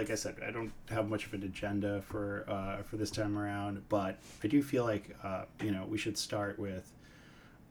[0.00, 3.36] like I said, I don't have much of an agenda for uh, for this time
[3.36, 3.82] around.
[3.90, 6.90] But I do feel like, uh, you know, we should start with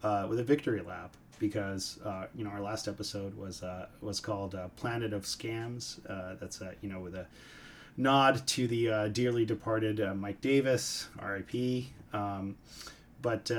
[0.03, 4.19] uh, with a victory lap because uh, you know our last episode was uh, was
[4.19, 5.97] called uh, Planet of Scams.
[6.39, 7.25] That's you know with a
[7.97, 11.91] nod to the dearly departed Mike Davis, R.I.P.
[12.13, 12.57] Um,
[13.23, 13.49] but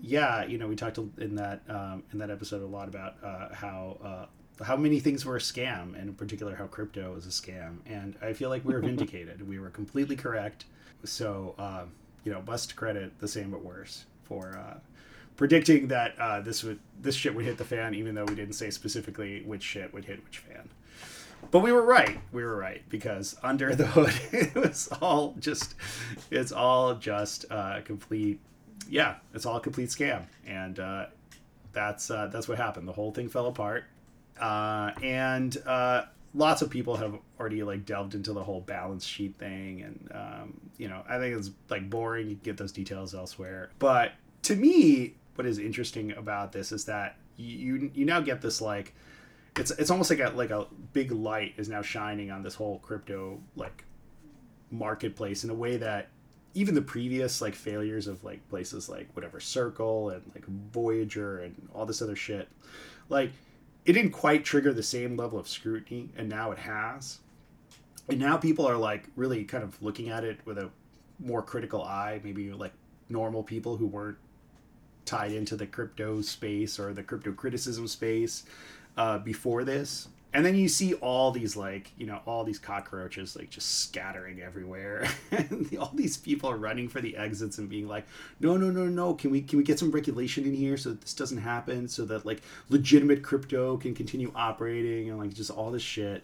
[0.00, 3.54] yeah, you know we talked in that um, in that episode a lot about uh,
[3.54, 4.28] how.
[4.62, 7.78] How many things were a scam, and in particular, how crypto was a scam.
[7.86, 9.46] And I feel like we were vindicated.
[9.46, 10.64] we were completely correct.
[11.04, 11.84] So, uh,
[12.24, 14.78] you know, must credit the same but worse for uh,
[15.36, 18.54] predicting that uh, this would this shit would hit the fan, even though we didn't
[18.54, 20.68] say specifically which shit would hit which fan.
[21.50, 22.20] But we were right.
[22.32, 25.74] We were right because under the hood, it was all just
[26.30, 28.40] it's all just uh, complete.
[28.90, 31.06] Yeah, it's all a complete scam, and uh,
[31.72, 32.88] that's uh, that's what happened.
[32.88, 33.84] The whole thing fell apart,
[34.40, 39.36] uh, and uh, lots of people have already like delved into the whole balance sheet
[39.36, 42.28] thing, and um, you know I think it's like boring.
[42.28, 46.84] You can get those details elsewhere, but to me, what is interesting about this is
[46.86, 48.94] that you you now get this like
[49.56, 52.78] it's it's almost like a like a big light is now shining on this whole
[52.80, 53.84] crypto like
[54.70, 56.08] marketplace in a way that
[56.54, 61.68] even the previous like failures of like places like whatever Circle and like Voyager and
[61.74, 62.48] all this other shit
[63.08, 63.30] like
[63.88, 67.18] it didn't quite trigger the same level of scrutiny and now it has
[68.08, 70.70] and now people are like really kind of looking at it with a
[71.18, 72.72] more critical eye maybe like
[73.08, 74.18] normal people who weren't
[75.08, 78.44] tied into the crypto space or the crypto criticism space
[78.98, 80.08] uh, before this.
[80.34, 84.42] And then you see all these like you know all these cockroaches like just scattering
[84.42, 88.06] everywhere, and all these people are running for the exits and being like,
[88.38, 91.00] no no no no, can we can we get some regulation in here so that
[91.00, 95.70] this doesn't happen, so that like legitimate crypto can continue operating and like just all
[95.70, 96.22] this shit.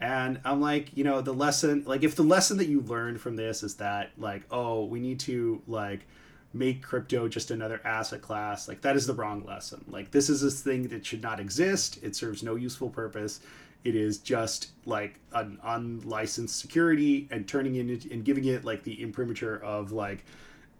[0.00, 3.36] And I'm like, you know, the lesson like if the lesson that you learned from
[3.36, 6.06] this is that like oh we need to like
[6.54, 9.84] make crypto just another asset class like that is the wrong lesson.
[9.88, 11.98] Like this is this thing that should not exist.
[12.02, 13.40] It serves no useful purpose.
[13.82, 19.02] It is just like an unlicensed security and turning it and giving it like the
[19.02, 20.24] imprimatur of like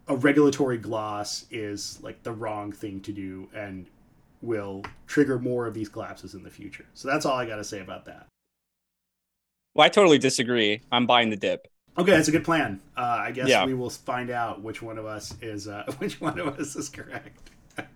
[0.09, 3.87] a regulatory gloss is like the wrong thing to do and
[4.43, 6.87] will trigger more of these collapses in the future.
[6.95, 8.27] So that's all i got to say about that.
[9.75, 10.81] Well i totally disagree.
[10.93, 12.81] I'm buying the dip Okay, that's a good plan.
[12.97, 13.65] Uh, I guess Yeah.
[13.65, 16.89] we will find out which one of us is uh, which one of us is
[16.89, 17.51] correct.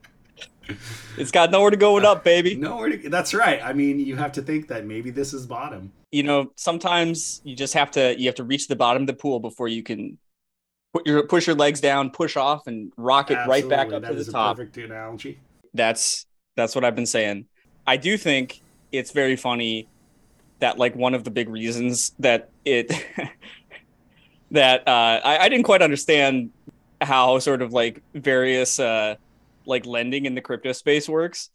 [1.16, 2.54] It's got nowhere to go but up, baby.
[2.68, 3.58] No, we're- that's right.
[3.62, 5.92] I mean, you have to think that maybe this is bottom.
[6.12, 9.14] You know, sometimes you just have to you have to reach the bottom of the
[9.14, 10.18] pool before you can
[10.92, 14.08] put your push your legs down, push off, and rock it right back up That
[14.08, 14.56] to the top.
[14.58, 15.40] perfect analogy.
[15.74, 17.46] That's that's what I've been saying.
[17.86, 18.60] I do think
[18.92, 19.88] it's very funny
[20.60, 22.92] that like one of the big reasons that it
[24.50, 26.50] that uh, I, I didn't quite understand
[27.00, 29.16] how sort of like various uh,
[29.66, 31.50] like lending in the crypto space works,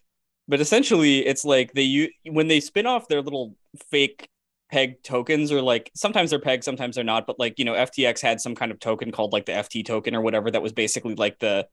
[0.47, 3.55] but essentially it's like they u- when they spin off their little
[3.89, 4.29] fake
[4.71, 8.19] peg tokens or like sometimes they're peg sometimes they're not but like you know ftx
[8.21, 11.13] had some kind of token called like the ft token or whatever that was basically
[11.13, 11.67] like the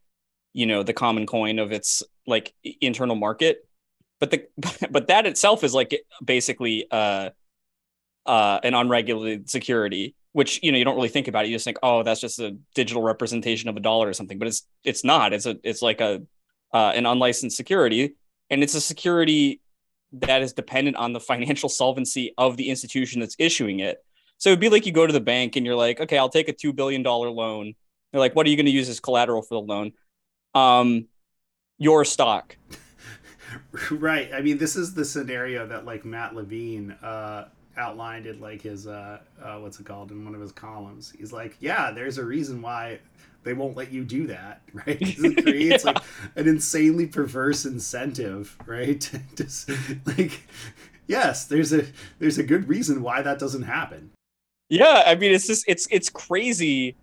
[0.53, 3.67] you know the common coin of its like internal market.
[4.19, 4.47] But the
[4.91, 7.31] but that itself is like basically uh
[8.27, 11.49] uh an unregulated security which you know you don't really think about it.
[11.49, 14.49] You just think oh that's just a digital representation of a dollar or something but
[14.49, 15.33] it's it's not.
[15.33, 16.23] It's a it's like a
[16.73, 18.15] uh, an unlicensed security
[18.49, 19.61] and it's a security
[20.13, 23.99] that is dependent on the financial solvency of the institution that's issuing it.
[24.39, 26.49] So it'd be like you go to the bank and you're like okay i'll take
[26.49, 27.75] a $2 billion loan.
[28.13, 29.93] They're like what are you going to use as collateral for the loan?
[30.55, 31.07] Um
[31.79, 32.57] your stock.
[33.91, 34.31] Right.
[34.33, 38.87] I mean, this is the scenario that like Matt Levine uh, outlined in like his
[38.87, 41.13] uh, uh, what's it called in one of his columns.
[41.17, 42.99] He's like, yeah, there's a reason why
[43.43, 44.99] they won't let you do that, right?
[45.01, 45.99] it creates like
[46.37, 49.11] an insanely perverse incentive, right?
[49.37, 49.71] Just
[50.07, 50.43] like,
[51.07, 51.87] yes, there's a
[52.19, 54.11] there's a good reason why that doesn't happen.
[54.69, 56.95] Yeah, I mean it's just it's it's crazy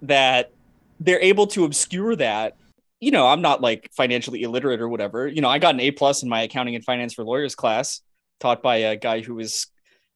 [0.00, 0.52] that
[1.00, 2.56] they're able to obscure that.
[3.00, 5.26] You know, I'm not like financially illiterate or whatever.
[5.26, 8.00] You know, I got an A plus in my accounting and finance for lawyers class,
[8.40, 9.66] taught by a guy who was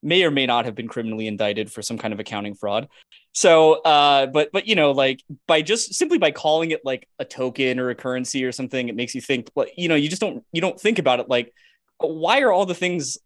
[0.02, 2.88] may or may not have been criminally indicted for some kind of accounting fraud.
[3.32, 7.24] So, uh, but but you know, like by just simply by calling it like a
[7.24, 9.50] token or a currency or something, it makes you think.
[9.54, 11.28] Like, you know, you just don't you don't think about it.
[11.28, 11.52] Like,
[11.98, 13.18] why are all the things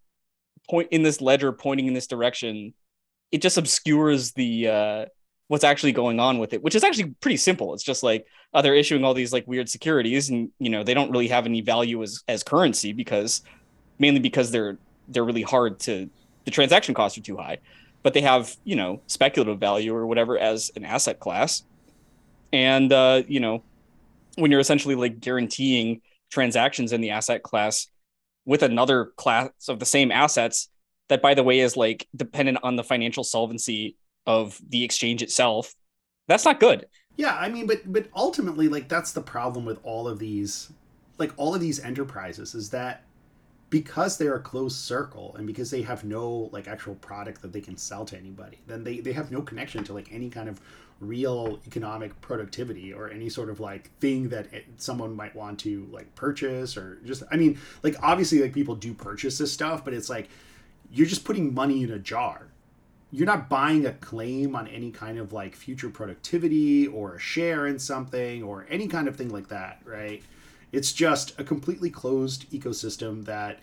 [0.71, 2.75] point in this ledger pointing in this direction?
[3.33, 5.07] it just obscures the uh
[5.49, 8.63] what's actually going on with it which is actually pretty simple it's just like uh,
[8.63, 11.61] they're issuing all these like weird securities and you know they don't really have any
[11.61, 13.43] value as as currency because
[13.99, 14.79] mainly because they're
[15.09, 16.09] they're really hard to
[16.45, 17.59] the transaction costs are too high,
[18.03, 21.63] but they have you know speculative value or whatever as an asset class,
[22.53, 23.63] and uh, you know
[24.37, 26.01] when you're essentially like guaranteeing
[26.31, 27.89] transactions in the asset class
[28.45, 30.69] with another class of the same assets
[31.09, 33.97] that by the way is like dependent on the financial solvency
[34.27, 35.75] of the exchange itself
[36.29, 36.87] that's not good.
[37.17, 40.73] Yeah i mean but but ultimately like that's the problem with all of these
[41.19, 43.05] like all of these enterprises is that
[43.73, 47.61] because they're a closed circle and because they have no like actual product that they
[47.61, 50.61] can sell to anybody then they, they have no connection to like any kind of
[51.01, 55.89] real economic productivity or any sort of like thing that it, someone might want to
[55.91, 59.93] like purchase or just i mean like obviously like people do purchase this stuff but
[59.93, 60.29] it's like
[60.93, 62.49] you're just putting money in a jar.
[63.11, 67.67] You're not buying a claim on any kind of like future productivity or a share
[67.67, 70.23] in something or any kind of thing like that right
[70.73, 73.61] it's just a completely closed ecosystem that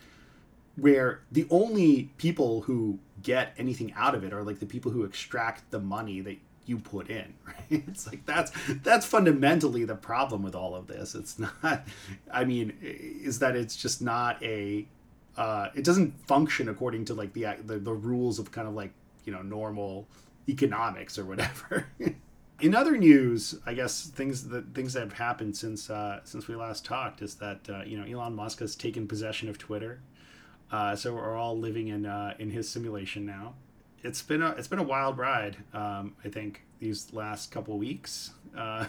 [0.75, 5.03] where the only people who get anything out of it are like the people who
[5.03, 7.83] extract the money that you put in right?
[7.87, 8.51] It's like that's
[8.83, 11.15] that's fundamentally the problem with all of this.
[11.15, 11.87] It's not
[12.31, 14.85] i mean is that it's just not a
[15.37, 18.91] uh, it doesn't function according to like the, the the rules of kind of like
[19.23, 20.05] you know normal
[20.49, 21.87] economics or whatever
[22.61, 26.55] in other news, I guess things that things that have happened since uh, since we
[26.55, 30.01] last talked is that uh, you know Elon Musk has taken possession of Twitter,
[30.71, 33.55] uh, so we're all living in uh, in his simulation now.
[34.03, 35.57] It's been a it's been a wild ride.
[35.73, 38.31] Um, I think these last couple weeks.
[38.57, 38.85] Uh,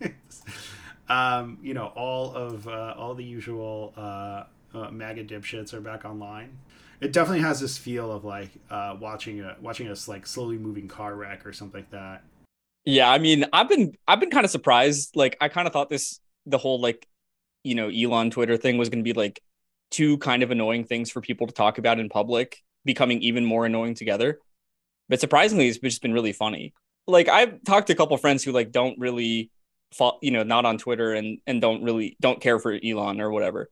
[1.08, 3.92] um, you know, all of uh, all the usual
[4.72, 6.58] MAGA dipshits are back online.
[7.02, 10.86] It definitely has this feel of like uh, watching a watching us like slowly moving
[10.86, 12.22] car wreck or something like that.
[12.84, 15.14] Yeah, I mean, I've been I've been kind of surprised.
[15.14, 17.06] Like, I kind of thought this the whole like,
[17.62, 19.40] you know, Elon Twitter thing was going to be like
[19.90, 23.66] two kind of annoying things for people to talk about in public, becoming even more
[23.66, 24.40] annoying together.
[25.08, 26.72] But surprisingly, it's just been really funny.
[27.06, 29.50] Like, I've talked to a couple friends who like don't really,
[29.92, 33.30] fall, you know, not on Twitter and and don't really don't care for Elon or
[33.30, 33.70] whatever.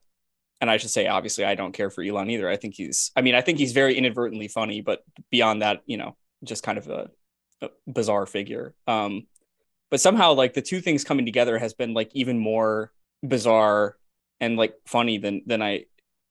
[0.61, 2.49] And I should say, obviously, I don't care for Elon either.
[2.49, 5.97] I think he's, I mean, I think he's very inadvertently funny, but beyond that, you
[5.97, 7.11] know, just kind of a
[7.87, 8.75] bizarre figure.
[8.87, 9.27] Um,
[9.91, 12.93] but somehow like the two things coming together has been like even more
[13.27, 13.97] bizarre
[14.41, 15.85] and like funny than than I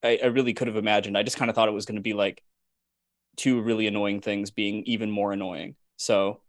[0.03, 1.17] I, I really could have imagined.
[1.17, 2.41] I just kind of thought it was going to be like
[3.35, 5.75] two really annoying things being even more annoying.
[5.97, 6.41] So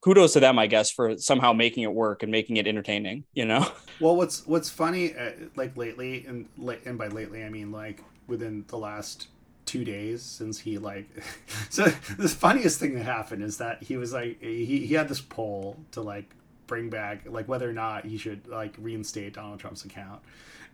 [0.00, 3.24] kudos to them, I guess, for somehow making it work and making it entertaining.
[3.32, 3.66] You know.
[4.00, 6.48] Well, what's what's funny, uh, like lately, and
[6.84, 9.28] and by lately I mean like within the last
[9.74, 11.08] two days since he like
[11.68, 11.82] so
[12.16, 15.76] the funniest thing that happened is that he was like he, he had this poll
[15.90, 16.32] to like
[16.68, 20.22] bring back like whether or not he should like reinstate donald trump's account.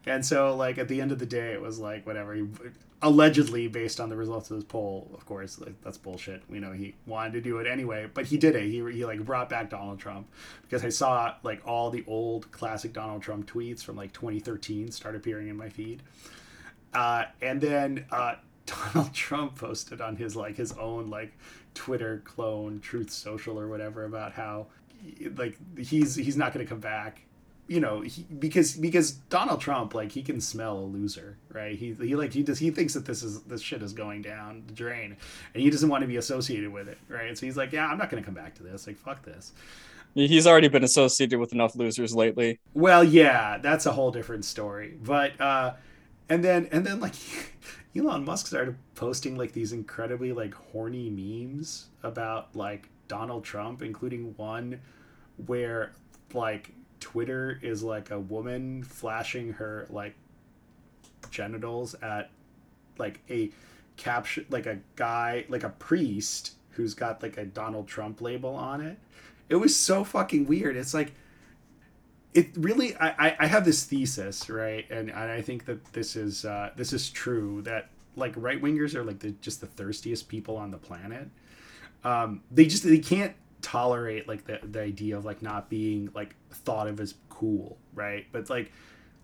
[0.05, 2.47] And so like at the end of the day it was like whatever he
[3.01, 6.43] allegedly based on the results of this poll of course like, that's bullshit.
[6.51, 8.65] We know he wanted to do it anyway but he did it.
[8.65, 10.29] He, he like brought back donald trump
[10.61, 15.17] because i saw like all the old classic donald trump tweets from like 2013 start
[15.17, 16.03] appearing in my feed.
[16.93, 18.35] Uh, and then uh,
[18.71, 21.33] Donald Trump posted on his like his own like
[21.75, 24.67] Twitter clone Truth Social or whatever about how
[25.37, 27.23] like he's he's not going to come back
[27.69, 31.95] you know he, because because Donald Trump like he can smell a loser right he
[31.95, 34.75] he like he does he thinks that this is this shit is going down the
[34.75, 35.17] drain
[35.55, 37.97] and he doesn't want to be associated with it right so he's like yeah I'm
[37.97, 39.53] not going to come back to this like fuck this
[40.13, 42.59] He's already been associated with enough losers lately.
[42.75, 44.99] Well, yeah, that's a whole different story.
[45.01, 45.75] But uh
[46.29, 47.15] and then and then like
[47.97, 54.35] Elon Musk started posting like these incredibly like horny memes about like Donald Trump, including
[54.37, 54.81] one
[55.47, 55.93] where
[56.33, 60.15] like Twitter is like a woman flashing her like
[61.31, 62.31] genitals at
[62.99, 63.51] like a
[63.97, 68.81] caption like a guy like a priest who's got like a Donald Trump label on
[68.81, 68.99] it.
[69.49, 70.77] It was so fucking weird.
[70.77, 71.13] It's like
[72.35, 74.89] it really I, I have this thesis right?
[74.91, 78.95] And, and i think that this is uh, this is true that like right wingers
[78.95, 81.29] are like the just the thirstiest people on the planet.
[82.05, 86.35] Um, they just they can't tolerate like the, the idea of like not being like
[86.51, 88.27] thought of as cool right?
[88.33, 88.73] But like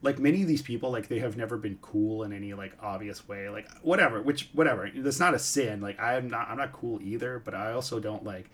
[0.02, 3.26] like many of these people like they have never been cool in any like obvious
[3.28, 3.48] way.
[3.48, 4.90] Like whatever which whatever.
[4.94, 5.80] That's not a sin.
[5.80, 8.50] Like i'm not i'm not cool either but i also don't like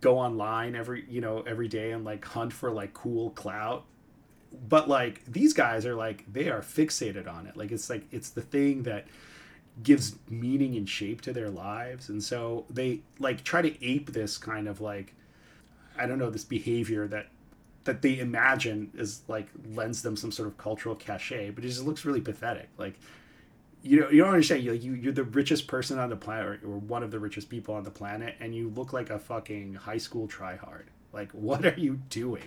[0.00, 3.84] go online every you know every day and like hunt for like cool clout.
[4.68, 7.56] But like these guys are like they are fixated on it.
[7.56, 9.06] Like it's like it's the thing that
[9.82, 12.08] gives meaning and shape to their lives.
[12.08, 15.14] And so they like try to ape this kind of like
[15.98, 17.26] i don't know this behavior that
[17.84, 21.84] that they imagine is like lends them some sort of cultural cachet but it just
[21.84, 22.68] looks really pathetic.
[22.78, 22.94] Like
[23.82, 24.62] you know you don't understand.
[24.62, 27.74] You you you're the richest person on the planet or one of the richest people
[27.74, 30.84] on the planet and you look like a fucking high school tryhard.
[31.12, 32.44] Like what are you doing?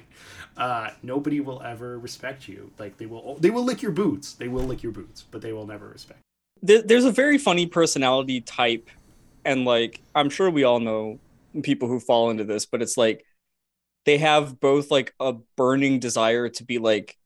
[0.58, 2.72] Uh nobody will ever respect you.
[2.80, 4.34] Like they will they will lick your boots.
[4.34, 6.20] They will lick your boots but they will never respect
[6.62, 6.82] You.
[6.82, 8.90] there's a very funny personality type
[9.46, 11.20] and like i'm sure we all know
[11.64, 13.26] people who fall into this but it's like
[14.06, 17.18] they have both like a burning desire to be like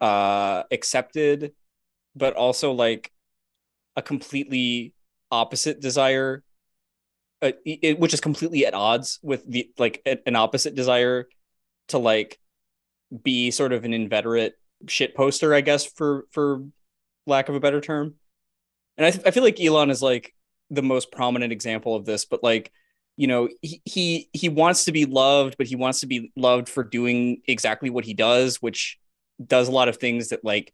[0.00, 1.52] uh accepted
[2.16, 3.12] but also like
[3.98, 4.94] a completely
[5.30, 6.44] opposite desire
[7.42, 11.28] uh, it, which is completely at odds with the like an opposite desire
[11.88, 12.38] to like
[13.22, 14.54] be sort of an inveterate
[14.86, 16.64] shit poster i guess for for
[17.26, 18.14] lack of a better term.
[18.96, 20.32] And i, th- I feel like elon is like
[20.70, 22.70] the most prominent example of this but like
[23.16, 26.68] you know he, he he wants to be loved but he wants to be loved
[26.68, 28.98] for doing exactly what he does which
[29.44, 30.72] does a lot of things that like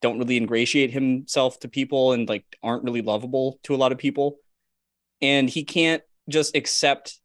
[0.00, 3.98] don't really ingratiate himself to people and like aren't really lovable to a lot of
[3.98, 4.38] people
[5.20, 7.18] and he can't just accept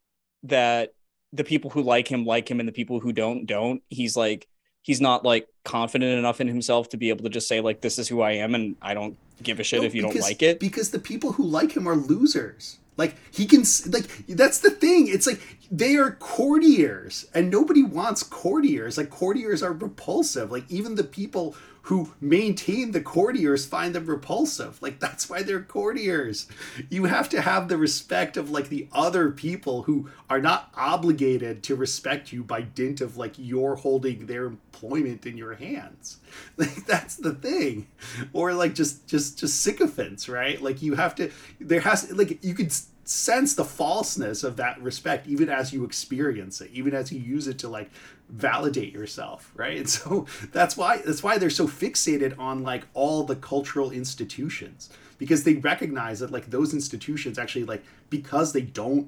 [0.43, 0.93] that
[1.33, 4.47] the people who like him like him and the people who don't don't he's like
[4.81, 7.97] he's not like confident enough in himself to be able to just say like this
[7.97, 10.23] is who i am and i don't give a shit no, if you because, don't
[10.23, 14.59] like it because the people who like him are losers like he can like that's
[14.59, 15.07] the thing.
[15.07, 18.97] It's like they are courtiers and nobody wants courtiers.
[18.97, 20.51] Like courtiers are repulsive.
[20.51, 24.81] Like even the people who maintain the courtiers find them repulsive.
[24.81, 26.47] Like that's why they're courtiers.
[26.89, 31.61] You have to have the respect of like the other people who are not obligated
[31.63, 36.17] to respect you by dint of like you're holding their employment in your hands.
[36.57, 37.87] Like that's the thing.
[38.33, 40.61] Or like just just just sycophants, right?
[40.61, 42.71] Like you have to there has like you could
[43.07, 47.47] sense the falseness of that respect even as you experience it even as you use
[47.47, 47.91] it to like
[48.29, 49.77] validate yourself right?
[49.77, 54.89] And so that's why that's why they're so fixated on like all the cultural institutions
[55.17, 59.07] because they recognize that like those institutions actually like because they don't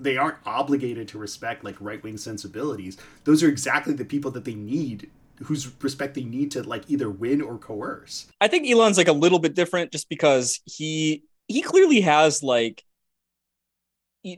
[0.00, 4.54] they aren't obligated to respect like right-wing sensibilities those are exactly the people that they
[4.54, 5.10] need
[5.44, 8.26] whose respect they need to like either win or coerce.
[8.40, 12.84] I think elon's like a little bit different just because he he clearly has like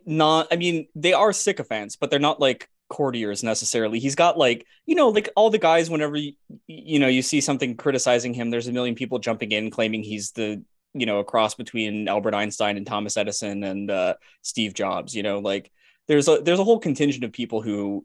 [0.07, 3.99] not i mean they are sycophants but they're not like courtiers necessarily.
[3.99, 6.35] He's got like you know like all the guys whenever you,
[6.67, 10.33] you know you see something criticizing him there's a million people jumping in claiming he's
[10.33, 15.15] the you know a cross between albert einstein and thomas edison and uh, steve jobs
[15.15, 15.71] you know like
[16.09, 18.05] there's a there's a whole contingent of people who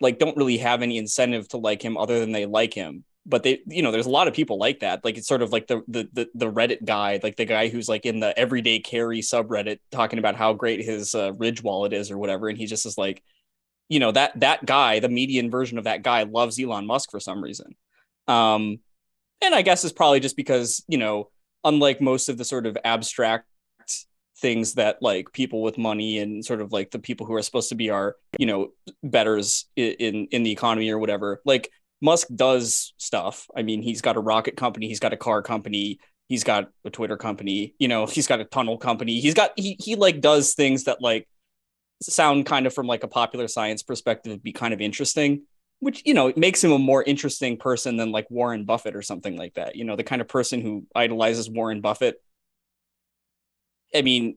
[0.00, 3.04] like don't really have any incentive to like him other than they like him.
[3.26, 5.04] But they you know there's a lot of people like that.
[5.04, 7.88] Like it's sort of like the the the, the reddit guy like the guy who's
[7.88, 12.10] like in the everyday carry subreddit talking about how great his uh, ridge wallet is
[12.10, 12.48] or whatever.
[12.48, 13.22] And he just is like
[13.90, 17.20] you know that that guy the median version of that guy loves elon musk for
[17.20, 17.74] some reason
[18.26, 18.78] um
[19.42, 21.28] and i guess it's probably just because you know
[21.64, 23.44] unlike most of the sort of abstract
[24.38, 27.68] things that like people with money and sort of like the people who are supposed
[27.68, 28.68] to be our you know
[29.02, 31.70] betters in in the economy or whatever like
[32.00, 33.46] Musk does stuff.
[33.54, 36.90] I mean, he's got a rocket company, he's got a car company, he's got a
[36.90, 39.20] Twitter company, you know, he's got a tunnel company.
[39.20, 41.28] He's got he he like does things that like
[42.02, 45.42] sound kind of from like a popular science perspective be kind of interesting,
[45.80, 49.02] which you know, it makes him a more interesting person than like Warren Buffett or
[49.02, 49.76] something like that.
[49.76, 52.22] You know, the kind of person who idolizes Warren Buffett.
[53.94, 54.36] I mean,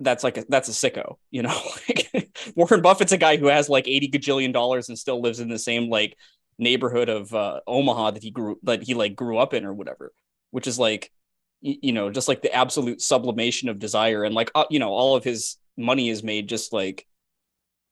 [0.00, 1.58] that's like a, that's a sicko, you know.
[1.88, 5.48] Like Warren Buffett's a guy who has like 80 gajillion dollars and still lives in
[5.48, 6.16] the same like
[6.58, 10.12] neighborhood of uh, Omaha that he grew that he like grew up in or whatever,
[10.50, 11.12] which is like
[11.60, 15.16] you know just like the absolute sublimation of desire and like uh, you know all
[15.16, 17.06] of his money is made just like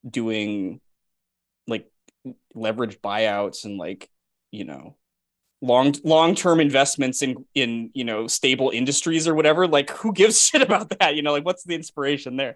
[0.07, 0.79] doing
[1.67, 1.89] like
[2.55, 4.09] leveraged buyouts and like
[4.51, 4.95] you know
[5.61, 9.67] long long-term investments in in you know stable industries or whatever.
[9.67, 11.15] Like who gives shit about that?
[11.15, 12.55] You know like what's the inspiration there?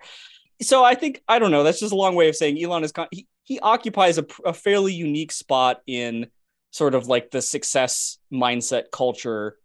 [0.62, 2.92] So i think i don't know that's just a long way of saying elon is
[2.92, 6.28] con- he, he occupies a, a fairly unique spot in
[6.72, 9.58] sort of like the success mindset culture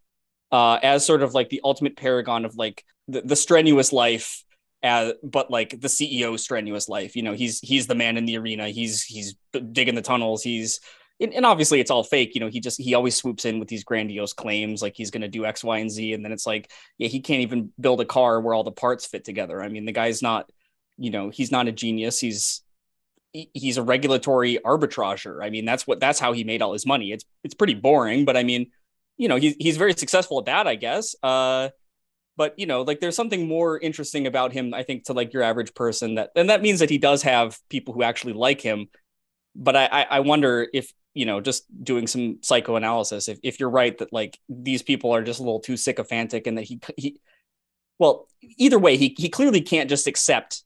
[0.52, 4.43] uh, as sort of like the ultimate paragon of like the, the strenuous life
[4.84, 7.16] uh, but like the CEO strenuous life.
[7.16, 8.68] You know, he's he's the man in the arena.
[8.68, 9.34] He's he's
[9.72, 10.42] digging the tunnels.
[10.42, 10.78] He's
[11.20, 12.34] and, and, obviously it's all fake.
[12.34, 15.22] You know, he just he always swoops in with these grandiose claims like he's going
[15.22, 18.00] to do X, Y, and Z, and then it's like, yeah, he can't even build
[18.00, 19.62] a car where all the parts fit together.
[19.62, 20.50] I mean, the guy's not,
[20.98, 22.18] you know, he's not a genius.
[22.18, 22.62] He's
[23.32, 25.42] he's a regulatory arbitrager.
[25.42, 27.10] I mean, that's what that's how he made all his money.
[27.10, 28.70] It's it's pretty boring, but I mean,
[29.16, 31.16] you know, he's he's very successful at that, I guess.
[31.22, 31.70] Uh,
[32.36, 35.42] but you know, like there's something more interesting about him, I think, to like your
[35.42, 36.16] average person.
[36.16, 38.88] That and that means that he does have people who actually like him.
[39.54, 43.96] But I I wonder if you know, just doing some psychoanalysis, if, if you're right
[43.98, 47.20] that like these people are just a little too sycophantic and that he, he,
[48.00, 50.63] well, either way, he, he clearly can't just accept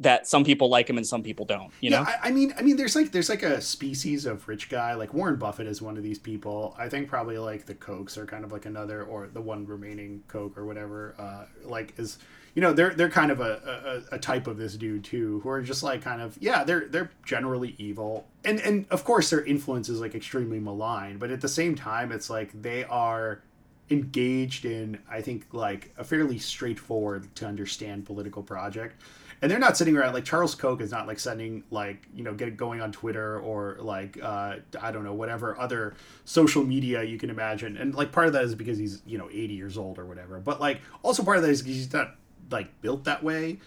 [0.00, 1.70] that some people like him and some people don't.
[1.80, 4.48] You yeah, know, I, I, mean, I mean, there's like there's like a species of
[4.48, 4.94] rich guy.
[4.94, 6.74] Like Warren Buffett is one of these people.
[6.78, 10.22] I think probably like the Kochs are kind of like another, or the one remaining
[10.26, 11.14] Koch or whatever.
[11.18, 12.18] Uh, like is
[12.54, 15.50] you know they're they're kind of a, a, a type of this dude too, who
[15.50, 19.44] are just like kind of yeah they're they're generally evil, and and of course their
[19.44, 23.42] influence is like extremely malign, but at the same time it's like they are
[23.90, 29.02] engaged in I think like a fairly straightforward to understand political project
[29.42, 32.34] and they're not sitting around like Charles Koch is not like sending like you know
[32.34, 35.94] get going on Twitter or like uh, I don't know whatever other
[36.24, 39.28] social media you can imagine, and like part of that is because he's you know
[39.30, 42.16] 80 years old or whatever, but like also part of that is he's not
[42.50, 43.60] like built that way.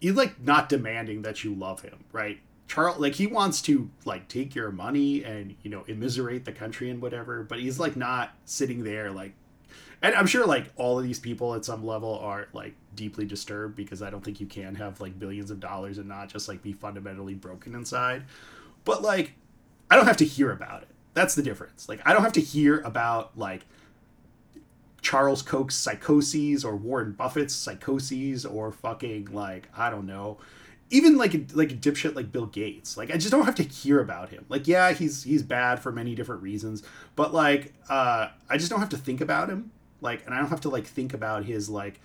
[0.00, 2.40] He's like not demanding that you love him, right?
[2.66, 6.90] Charles like he wants to like take your money and you know immiserate the country
[6.90, 9.34] and whatever, but he's like not sitting there like
[10.02, 13.76] and I'm sure like all of these people at some level are like deeply disturbed
[13.76, 16.62] because I don't think you can have like billions of dollars and not just like
[16.62, 18.24] be fundamentally broken inside.
[18.84, 19.32] But like
[19.90, 20.88] I don't have to hear about it.
[21.14, 21.88] That's the difference.
[21.88, 23.66] Like I don't have to hear about like
[25.02, 30.38] Charles Koch's psychoses or Warren Buffett's psychoses or fucking like I don't know
[30.90, 32.96] even like like a dipshit like Bill Gates.
[32.96, 34.44] Like I just don't have to hear about him.
[34.48, 36.82] Like yeah, he's he's bad for many different reasons,
[37.16, 39.70] but like uh I just don't have to think about him
[40.04, 42.00] like and i don't have to like think about his like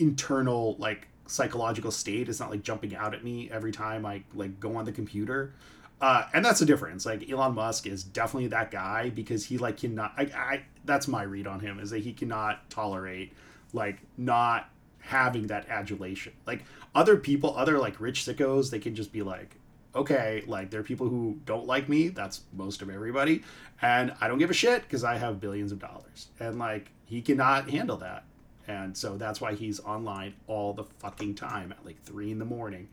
[0.00, 4.58] internal like psychological state it's not like jumping out at me every time i like
[4.58, 5.52] go on the computer
[6.00, 9.76] uh, and that's the difference like elon musk is definitely that guy because he like
[9.76, 13.34] cannot I, I that's my read on him is that he cannot tolerate
[13.72, 19.12] like not having that adulation like other people other like rich sickos they can just
[19.12, 19.56] be like
[19.94, 22.08] okay, like there are people who don't like me.
[22.08, 23.42] That's most of everybody.
[23.82, 26.28] And I don't give a shit because I have billions of dollars.
[26.38, 28.24] And like he cannot handle that.
[28.68, 32.44] And so that's why he's online all the fucking time at like three in the
[32.44, 32.88] morning.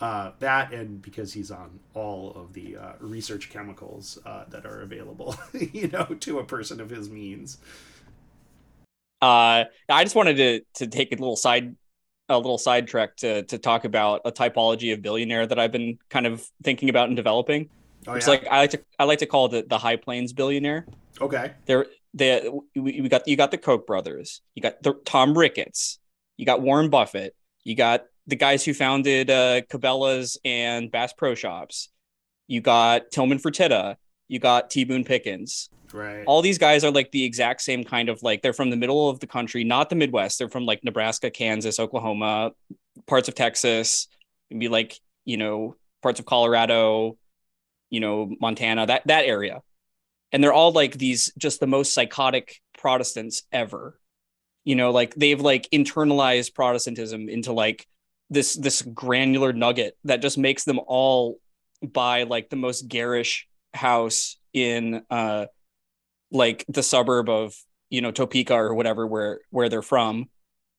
[0.00, 4.80] Uh, that and because he's on all of the uh, research chemicals uh, that are
[4.80, 5.36] available,
[5.72, 7.58] you know, to a person of his means.
[9.20, 11.76] Uh, I just wanted to to take a little side
[12.28, 16.26] a little sidetrack to to talk about a typology of billionaire that I've been kind
[16.26, 17.68] of thinking about and developing.
[18.06, 18.30] Oh, it's yeah?
[18.30, 20.86] like I like to I like to call it the, the high plains billionaire.
[21.20, 21.52] Okay.
[21.66, 25.98] There they we, we got you got the Koch brothers, you got the Tom Ricketts,
[26.36, 31.34] you got Warren Buffett, you got the guys who founded uh, Cabela's and Bass Pro
[31.34, 31.88] Shops.
[32.46, 33.96] You got Tillman Fertitta,
[34.28, 35.70] you got T Boone Pickens.
[35.92, 36.24] Right.
[36.26, 39.08] All these guys are like the exact same kind of like they're from the middle
[39.10, 40.38] of the country, not the Midwest.
[40.38, 42.52] They're from like Nebraska, Kansas, Oklahoma,
[43.06, 44.08] parts of Texas,
[44.50, 47.18] maybe like, you know, parts of Colorado,
[47.90, 49.62] you know, Montana, that that area.
[50.32, 53.98] And they're all like these just the most psychotic Protestants ever.
[54.64, 57.86] You know, like they've like internalized Protestantism into like
[58.30, 61.38] this this granular nugget that just makes them all
[61.82, 65.46] buy like the most garish house in uh
[66.30, 67.54] like the suburb of
[67.90, 70.28] you know Topeka or whatever where where they're from.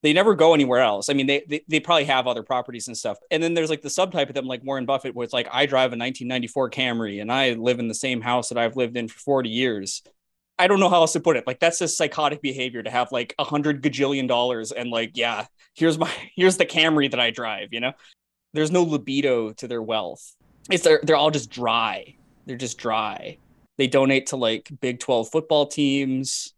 [0.04, 1.08] They never go anywhere else.
[1.08, 3.16] I mean, they, they they probably have other properties and stuff.
[3.30, 5.64] And then there's like the subtype of them, like Warren Buffett, where it's like I
[5.64, 9.08] drive a 1994 Camry and I live in the same house that I've lived in
[9.08, 10.02] for 40 years.
[10.58, 11.46] I don't know how else to put it.
[11.46, 15.46] Like that's a psychotic behavior to have like a hundred gajillion dollars and like, yeah,
[15.72, 17.72] here's my here's the Camry that I drive.
[17.72, 17.92] You know,
[18.52, 20.36] there's no libido to their wealth.
[20.70, 22.14] It's they're they're all just dry.
[22.44, 23.38] They're just dry.
[23.78, 26.53] They donate to like Big 12 football teams.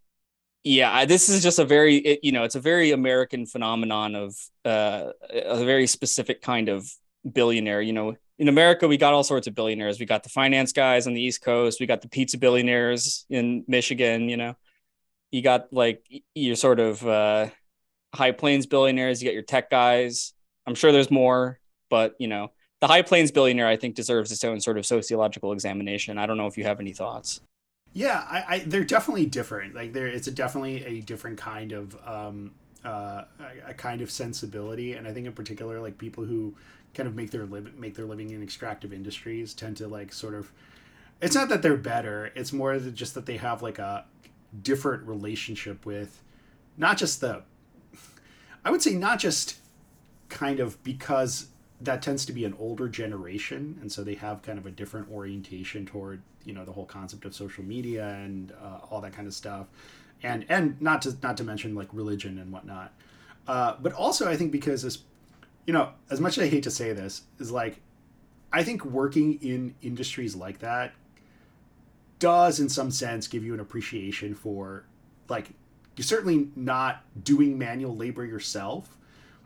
[0.66, 4.36] Yeah, this is just a very, it, you know, it's a very American phenomenon of
[4.64, 6.90] uh, a very specific kind of
[7.32, 7.80] billionaire.
[7.80, 10.00] You know, in America, we got all sorts of billionaires.
[10.00, 11.78] We got the finance guys on the East Coast.
[11.78, 14.28] We got the pizza billionaires in Michigan.
[14.28, 14.56] You know,
[15.30, 17.46] you got like your sort of uh,
[18.12, 19.22] high plains billionaires.
[19.22, 20.32] You got your tech guys.
[20.66, 22.50] I'm sure there's more, but you know,
[22.80, 26.18] the High Plains billionaire, I think, deserves its own sort of sociological examination.
[26.18, 27.40] I don't know if you have any thoughts.
[27.96, 29.74] Yeah, I, I they're definitely different.
[29.74, 32.50] Like there, it's a definitely a different kind of um,
[32.84, 36.54] uh, a, a kind of sensibility, and I think in particular, like people who
[36.92, 40.34] kind of make their live make their living in extractive industries tend to like sort
[40.34, 40.52] of.
[41.22, 42.30] It's not that they're better.
[42.34, 44.04] It's more just that they have like a
[44.62, 46.22] different relationship with,
[46.76, 47.44] not just the.
[48.62, 49.56] I would say not just
[50.28, 51.46] kind of because
[51.80, 55.10] that tends to be an older generation and so they have kind of a different
[55.10, 59.26] orientation toward you know the whole concept of social media and uh, all that kind
[59.26, 59.66] of stuff.
[60.22, 62.92] And and not to not to mention like religion and whatnot.
[63.46, 64.98] Uh, but also i think because this
[65.66, 67.80] you know as much as i hate to say this is like
[68.52, 70.92] i think working in industries like that
[72.18, 74.84] does in some sense give you an appreciation for
[75.28, 75.50] like
[75.96, 78.96] you're certainly not doing manual labor yourself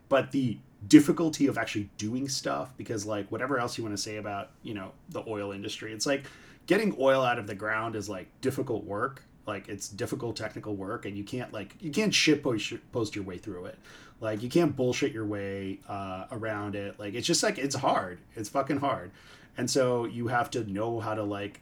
[0.09, 4.17] but the difficulty of actually doing stuff because like whatever else you want to say
[4.17, 6.25] about you know the oil industry it's like
[6.65, 9.23] getting oil out of the ground is like difficult work.
[9.47, 13.25] Like it's difficult technical work and you can't like you can't shit post, post your
[13.25, 13.79] way through it.
[14.19, 16.99] Like you can't bullshit your way uh, around it.
[16.99, 18.19] Like it's just like it's hard.
[18.35, 19.11] It's fucking hard.
[19.57, 21.61] And so you have to know how to like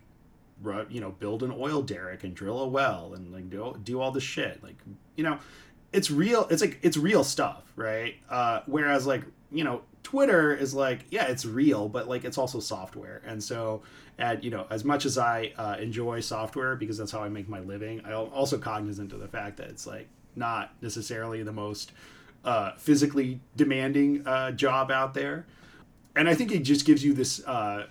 [0.89, 4.11] you know build an oil derrick and drill a well and like do, do all
[4.11, 4.61] the shit.
[4.61, 4.75] Like
[5.15, 5.39] you know
[5.91, 8.15] it's real it's like it's real stuff right?
[8.29, 12.59] Uh whereas like you know twitter is like yeah it's real but like it's also
[12.59, 13.21] software.
[13.25, 13.81] And so
[14.17, 17.47] and you know as much as i uh, enjoy software because that's how i make
[17.47, 21.91] my living i'm also cognizant of the fact that it's like not necessarily the most
[22.45, 25.45] uh, physically demanding uh, job out there.
[26.15, 27.87] And i think it just gives you this uh,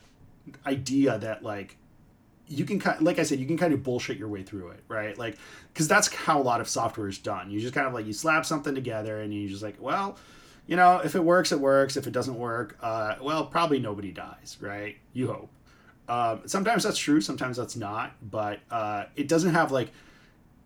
[0.66, 1.76] idea that like
[2.48, 4.82] you can kind like I said, you can kind of bullshit your way through it,
[4.88, 5.16] right?
[5.16, 5.36] Like,
[5.72, 7.50] because that's how a lot of software is done.
[7.50, 10.16] You just kind of like you slap something together, and you just like, well,
[10.66, 11.96] you know, if it works, it works.
[11.96, 14.96] If it doesn't work, uh, well, probably nobody dies, right?
[15.12, 15.50] You hope.
[16.08, 19.90] Uh, sometimes that's true, sometimes that's not, but uh, it doesn't have like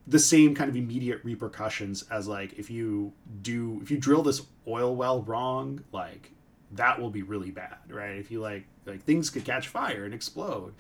[0.07, 4.43] the same kind of immediate repercussions as like if you do if you drill this
[4.69, 6.31] oil well wrong, like
[6.73, 8.17] that will be really bad, right?
[8.17, 10.75] If you like like things could catch fire and explode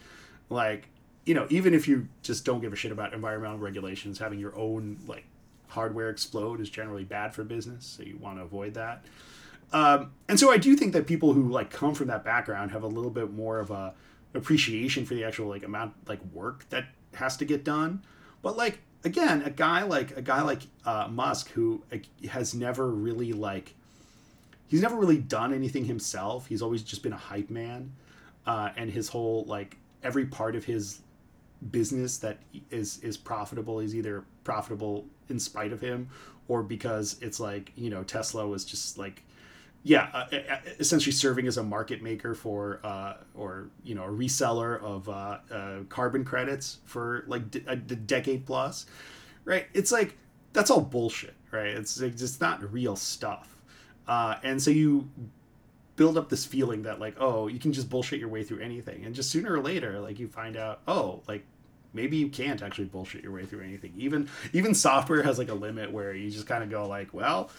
[0.48, 0.88] like
[1.24, 4.56] you know even if you just don't give a shit about environmental regulations having your
[4.56, 5.24] own like
[5.68, 9.04] hardware explode is generally bad for business so you want to avoid that.
[9.72, 12.82] Um, and so i do think that people who like come from that background have
[12.82, 13.94] a little bit more of a
[14.34, 18.02] appreciation for the actual like amount like work that has to get done.
[18.42, 21.82] But like again a guy like a guy like uh, musk who
[22.28, 23.74] has never really like
[24.68, 26.46] he's never really done anything himself.
[26.46, 27.92] He's always just been a hype man
[28.46, 31.00] uh, and his whole like every part of his
[31.70, 32.38] business that
[32.70, 36.08] is is profitable is either profitable in spite of him
[36.48, 39.22] or because it's like you know Tesla was just like
[39.84, 40.26] yeah uh,
[40.80, 45.38] essentially serving as a market maker for uh, or you know a reseller of uh,
[45.52, 48.86] uh carbon credits for like a decade plus
[49.44, 49.66] right?
[49.74, 50.16] It's like
[50.52, 51.68] that's all bullshit right?
[51.68, 53.56] It's, it's not real stuff.
[54.08, 55.08] Uh, and so you
[55.96, 59.04] build up this feeling that like oh you can just bullshit your way through anything.
[59.04, 61.44] And just sooner or later like you find out oh like
[61.92, 63.92] maybe you can't actually bullshit your way through anything.
[63.96, 67.50] Even even software has like a limit where you just kind of go like well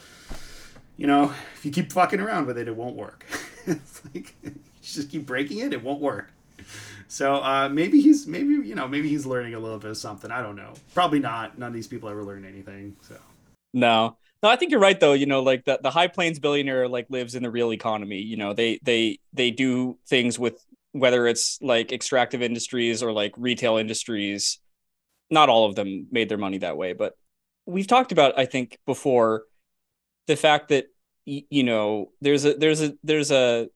[0.98, 3.26] you know if you keep fucking around with it it won't work.
[3.66, 6.34] It's like you just keep breaking it it won't work.
[7.08, 10.32] So uh, maybe he's maybe you know maybe he's learning a little bit of something.
[10.32, 10.74] I don't know.
[10.94, 11.58] Probably not.
[11.58, 13.16] None of these people ever learn anything so.
[13.74, 15.14] No no, I think you're right though.
[15.14, 18.20] You know, like the, the High Plains billionaire like lives in the real economy.
[18.20, 23.34] You know, they they they do things with whether it's like extractive industries or like
[23.38, 24.60] retail industries.
[25.32, 27.16] Not all of them made their money that way, but
[27.66, 29.44] we've talked about I think before
[30.28, 30.88] the fact that
[31.26, 33.70] you know there's a there's a there's a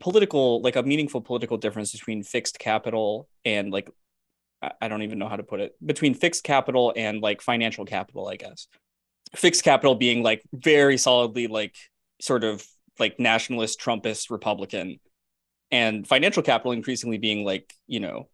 [0.00, 3.90] political like a meaningful political difference between fixed capital and like
[4.80, 8.28] I don't even know how to put it between fixed capital and like financial capital,
[8.28, 8.66] I guess
[9.34, 11.74] fixed capital being like very solidly like
[12.20, 12.64] sort of
[12.98, 15.00] like nationalist Trumpist Republican,
[15.70, 18.28] and financial capital increasingly being like you know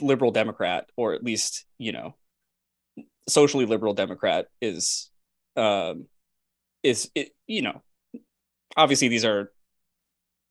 [0.00, 2.14] liberal Democrat or at least you know
[3.28, 5.10] socially liberal Democrat is
[5.56, 6.06] um
[6.82, 7.82] is it you know
[8.76, 9.50] obviously these are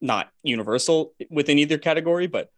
[0.01, 2.49] not universal within either category but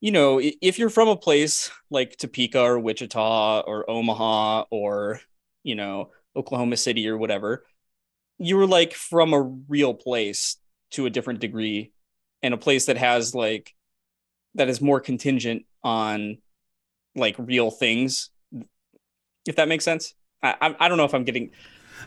[0.00, 5.20] you know if you're from a place like Topeka or Wichita or Omaha or
[5.62, 7.64] you know, Oklahoma City or whatever,
[8.38, 10.56] you were like from a real place
[10.90, 11.92] to a different degree
[12.42, 13.74] and a place that has like
[14.54, 16.38] that is more contingent on
[17.14, 18.30] like real things
[19.46, 20.14] if that makes sense.
[20.42, 21.50] I i, I don't know if i'm getting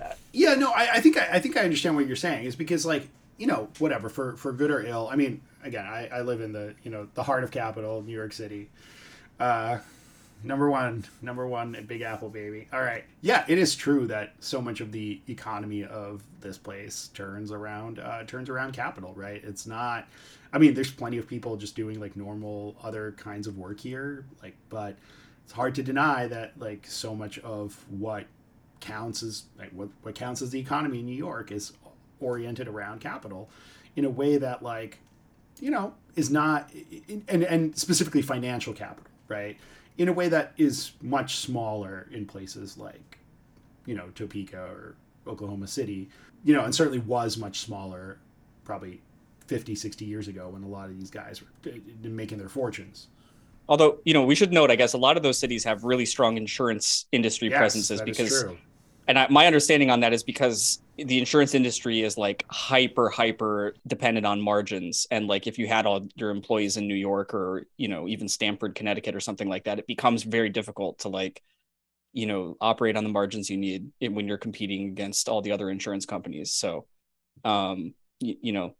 [0.01, 2.45] uh, yeah no I, I think I, I think i understand what you're saying.
[2.45, 6.07] Is because like you know whatever for for good or ill i mean again i
[6.07, 8.69] i live in the you know the heart of capital new york city.
[9.39, 9.79] Uh
[10.43, 12.67] number one, number one Big Apple baby.
[12.73, 17.09] All right, yeah, it is true that so much of the economy of this place
[17.13, 19.13] turns around uh, turns around capital.
[19.15, 19.41] Right?
[19.43, 20.07] It's not.
[20.53, 24.25] I mean, there's plenty of people just doing like normal other kinds of work here,
[24.43, 24.97] like, but
[25.45, 28.25] it's hard to deny that like so much of what
[28.79, 31.73] counts as like what what counts as the economy in New York is
[32.19, 33.49] oriented around capital
[33.95, 34.99] in a way that like
[35.59, 36.69] you know is not
[37.27, 39.57] and and specifically financial capital right
[39.97, 43.17] in a way that is much smaller in places like,
[43.85, 44.95] you know, Topeka or
[45.27, 46.09] Oklahoma City,
[46.43, 48.17] you know, and certainly was much smaller
[48.63, 49.01] probably
[49.47, 52.49] 50, 60 years ago when a lot of these guys were eh, eh, making their
[52.49, 53.07] fortunes.
[53.67, 56.05] Although, you know, we should note, I guess, a lot of those cities have really
[56.05, 58.57] strong insurance industry Yes, presences because, true.
[59.07, 63.75] and I, my understanding on that is because the insurance industry is like hyper, hyper
[63.87, 65.07] dependent on margins.
[65.11, 68.27] And like if you had all your employees in New York or, you know, even
[68.27, 71.41] Stamford, Connecticut or something like that, it becomes very difficult to like,
[72.13, 75.69] you know, operate on the margins you need when you're competing against all the other
[75.69, 76.53] insurance companies.
[76.53, 76.85] So,
[77.43, 78.75] um, you, you know,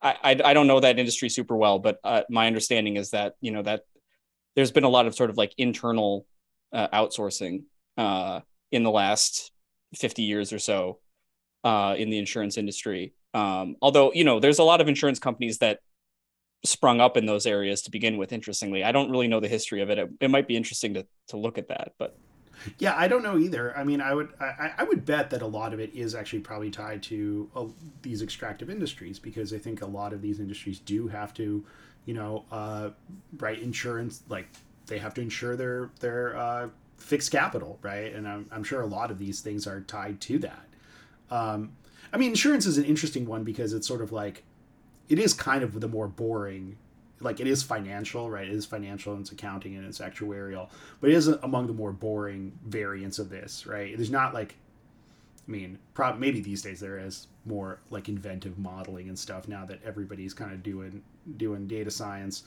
[0.00, 3.34] I, I I don't know that industry super well, but uh, my understanding is that
[3.40, 3.82] you know that
[4.54, 6.26] there's been a lot of sort of like internal
[6.72, 7.64] uh, outsourcing
[7.96, 9.50] uh, in the last
[9.96, 10.98] 50 years or so
[11.64, 13.14] uh, in the insurance industry.
[13.34, 15.80] Um, although you know, there's a lot of insurance companies that
[16.64, 18.32] sprung up in those areas to begin with.
[18.32, 19.98] Interestingly, I don't really know the history of it.
[19.98, 22.16] It, it might be interesting to to look at that, but
[22.78, 23.76] Yeah, I don't know either.
[23.76, 26.40] I mean, I would I, I would bet that a lot of it is actually
[26.40, 27.66] probably tied to uh,
[28.02, 31.64] these extractive industries because I think a lot of these industries do have to,
[32.06, 32.90] you know, uh,
[33.38, 34.48] right insurance like
[34.86, 38.14] they have to insure their their uh, fixed capital, right?
[38.14, 40.66] And I'm, I'm sure a lot of these things are tied to that.
[41.30, 41.72] Um,
[42.12, 44.44] I mean, insurance is an interesting one because it's sort of like
[45.08, 46.76] it is kind of the more boring
[47.20, 48.46] like it is financial right?
[48.46, 50.68] It is financial and it's accounting and it's actuarial
[51.00, 53.96] but it is among the more boring variants of this right?
[53.96, 54.56] There's not like
[55.46, 59.66] i mean prob- maybe these days there is more like inventive modeling and stuff now
[59.66, 61.02] that everybody's kind of doing
[61.36, 62.44] doing data science.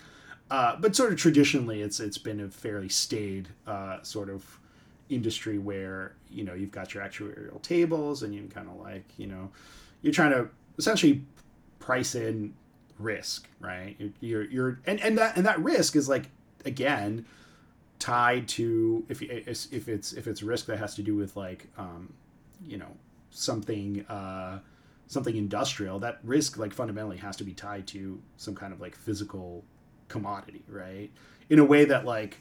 [0.50, 4.60] Uh, but sort of traditionally it's it's been a fairly staid uh, sort of
[5.10, 9.28] industry where you know you've got your actuarial tables and you kind of like you
[9.28, 9.50] know
[10.02, 11.24] you're trying to essentially
[11.80, 12.54] price in
[13.00, 13.96] risk right?
[14.20, 16.30] You're you're and, and that and that risk is like
[16.66, 17.26] again
[18.00, 22.14] tied to if if it's if it's risk that has to do with like um
[22.66, 22.92] you know
[23.32, 24.60] something uh
[25.08, 28.96] something industrial that risk like fundamentally has to be tied to some kind of like
[28.96, 29.64] physical
[30.08, 31.10] commodity right?
[31.50, 32.38] In a way that like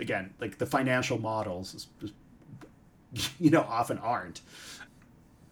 [0.00, 1.88] again like the financial models
[3.40, 4.40] you know often aren't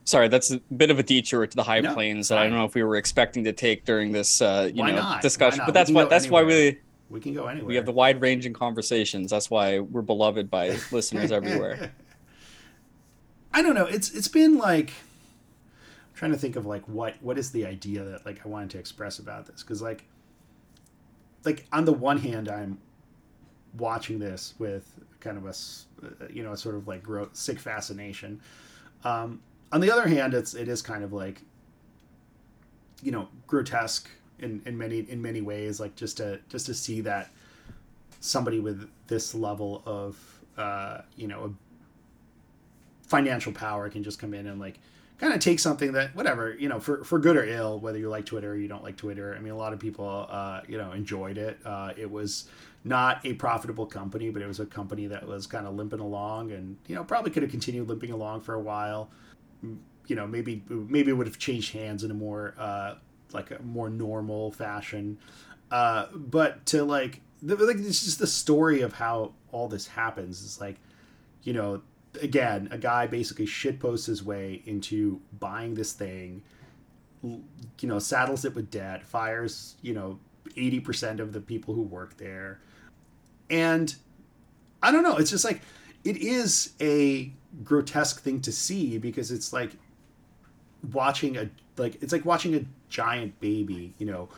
[0.04, 2.52] sorry, that's a bit of a detour to the high No, plains that I don't
[2.54, 5.20] know if we were expecting to take during this uh, you know not?
[5.20, 5.62] discussion.
[5.66, 6.78] But that's We can why go that's why we
[7.10, 9.30] we can go anywhere we have the wide ranging conversations.
[9.30, 11.92] That's why we're beloved by listeners everywhere.
[13.52, 13.86] I don't know.
[13.86, 18.04] It's it's been like I'm trying to think of like what what is the idea
[18.04, 20.04] that like I wanted to express about this because like
[21.44, 22.78] like on the one hand I'm
[23.78, 25.50] watching this with kind of a
[26.06, 28.40] uh, you know a sort of like gro- sick fascination.
[29.04, 29.40] Um,
[29.72, 31.42] on the other hand, it's it is kind of like
[33.02, 34.08] you know grotesque
[34.38, 37.30] in, in many in many ways like just to just to see that
[38.20, 40.18] somebody with this level of
[40.56, 41.54] uh, you know
[43.02, 44.78] financial power can just come in and like
[45.18, 48.08] kind of take something that whatever you know for, for good or ill whether you
[48.08, 50.76] like twitter or you don't like twitter i mean a lot of people uh, you
[50.76, 52.48] know enjoyed it uh, it was
[52.86, 56.52] not a profitable company but it was a company that was kind of limping along
[56.52, 59.10] and you know probably could have continued limping along for a while.
[60.06, 62.94] You know maybe maybe it would have changed hands in a more uh,
[63.32, 65.18] like a more normal fashion.
[65.70, 70.42] Uh, but to like the, like it's just the story of how all this happens.
[70.42, 70.76] Is like
[71.42, 71.82] you know
[72.22, 76.42] again a guy basically shitposts his way into buying this thing
[77.22, 80.18] you know saddles it with debt fires you know
[80.56, 82.60] 80% of the people who work there
[83.50, 83.96] and
[84.82, 85.60] i don't know it's just like
[86.04, 87.32] it is a
[87.64, 89.72] grotesque thing to see because it's like
[90.92, 94.28] watching a like it's like watching a giant baby you know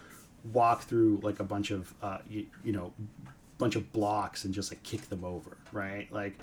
[0.52, 2.92] walk through like a bunch of uh you, you know
[3.58, 6.10] bunch of blocks and just like kick them over right?
[6.12, 6.38] Like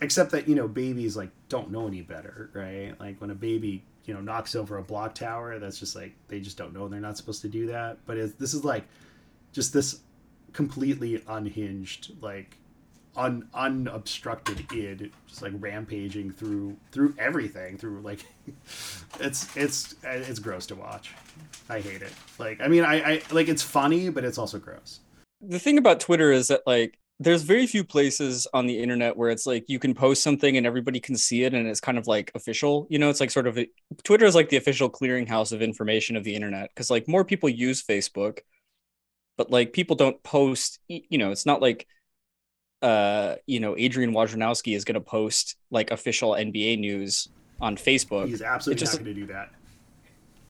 [0.00, 2.98] except that you know babies like don't know any better right?
[2.98, 6.40] Like when a baby you know knocks over a block tower that's just like they
[6.40, 7.98] just don't know they're not supposed to do that.
[8.06, 8.84] But this is like
[9.52, 10.00] just this
[10.54, 12.56] completely unhinged like
[13.16, 18.24] un unobstructed id just like rampaging through through everything through like
[19.20, 21.12] it's it's it's gross to watch.
[21.68, 22.12] I hate it.
[22.38, 25.00] Like i mean i i like it's funny but it's also gross.
[25.40, 29.30] The thing about Twitter is that like there's very few places on the internet where
[29.30, 32.08] it's like you can post something and everybody can see it and it's kind of
[32.08, 32.88] like official.
[32.90, 33.68] You know, it's like sort of a,
[34.02, 37.48] Twitter is like the official clearinghouse of information of the internet because like more people
[37.48, 38.40] use Facebook,
[39.36, 40.78] but like people don't post.
[40.88, 41.86] You know, it's not like
[42.82, 47.28] uh you know Adrian Wojnarowski is going to post like official NBA news
[47.60, 48.28] on Facebook.
[48.28, 49.50] he's absolutely just- not going to do that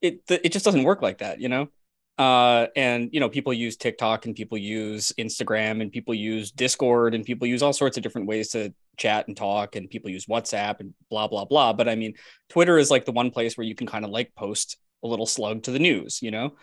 [0.04, 1.68] it it just doesn't work like that, you know.
[2.16, 7.14] Uh, and you know, people use TikTok and people use Instagram and people use Discord
[7.14, 10.26] and people use all sorts of different ways to chat and talk and people use
[10.26, 11.72] WhatsApp and blah blah blah.
[11.72, 12.14] But I mean,
[12.50, 15.26] Twitter is like the one place where you can kind of like post a little
[15.26, 16.54] slug to the news, you know,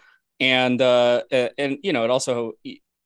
[0.42, 2.54] and uh, and you know, it also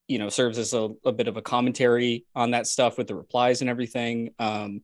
[0.07, 3.15] you know serves as a, a bit of a commentary on that stuff with the
[3.15, 4.31] replies and everything.
[4.39, 4.81] Um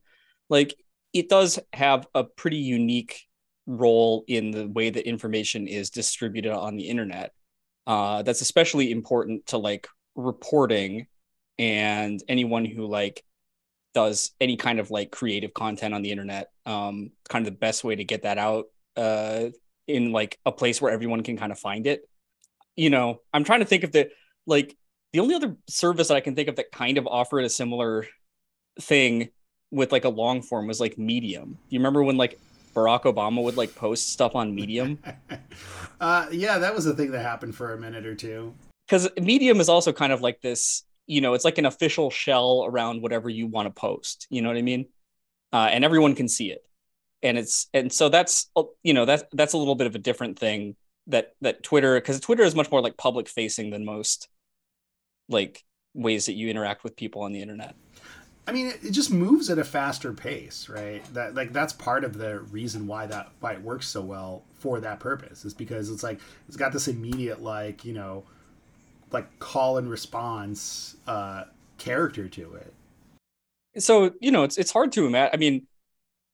[0.48, 0.74] like
[1.12, 3.22] it does have a pretty unique
[3.66, 7.32] role in the way that information is distributed on the internet.
[7.86, 11.06] Uh that's especially important to like reporting
[11.58, 13.24] and anyone who like
[13.94, 16.50] does any kind of like creative content on the internet.
[16.66, 19.46] Um kind of the best way to get that out uh
[19.86, 22.08] in like a place where everyone can kind of find it
[22.76, 24.10] you know i'm trying to think of the
[24.46, 24.76] like
[25.12, 28.06] the only other service that i can think of that kind of offered a similar
[28.80, 29.28] thing
[29.72, 31.58] with like a long form was like medium.
[31.70, 32.38] You remember when like
[32.74, 34.98] barack obama would like post stuff on medium?
[36.00, 38.52] Uh yeah that was a thing that happened for a minute or two.
[38.88, 42.64] Because medium is also kind of like this you know it's like an official shell
[42.66, 44.86] around whatever you want to post you know what i mean?
[45.52, 46.64] Uh, and everyone can see it.
[47.22, 48.50] And it's and so that's
[48.82, 50.74] you know that's that's a little bit of a different thing
[51.06, 54.28] that that twitter because twitter is much more like public facing than most
[55.28, 57.74] like ways that you interact with people on the internet
[58.46, 61.02] I mean, it just moves at a faster pace, right?
[61.14, 64.80] That like that's part of the reason why that why it works so well for
[64.80, 68.24] that purpose is because it's like it's got this immediate like you know
[69.12, 71.44] like call and response uh,
[71.78, 72.74] character to it.
[73.78, 75.30] So you know, it's it's hard to imagine.
[75.32, 75.66] I mean,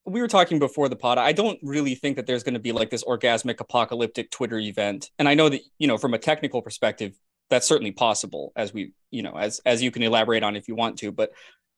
[0.08, 1.18] we were talking before the pod.
[1.18, 5.10] I don't really think that there's going to be like this orgasmic apocalyptic Twitter event,
[5.18, 7.14] and I know that you know from a technical perspective,
[7.50, 10.74] that's certainly possible, as we you know as as you can elaborate on if you
[10.74, 11.12] want to.
[11.12, 11.32] But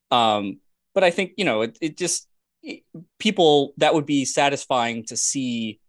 [0.09, 0.59] um,
[0.93, 2.27] but I think you know it it just
[2.63, 2.83] it,
[3.19, 5.79] people that would be satisfying to see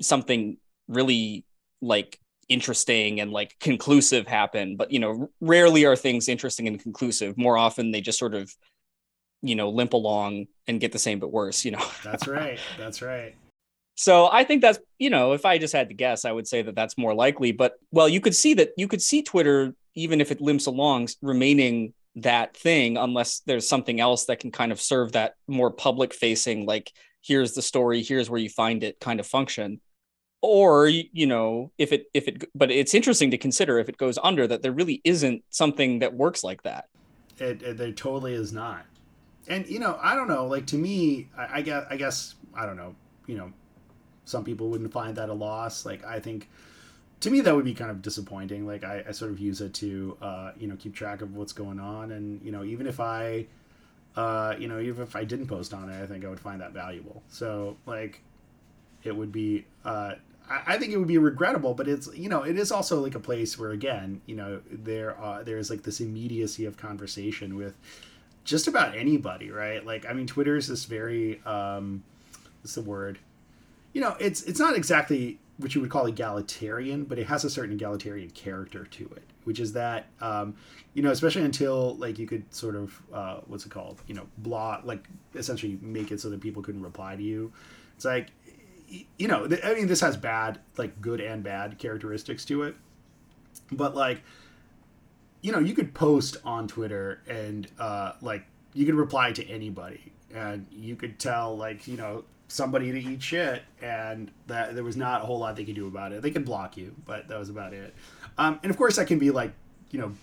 [0.00, 0.56] something
[0.88, 1.44] really
[1.80, 7.38] like interesting and like conclusive happen but you know rarely are things interesting and conclusive
[7.38, 8.52] more often they just sort of
[9.44, 11.84] you know limp along and get the same but worse you know?
[12.04, 12.58] That's right.
[12.78, 13.34] That's right.
[13.96, 16.62] So i think that's you know if i just had to guess i would say
[16.62, 20.20] that that's more likely but well you could see that you could see twitter even
[20.20, 24.80] if it limps along remaining that thing unless there's something else that can kind of
[24.80, 26.92] serve that more public facing like
[27.24, 29.80] here's the story here's where you find it kind of function.
[30.42, 34.18] Or you know if it if it but it's interesting to consider if it goes
[34.22, 36.84] under that there really isn't something that works like that.
[37.38, 38.84] It, it there totally is not
[39.48, 42.66] and you know i don't know like to me I, I guess i guess i
[42.66, 42.94] don't know
[43.26, 43.52] you know
[44.24, 45.84] some people wouldn't find that a loss.
[45.84, 46.48] Like i think
[47.20, 48.66] to me that would be kind of disappointing.
[48.66, 51.52] Like i, I sort of use it to uh, you know keep track of what's
[51.52, 52.12] going on.
[52.12, 53.46] And you know even if i
[54.16, 56.60] uh, you know even if i didn't post on it i think i would find
[56.60, 57.22] that valuable.
[57.28, 58.22] So like
[59.02, 60.14] it would be uh,
[60.48, 63.20] I, think it would be regrettable, but it's you know it is also like a
[63.20, 67.76] place where again you know there uh, there's like this immediacy of conversation with
[68.44, 69.84] just about anybody, right?
[69.84, 72.04] Like I mean, Twitter is this very um,
[72.62, 73.18] what's the word?
[73.92, 77.50] You know, it's it's not exactly what you would call egalitarian, but it has a
[77.50, 80.56] certain egalitarian character to it, which is that um,
[80.94, 84.00] you know, especially until like you could sort of uh, what's it called?
[84.06, 87.52] You know, block like essentially make it so that people couldn't reply to you.
[87.96, 88.28] It's like
[89.18, 92.76] you know, I mean, this has bad, like good and bad characteristics to it,
[93.72, 94.22] but like,
[95.44, 100.10] you know, you could post on Twitter and uh, like you could reply to anybody,
[100.34, 104.96] and you could tell like you know somebody to eat shit, and that there was
[104.96, 106.22] not a whole lot they could do about it.
[106.22, 107.94] They could block you, but that was about it.
[108.38, 109.52] Um, and of course, that can be like
[109.90, 110.14] you know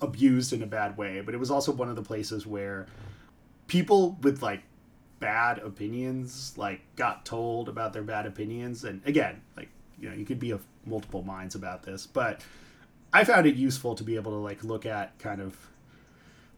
[0.00, 2.88] abused in a bad way, but it was also one of the places where
[3.68, 4.62] people with like
[5.20, 9.68] bad opinions like got told about their bad opinions and again like
[9.98, 12.40] you know you could be of multiple minds about this but
[13.12, 15.56] i found it useful to be able to like look at kind of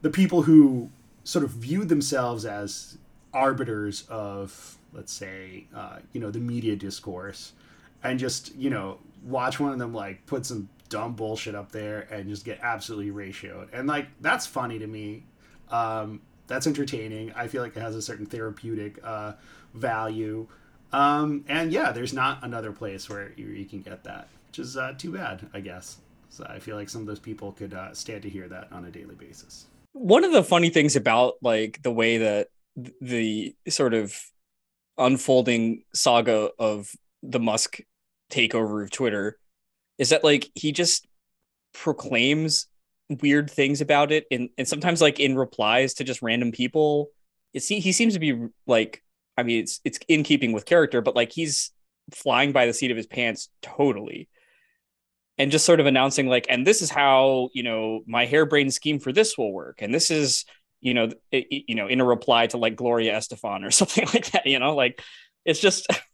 [0.01, 0.89] the people who
[1.23, 2.97] sort of viewed themselves as
[3.33, 7.53] arbiters of let's say uh, you know the media discourse
[8.03, 12.01] and just you know watch one of them like put some dumb bullshit up there
[12.11, 15.23] and just get absolutely ratioed and like that's funny to me
[15.69, 16.19] um,
[16.51, 17.31] that's entertaining.
[17.33, 19.33] I feel like it has a certain therapeutic uh,
[19.73, 20.47] value.
[20.91, 24.75] Um, and yeah, there's not another place where you, you can get that, which is
[24.75, 25.97] uh, too bad, I guess.
[26.31, 28.85] So I feel like some of those people could uh, stand to hear that on
[28.85, 29.67] a daily basis.
[29.91, 32.47] One of the funny things about like the way that
[33.01, 34.17] the sort of
[34.97, 36.89] unfolding saga of
[37.21, 37.81] the Musk
[38.31, 39.37] takeover of Twitter
[39.97, 41.05] is that like he just
[41.73, 42.67] proclaims
[43.21, 47.09] weird things about it and, and sometimes like in replies to just random people
[47.53, 49.03] it see he seems to be like
[49.37, 51.71] i mean it's it's in keeping with character but like he's
[52.13, 54.29] flying by the seat of his pants totally
[55.37, 58.99] and just sort of announcing like and this is how you know my harebrained scheme
[58.99, 60.45] for this will work and this is
[60.81, 64.31] you know it, you know in a reply to like gloria estefan or something like
[64.31, 65.01] that you know like
[65.45, 65.87] it's just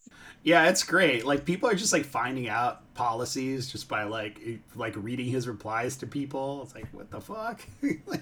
[0.48, 1.26] Yeah, it's great.
[1.26, 4.40] Like people are just like finding out policies just by like
[4.76, 6.62] like reading his replies to people.
[6.64, 7.62] It's like what the fuck.
[7.82, 8.22] like,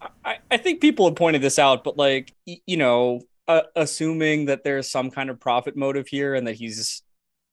[0.22, 4.64] I, I think people have pointed this out, but like you know, uh, assuming that
[4.64, 7.00] there's some kind of profit motive here and that he's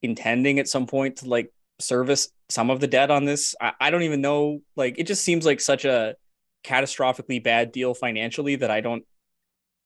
[0.01, 3.89] intending at some point to like service some of the debt on this, I, I
[3.89, 4.61] don't even know.
[4.75, 6.15] Like it just seems like such a
[6.63, 9.03] catastrophically bad deal financially that I don't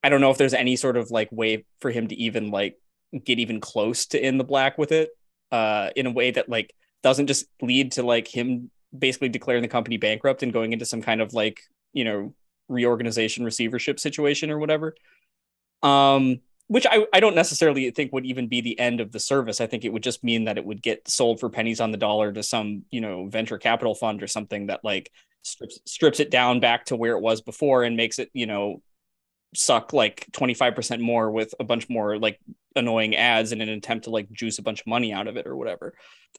[0.03, 2.77] I don't know if there's any sort of like way for him to even like
[3.23, 5.09] get even close to in the black with it
[5.51, 6.73] uh in a way that like
[7.03, 11.01] doesn't just lead to like him basically declaring the company bankrupt and going into some
[11.01, 11.61] kind of like
[11.93, 12.33] you know
[12.67, 14.93] reorganization receivership situation or whatever
[15.83, 19.61] um which I, I don't necessarily think would even be the end of the service.
[19.61, 21.97] I think it would just mean that it would get sold for pennies on the
[21.97, 25.11] dollar to some, you know, venture capital fund or something that like
[25.43, 28.81] strips strips it down back to where it was before and makes it, you know,
[29.55, 32.39] suck like 25% more with a bunch more like
[32.77, 35.45] annoying ads in an attempt to like juice a bunch of money out of it
[35.45, 35.93] or whatever.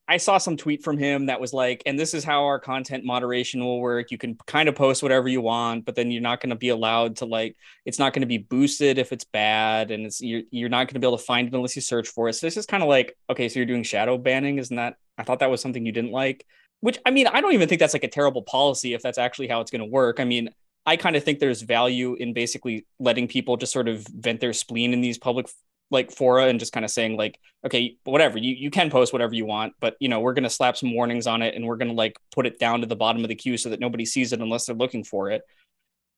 [0.06, 3.04] I saw some tweet from him that was like, and this is how our content
[3.04, 4.10] moderation will work.
[4.10, 6.70] You can kind of post whatever you want, but then you're not going to be
[6.70, 10.42] allowed to like, it's not going to be boosted if it's bad, and it's you're
[10.50, 12.34] you're not going to be able to find it unless you search for it.
[12.34, 14.96] So it's just kind of like, okay, so you're doing shadow banning, isn't that?
[15.18, 16.46] I thought that was something you didn't like.
[16.80, 19.48] Which I mean, I don't even think that's like a terrible policy if that's actually
[19.48, 20.20] how it's going to work.
[20.20, 20.50] I mean,
[20.86, 24.54] I kind of think there's value in basically letting people just sort of vent their
[24.54, 25.48] spleen in these public
[25.90, 29.34] like fora and just kind of saying like okay whatever you, you can post whatever
[29.34, 31.76] you want but you know we're going to slap some warnings on it and we're
[31.76, 34.04] going to like put it down to the bottom of the queue so that nobody
[34.04, 35.42] sees it unless they're looking for it.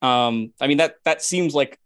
[0.02, 1.78] Um i mean that that seems like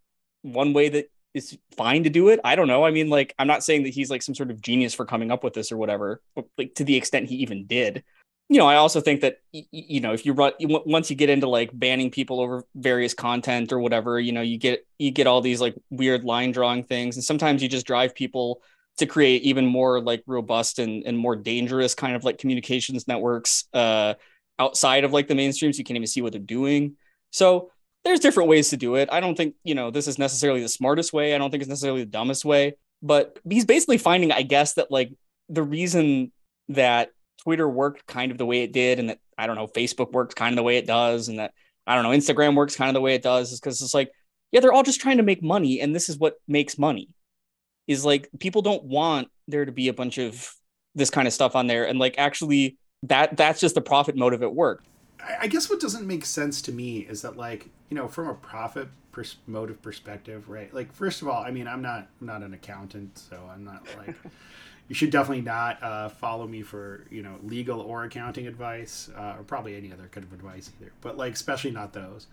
[0.42, 2.38] one way that is fine to do it.
[2.44, 2.84] I don't know.
[2.84, 5.30] I mean like i'm not saying that he's like some sort of genius for coming
[5.30, 8.04] up with this or whatever but like to the extent he even did
[8.48, 11.48] you know, I also think that you know if you run once you get into
[11.48, 15.40] like banning people over various content or whatever, you know, you get you get all
[15.40, 18.60] these like weird line drawing things, and sometimes you just drive people
[18.98, 23.64] to create even more like robust and, and more dangerous kind of like communications networks
[23.72, 24.14] uh,
[24.58, 26.96] outside of like the mainstream, so you can't even see what they're doing.
[27.30, 27.70] So
[28.04, 29.08] there's different ways to do it.
[29.10, 31.34] I don't think you know this is necessarily the smartest way.
[31.34, 34.90] I don't think it's necessarily the dumbest way, but he's basically finding, I guess, that
[34.90, 35.12] like
[35.48, 36.30] the reason
[36.68, 37.10] that
[37.44, 40.34] Twitter worked kind of the way it did, and that I don't know, Facebook works
[40.34, 41.52] kind of the way it does, and that
[41.86, 44.10] I don't know, Instagram works kind of the way it does, is because it's like,
[44.52, 47.08] yeah, they're all just trying to make money, and this is what makes money.
[47.86, 50.50] Is like people don't want there to be a bunch of
[50.94, 54.42] this kind of stuff on there, and like actually that that's just the profit motive
[54.42, 54.82] at work.
[55.38, 58.34] I guess what doesn't make sense to me is that like you know from a
[58.34, 60.72] profit pers- motive perspective, right?
[60.72, 63.86] Like first of all, I mean I'm not I'm not an accountant, so I'm not
[63.98, 64.14] like
[64.88, 69.36] you should definitely not uh, follow me for you know legal or accounting advice uh,
[69.38, 72.26] or probably any other kind of advice either but like especially not those.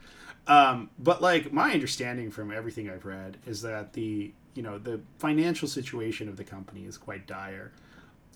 [0.47, 4.99] Um, but like my understanding from everything i've read is that the you know the
[5.19, 7.71] financial situation of the company is quite dire.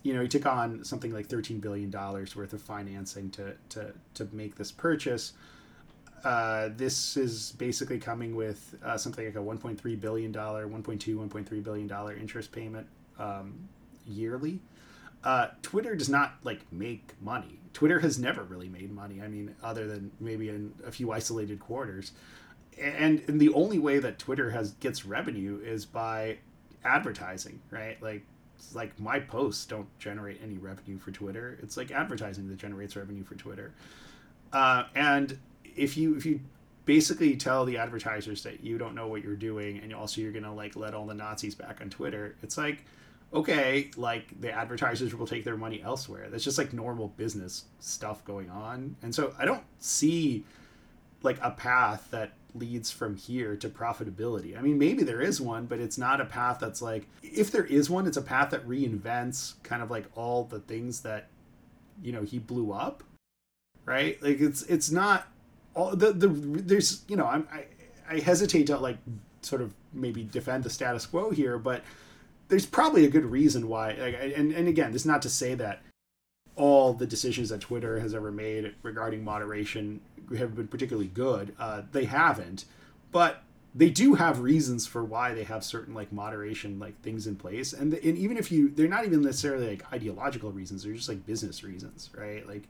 [0.02, 3.92] You know he took on something like 13 billion dollars worth of financing to to
[4.14, 5.32] to make this purchase.
[6.24, 11.62] Uh, this is basically coming with uh, something like a 1.3 billion dollar 1.2 1.3
[11.62, 12.86] billion dollar interest payment
[13.18, 13.68] um,
[14.06, 14.60] yearly.
[15.24, 17.58] Uh, Twitter does not like make money.
[17.72, 19.20] Twitter has never really made money.
[19.20, 22.12] I mean, other than maybe in a few isolated quarters.
[22.80, 26.38] And, and the only way that Twitter has gets revenue is by
[26.84, 28.00] advertising, right?
[28.02, 28.22] Like
[28.74, 31.58] like my posts don't generate any revenue for Twitter.
[31.62, 33.72] It's like advertising that generates revenue for Twitter.
[34.52, 36.40] Uh, and if you if you
[36.84, 40.54] basically tell the advertisers that you don't know what you're doing and also you're gonna
[40.54, 42.84] like let all the Nazis back on Twitter, it's like
[43.32, 46.28] okay, like the advertisers will take their money elsewhere.
[46.30, 48.96] That's just like normal business stuff going on.
[49.02, 50.44] And so I don't see
[51.22, 54.56] like a path that leads from here to profitability.
[54.56, 57.64] I mean, maybe there is one, but it's not a path that's like if there
[57.64, 61.28] is one, it's a path that reinvents kind of like all the things that
[62.02, 63.02] you know, he blew up.
[63.84, 64.20] Right?
[64.22, 65.28] Like it's it's not
[65.74, 67.64] all the the there's, you know, I'm I
[68.08, 68.98] I hesitate to like
[69.42, 71.82] sort of maybe defend the status quo here, but
[72.48, 73.92] there's probably a good reason why.
[73.92, 75.82] Like, and and again, this is not to say that
[76.54, 80.00] all the decisions that Twitter has ever made regarding moderation
[80.38, 81.54] have been particularly good.
[81.58, 82.64] Uh, they haven't,
[83.12, 83.42] but
[83.76, 87.74] they do have reasons for why they have certain like moderation like things in place
[87.74, 91.08] and, the, and even if you they're not even necessarily like ideological reasons they're just
[91.08, 92.62] like business reasons right like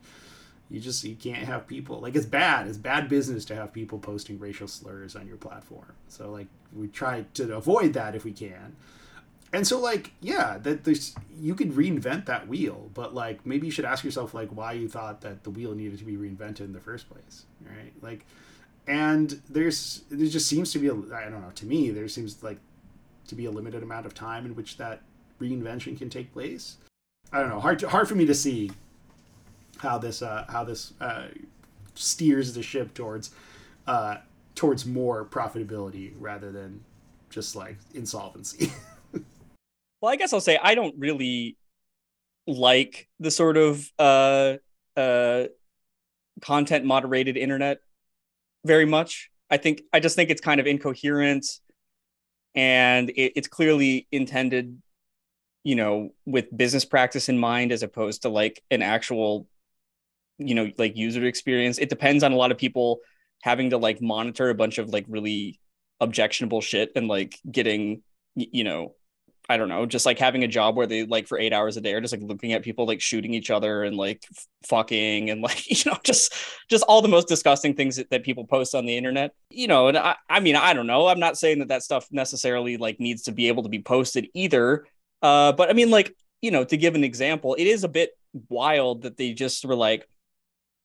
[0.69, 3.99] you just you can't have people like it's bad it's bad business to have people
[3.99, 8.33] posting racial slurs on your platform so like we try to avoid that if we
[8.33, 8.75] can
[9.53, 13.71] and so like yeah that there's you could reinvent that wheel but like maybe you
[13.71, 16.73] should ask yourself like why you thought that the wheel needed to be reinvented in
[16.73, 18.25] the first place right like
[18.89, 22.43] and there's there just seems to be a i don't know to me there seems
[22.43, 22.59] like
[23.29, 25.03] to be a limited amount of time in which that
[25.41, 26.77] reinvention can take place.
[27.33, 27.61] I don't know.
[27.61, 28.71] Hard to, hard for me to see
[29.79, 31.29] how this uh, how this uh,
[31.95, 33.31] steers the ship towards
[33.87, 34.19] uh,
[34.55, 36.83] towards more profitability rather than
[37.31, 38.73] just like insolvency.
[40.01, 41.57] well, I guess I'll say I don't really
[42.47, 44.55] like the sort of uh,
[44.97, 45.45] uh,
[46.41, 47.79] content moderated internet
[48.65, 49.31] very much.
[49.51, 51.47] I think I just think it's kind of incoherent
[52.55, 54.81] and it, it's clearly intended,
[55.63, 59.47] you know, with business practice in mind as opposed to like an actual,
[60.39, 61.79] you know, like user experience.
[61.79, 63.01] It depends on a lot of people
[63.43, 65.61] having to like monitor a bunch of like really
[66.01, 68.03] objectionable shit and like getting,
[68.35, 68.95] you know,
[69.49, 71.81] I don't know, just like having a job where they like for eight hours a
[71.81, 75.31] day are just like looking at people like shooting each other and like f- fucking
[75.31, 76.33] and like, you know, just
[76.69, 79.89] just all the most disgusting things that, that people post on the internet, you know,
[79.89, 81.07] and I, I mean, I don't know.
[81.07, 84.29] I'm not saying that that stuff necessarily like needs to be able to be posted
[84.35, 84.87] either.
[85.23, 88.11] Uh, but I mean, like, you know, to give an example, it is a bit
[88.49, 90.09] wild that they just were like,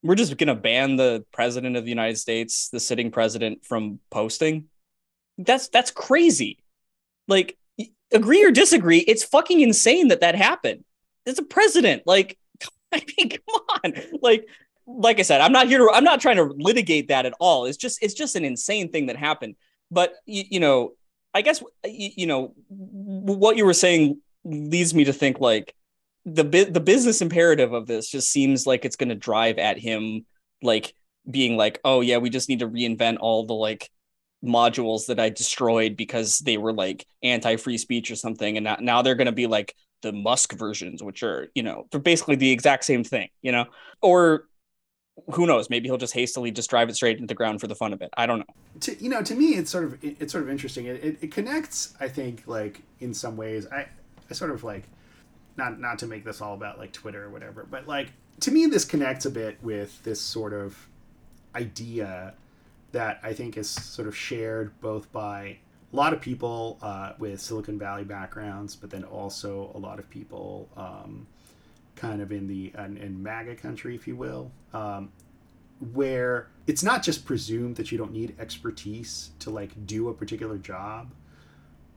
[0.03, 3.99] we're just going to ban the president of the United States, the sitting president from
[4.09, 4.65] posting.
[5.37, 6.63] That's that's crazy.
[7.27, 7.57] Like
[8.13, 10.83] agree or disagree, it's fucking insane that that happened.
[11.25, 12.03] It's a president.
[12.05, 12.37] Like,
[12.91, 13.93] I mean, come on.
[14.21, 14.47] Like,
[14.85, 15.89] like I said, I'm not here to.
[15.91, 17.65] I'm not trying to litigate that at all.
[17.65, 19.55] It's just, it's just an insane thing that happened.
[19.89, 20.93] But you, you know,
[21.33, 25.73] I guess you, you know what you were saying leads me to think like
[26.25, 30.25] the the business imperative of this just seems like it's going to drive at him
[30.61, 30.93] like
[31.29, 33.89] being like oh yeah we just need to reinvent all the like
[34.43, 38.57] modules that I destroyed because they were like anti free speech or something.
[38.57, 41.87] And now, now they're going to be like the Musk versions, which are, you know,
[41.91, 43.65] they're basically the exact same thing, you know?
[44.01, 44.45] Or
[45.33, 45.69] who knows?
[45.69, 48.01] Maybe he'll just hastily just drive it straight into the ground for the fun of
[48.01, 48.09] it.
[48.17, 48.45] I don't know.
[48.81, 50.85] To, you know, to me, it's sort of it's sort of interesting.
[50.85, 53.67] It, it, it connects, I think, like in some ways.
[53.71, 53.87] I,
[54.29, 54.83] I sort of like
[55.57, 58.07] not not to make this all about like Twitter or whatever, but like
[58.39, 60.87] to me, this connects a bit with this sort of
[61.55, 62.33] idea
[62.91, 65.57] that I think is sort of shared both by
[65.91, 70.09] a lot of people uh, with Silicon Valley backgrounds, but then also a lot of
[70.09, 71.27] people um,
[71.95, 75.11] kind of in the in, in MAGA country, if you will, um,
[75.93, 80.57] where it's not just presumed that you don't need expertise to like do a particular
[80.57, 81.11] job,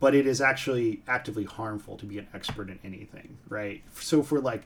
[0.00, 3.82] but it is actually actively harmful to be an expert in anything, right?
[3.94, 4.62] So for like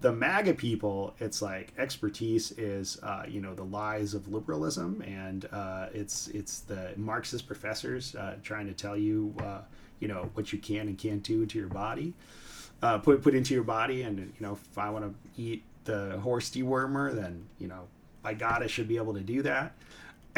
[0.00, 5.48] the MAGA people, it's like expertise is, uh, you know, the lies of liberalism, and
[5.52, 9.60] uh, it's it's the Marxist professors uh, trying to tell you, uh,
[9.98, 12.14] you know, what you can and can't do to your body,
[12.82, 16.18] uh, put put into your body, and you know, if I want to eat the
[16.20, 17.88] horse dewormer, then you know,
[18.22, 19.74] by God, I should be able to do that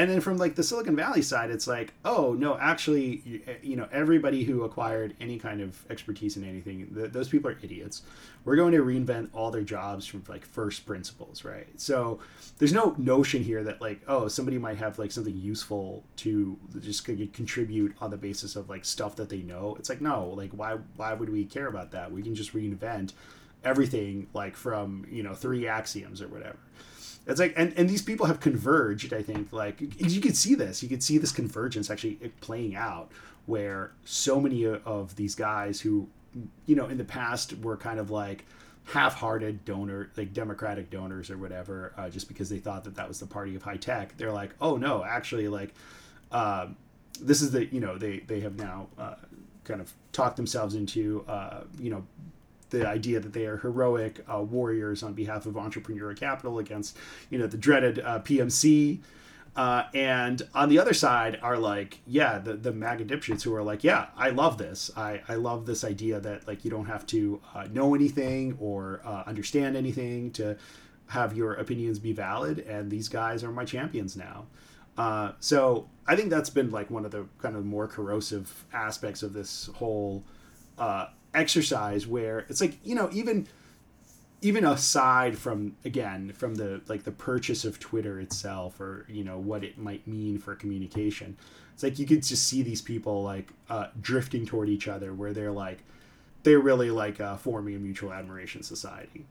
[0.01, 3.77] and then from like the silicon valley side it's like oh no actually eh, you
[3.77, 8.03] know everybody who acquired any kind of expertise in anything those people are idiots.
[8.47, 11.69] We're going to reinvent all their jobs from like first principles right?
[11.79, 12.19] So
[12.59, 17.05] there's no notion here that like oh somebody might have like something useful to just
[17.05, 19.77] contribute on the basis of like stuff that they know.
[19.79, 22.11] It's like no like why why would we care about that?
[22.11, 23.13] We can just reinvent
[23.65, 26.57] everything like from you know three axioms or whatever
[27.27, 29.13] it's like, and, and these people have converged.
[29.13, 33.11] I think, like you could see this, you could see this convergence actually playing out,
[33.47, 36.09] where so many of these guys who,
[36.67, 38.45] you know, in the past were kind of like
[38.85, 43.21] half-hearted donor, like Democratic donors or whatever, uh, just because they thought that that was
[43.21, 44.17] the party of high tech.
[44.17, 45.75] They're like, oh no, actually, like,
[46.33, 46.69] uh,
[47.21, 49.15] this is the, you know, they they have now uh,
[49.65, 52.05] kind of talked themselves into, uh, you know,
[52.71, 56.97] the idea that they are heroic uh, warriors on behalf of entrepreneurial capital against,
[57.29, 59.01] you know, the dreaded uh, PMC.
[59.57, 63.63] Uh, and on the other side are like, yeah, the, the MAGA dipshits who are
[63.63, 64.91] like, yeah, I love this.
[64.97, 69.01] I, I love this idea that like you don't have to uh, know anything or
[69.05, 70.57] uh, understand anything to
[71.09, 72.61] have your opinions be valid.
[72.61, 74.47] And these guys are my champions now.
[74.97, 79.23] Uh, so I think that's been like one of the kind of more corrosive aspects
[79.23, 80.25] of this whole
[80.79, 83.47] uh, exercise where it's like you know even
[84.43, 89.39] even aside from again from the like the purchase of twitter itself or you know
[89.39, 91.37] what it might mean for communication
[91.81, 95.33] it's like you could just see these people like uh, drifting toward each other where
[95.33, 95.79] they're like
[96.43, 99.25] they're really like uh, forming a mutual admiration society.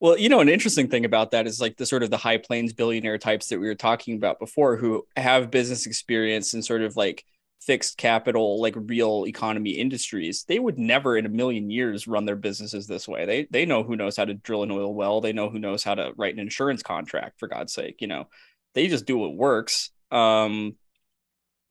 [0.00, 2.38] Well you know an interesting thing about that is like the sort of the high
[2.38, 6.82] plains billionaire types that we were talking about before who have business experience and sort
[6.82, 7.24] of like
[7.60, 12.36] fixed capital like real economy industries they would never in a million years run their
[12.36, 15.32] businesses this way they they know who knows how to drill an oil well they
[15.32, 18.28] know who knows how to write an insurance contract for god's sake you know
[18.74, 20.74] they just do what works um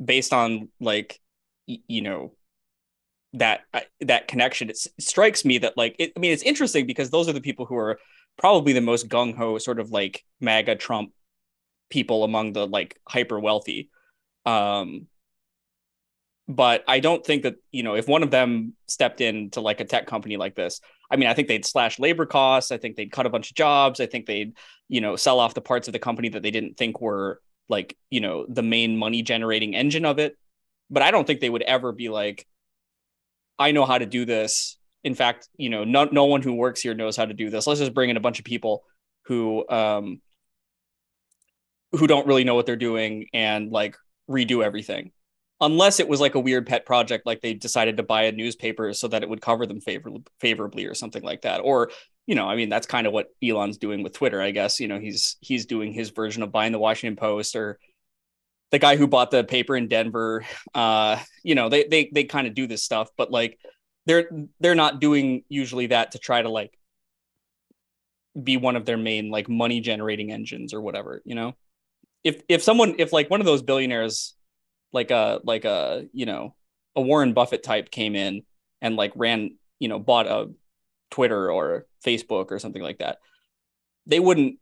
[0.04, 1.20] based on like
[1.68, 2.34] y- you know
[3.34, 4.70] that uh, that connection.
[4.70, 7.66] It, strikes me that like it, I mean, it's interesting because those are the people
[7.66, 8.00] who are
[8.38, 11.12] probably the most gung ho, sort of like MAGA Trump
[11.90, 13.90] people among the like hyper wealthy.
[14.46, 15.08] Um,
[16.48, 19.86] but I don't think that you know if one of them stepped into like a
[19.86, 20.80] tech company like this,
[21.12, 22.72] I mean, I think they'd slash labor costs.
[22.72, 24.00] I think they'd cut a bunch of jobs.
[24.00, 24.56] I think they'd
[24.88, 27.98] you know sell off the parts of the company that they didn't think were like
[28.10, 30.38] you know the main money generating engine of it.
[30.90, 32.48] But I don't think they would ever be like,
[33.60, 34.78] I know how to do this.
[35.04, 37.68] In fact, you know, no no one who works here knows how to do this.
[37.68, 38.84] Let's just bring in a bunch of people
[39.26, 40.22] who um
[41.92, 43.98] who don't really know what they're doing and like
[44.30, 45.12] redo everything
[45.60, 48.94] unless it was like a weird pet project like they decided to buy a newspaper
[48.94, 51.60] so that it would cover them favor- favorably or something like that.
[51.60, 51.92] Or
[52.26, 54.80] you know i mean that's kind of what elon's doing with twitter i guess.
[54.80, 57.80] You know he's he's doing his version of buying the washington post or
[58.70, 60.46] the guy who bought the paper in denver.
[60.74, 63.58] Uh you know they they they kind of do this stuff but like
[64.06, 64.30] they're
[64.60, 66.78] they're not doing usually that to try to like
[68.42, 71.54] be one of their main like money generating engines or whatever you know?
[72.24, 74.36] If if someone if like one of those billionaires
[74.94, 76.56] like a like a you know
[76.96, 78.44] a Warren Buffett type came in
[78.82, 80.52] and like ran you know bought a
[81.12, 83.20] Twitter or Facebook or something like that,
[84.06, 84.60] they wouldn't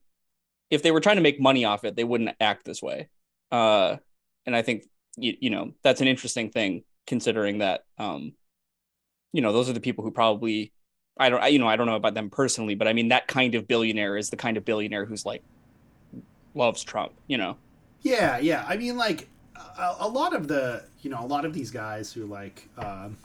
[0.69, 3.09] if they were trying to make money off it, they wouldn't act this way.
[3.51, 3.97] Uh,
[4.45, 4.83] and I think
[5.17, 8.33] you, you know that's an interesting thing considering that um,
[9.31, 10.73] you know those are the people who probably
[11.17, 13.27] I don't I, you know I don't know about them personally, but I mean that
[13.27, 15.43] kind of billionaire is the kind of billionaire who's like
[16.53, 17.57] loves Trump, you know.
[18.01, 18.65] Yeah, yeah.
[18.67, 22.11] I mean, like a, a, lot of the you know a lot of these guys
[22.11, 23.17] who like um,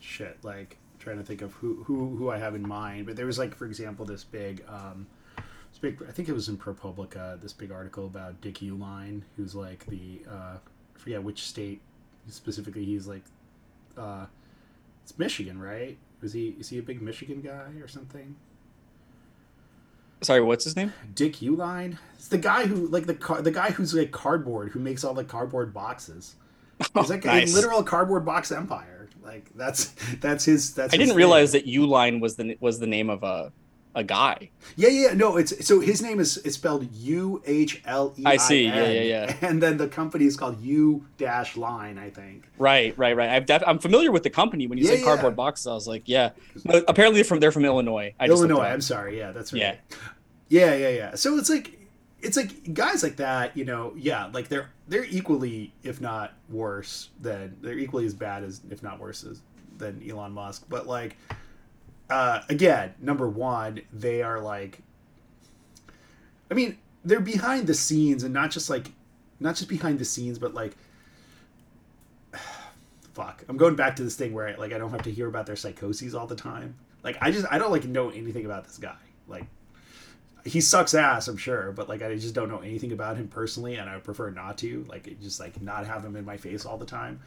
[0.00, 3.26] shit like trying to think of who who who I have in mind but there
[3.26, 7.40] was like for example this big um, this big I think it was in ProPublica
[7.40, 11.80] this big article about Dick Uihlein, who's like the uh, I forget which state
[12.28, 13.24] specifically he's like
[13.96, 14.26] uh,
[15.02, 15.96] it's Michigan right?
[16.22, 18.36] Is he is he a big Michigan guy or something
[20.24, 20.92] Sorry, what's his name?
[21.14, 21.98] Dick Uihlein.
[22.16, 25.14] It's the guy who like the car, the guy who's like cardboard who makes all
[25.14, 26.36] the cardboard boxes.
[26.94, 27.52] He's like nice.
[27.52, 29.08] a literal cardboard box empire.
[29.22, 30.74] Like that's that's his.
[30.74, 30.94] That's.
[30.94, 33.52] I didn't realize that Uihlein was the was the name of a
[33.94, 34.50] a guy.
[34.76, 38.24] Yeah, yeah, no, it's so his name is it's spelled U H L E.
[38.24, 38.64] I see.
[38.64, 39.36] Yeah, yeah, yeah.
[39.42, 42.48] And then the company is called U Dash Line, I think.
[42.58, 43.30] Right, right, right.
[43.30, 44.66] I've def- I'm familiar with the company.
[44.66, 45.36] When you yeah, say cardboard yeah.
[45.36, 46.30] boxes, I was like, yeah.
[46.64, 48.14] But apparently, from they're from Illinois.
[48.18, 48.64] I Illinois.
[48.64, 49.18] I'm sorry.
[49.18, 49.60] Yeah, that's right.
[49.60, 49.76] Yeah.
[50.48, 51.14] Yeah, yeah, yeah.
[51.14, 51.78] So it's like
[52.24, 57.10] it's like guys like that, you know, yeah, like they're they're equally, if not worse,
[57.20, 59.40] than they're equally as bad as, if not worse, as
[59.78, 60.64] than Elon Musk.
[60.68, 61.16] But like,
[62.10, 64.80] uh, again, number one, they are like,
[66.50, 68.92] I mean, they're behind the scenes, and not just like,
[69.40, 70.76] not just behind the scenes, but like,
[73.14, 75.28] fuck, I'm going back to this thing where I, like I don't have to hear
[75.28, 76.76] about their psychoses all the time.
[77.02, 78.96] Like I just I don't like know anything about this guy.
[79.28, 79.44] Like
[80.44, 83.76] he sucks ass, I'm sure, but like I just don't know anything about him personally,
[83.76, 84.84] and I prefer not to.
[84.88, 87.20] Like just like not have him in my face all the time.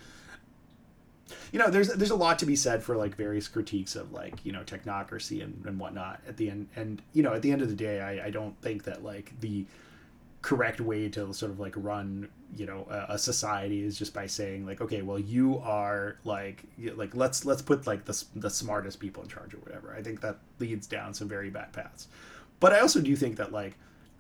[1.52, 4.46] You know, there's there's a lot to be said for like various critiques of like
[4.46, 7.62] you know technocracy and, and whatnot at the end, and you know at the end
[7.62, 9.66] of the day, I, I don't think that like the
[10.42, 14.26] correct way to sort of like run you know a, a, society is just by
[14.26, 16.64] saying like okay well you are like
[16.96, 19.94] like let's let's put like the, the smartest people in charge or whatever.
[19.98, 22.08] I think that leads down some very bad paths.
[22.60, 23.78] But I also do think that like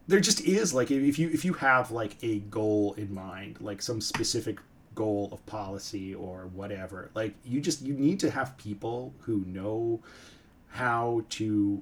[0.07, 3.81] there just is like if you if you have like a goal in mind, like
[3.81, 4.59] some specific
[4.97, 10.01] goal of policy or whatever, like you just you need to have people who know
[10.69, 11.81] how to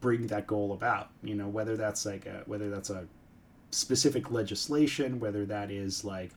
[0.00, 1.08] bring that goal about.
[1.22, 3.06] You know, whether that's like a whether that's a
[3.70, 6.32] specific legislation, whether that is like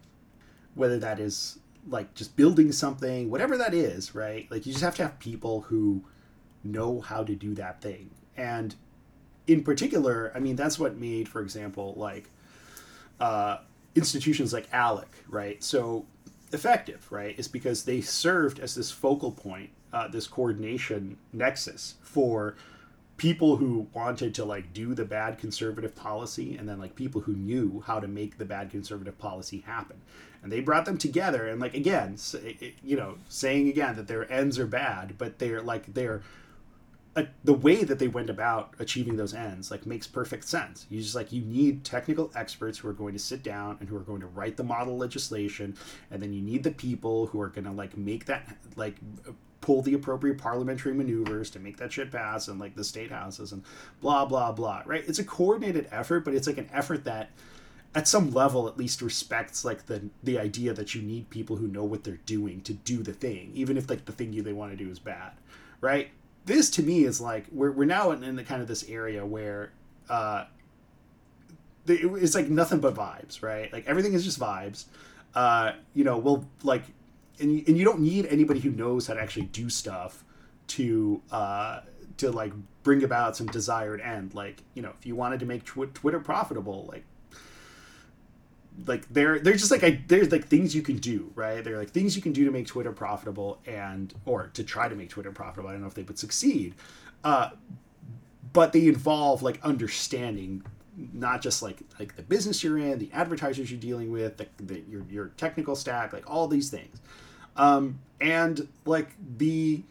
[0.76, 1.60] whether that is
[1.90, 4.50] like just building something, whatever that is, right?
[4.50, 6.04] Like you just have to have people who
[6.64, 8.10] know how to do that thing.
[8.38, 8.74] And
[9.46, 12.30] in particular, I mean, that's what made, for example, like
[13.20, 13.58] uh,
[13.96, 15.62] institutions like ALEC, right?
[15.62, 16.06] So
[16.54, 17.38] effective, right?
[17.38, 22.56] Is because they served as this focal point, uh, this coordination nexus for
[23.18, 27.34] people who wanted to like do the bad conservative policy and then like people who
[27.34, 30.02] knew how to make the bad conservative policy happen
[30.42, 32.18] and they brought them together and like again
[32.84, 36.22] you know saying again that their ends are bad but they're like they're
[37.44, 40.88] the way that they went about achieving those ends like makes perfect sense.
[40.90, 43.96] You just like you need technical experts who are going to sit down and who
[43.96, 45.78] are going to write the model legislation
[46.10, 48.96] and then you need the people who are going to like make that like
[49.62, 53.52] pull the appropriate parliamentary maneuvers to make that shit pass and like the state houses
[53.52, 53.64] and
[54.02, 55.04] blah blah blah right?
[55.08, 57.30] It's a coordinated effort but it's like an effort that
[57.96, 61.68] at some level at least respects like the the idea that you need people who
[61.68, 64.54] know what they're doing to do the thing even if like the thing you they
[64.54, 65.32] want to do is bad
[65.80, 66.10] right
[66.46, 69.26] this to me is like we're, we're now in, in the kind of this area
[69.26, 69.72] where
[70.10, 70.46] uh
[71.88, 73.72] it's like nothing but vibes right?
[73.72, 74.86] Like everything is just vibes.
[75.36, 76.84] Uh you know we'll like
[77.40, 80.24] and and you don't need anybody who knows how to actually do stuff
[80.68, 81.82] to uh
[82.18, 84.34] to like bring about some desired end.
[84.34, 87.04] Like you know if you wanted to make tw- twitter profitable like
[88.86, 91.64] like they're they're just like I, there's like things you can do right?
[91.64, 94.96] They're like things you can do to make twitter profitable and or to try to
[94.96, 95.70] make twitter profitable.
[95.70, 96.74] I don't know if they would succeed
[97.24, 97.52] uh
[98.52, 100.64] but they involve like understanding
[100.96, 104.82] not just like like the business you're in the advertisers you're dealing with the, the
[104.82, 107.02] your, your technical stack like all these things.
[107.56, 109.84] Um and like the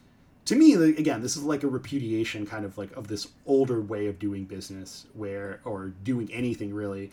[0.45, 4.07] to me again this is like a repudiation kind of like of this older way
[4.07, 7.11] of doing business where or doing anything really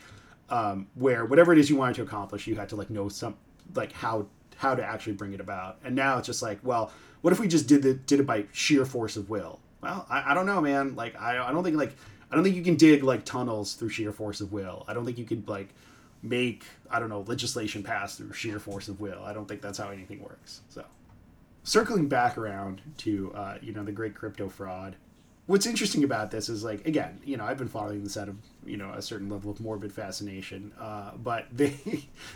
[0.49, 3.37] um, where whatever it is you wanted to accomplish, you had to like know some
[3.75, 4.27] like how
[4.57, 5.77] how to actually bring it about.
[5.83, 6.91] And now it's just like, well,
[7.21, 9.59] what if we just did it did it by sheer force of will?
[9.81, 10.95] Well, I, I don't know, man.
[10.95, 11.95] Like I, I don't think like
[12.31, 14.85] I don't think you can dig like tunnels through sheer force of will.
[14.87, 15.69] I don't think you can like
[16.21, 19.23] make I don't know legislation pass through sheer force of will.
[19.23, 20.61] I don't think that's how anything works.
[20.69, 20.83] So
[21.63, 24.95] circling back around to uh, you know the great crypto fraud
[25.49, 28.35] what's interesting about this is like again you know i've been following this out of
[28.67, 31.73] you know a certain level of morbid fascination uh, but they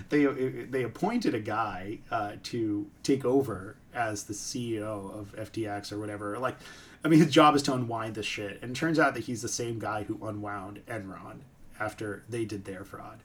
[0.09, 5.99] they they appointed a guy uh, to take over as the ceo of ftx or
[5.99, 6.39] whatever.
[6.39, 6.57] Like
[7.03, 9.43] i mean his job is to unwind this shit and it turns out that he's
[9.43, 11.41] the same guy who unwound enron
[11.79, 13.19] after they did their fraud.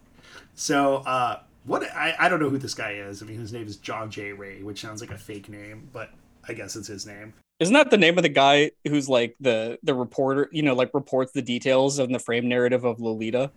[0.55, 3.23] So uh, what I, I don't know who this guy is.
[3.23, 4.33] I mean his name is john j.
[4.33, 6.11] Ray which sounds like a fake name but
[6.47, 9.79] i guess it's his name isn't that the name of the guy who's like the
[9.83, 10.49] the reporter?
[10.53, 13.51] You know, like reports the details of the frame narrative of Lolita.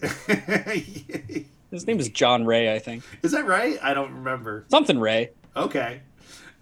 [0.00, 3.02] His name is John Ray, I think.
[3.22, 3.78] Is that right?
[3.82, 4.64] I don't remember.
[4.68, 5.30] Something Ray.
[5.56, 6.00] Okay.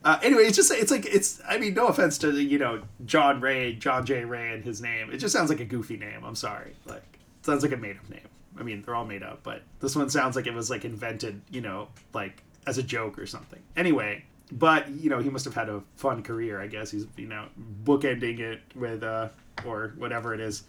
[0.05, 1.41] Uh, anyway, it's just it's like it's.
[1.49, 4.25] I mean, no offense to you know John Ray, John J.
[4.25, 5.11] Ray, and his name.
[5.11, 6.25] It just sounds like a goofy name.
[6.25, 6.75] I'm sorry.
[6.85, 8.29] Like sounds like a made up name.
[8.59, 11.41] I mean, they're all made up, but this one sounds like it was like invented.
[11.51, 13.61] You know, like as a joke or something.
[13.77, 16.91] Anyway, but you know he must have had a fun career i guess.
[16.91, 17.47] He's you know
[17.85, 19.29] bookending it with uh
[19.65, 20.65] or whatever it is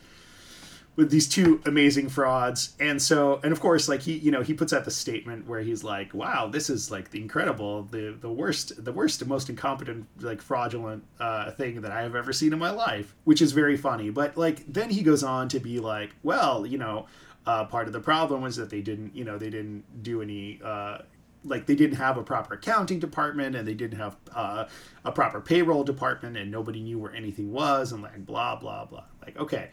[0.95, 2.73] with these two amazing frauds.
[2.79, 5.61] And so and of course like he you know he puts out the statement where
[5.61, 9.49] he's like wow this is like the incredible the the worst the worst and most
[9.49, 13.51] incompetent like fraudulent uh, thing that i have ever seen in my life which is
[13.51, 14.09] very funny.
[14.09, 17.07] But like then he goes on to be like well you know
[17.45, 20.59] uh, part of the problem was that they didn't you know they didn't do any
[20.63, 20.99] uh,
[21.45, 24.65] like they didn't have a proper accounting department and they didn't have uh,
[25.03, 29.03] a proper payroll department and nobody knew where anything was and like blah blah blah.
[29.21, 29.69] Like okay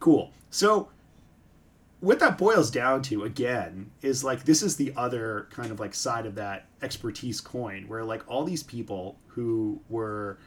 [0.00, 0.32] cool.
[0.50, 0.88] So
[2.00, 5.94] what that boils down to again is like this is the other kind of like
[5.94, 10.38] side of that expertise coin where like all these people who were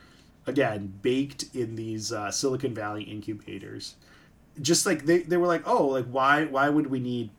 [0.48, 3.96] again baked in these uh, silicon valley incubators
[4.62, 7.30] just like they, they were like oh like why why would we need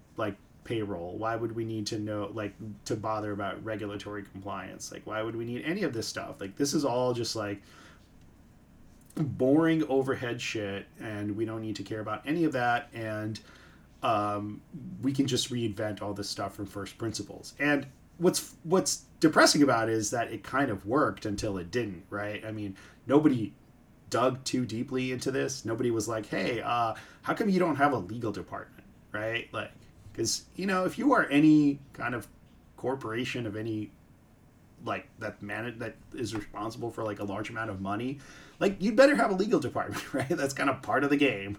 [0.65, 1.17] payroll?
[1.17, 2.55] Why would we need to know like
[2.87, 4.93] to bother about regulatory compliance?
[4.93, 6.41] Like why would we need any of this stuff?
[6.41, 7.63] Like this is all just like
[9.17, 13.41] boring overhead shit and we don't need to care about any of that and
[14.03, 14.61] um,
[15.03, 17.55] we can just reinvent all this stuff from first principles.
[17.59, 17.87] And
[18.19, 22.45] what's what's depressing about it is that it kind of worked until it didn't right?
[22.45, 23.53] I mean nobody
[24.11, 25.65] dug too deeply into this.
[25.65, 28.85] Nobody was like hey uh, how come you don't have a legal department?
[29.13, 29.49] Right?
[29.53, 29.73] Like
[30.13, 32.27] because you know if you are any kind of
[32.77, 33.91] corporation of any
[34.85, 38.19] like that man that is responsible for like a large amount of money
[38.63, 40.29] like you'd better have a legal department right?
[40.29, 41.59] That's kind of part of the game.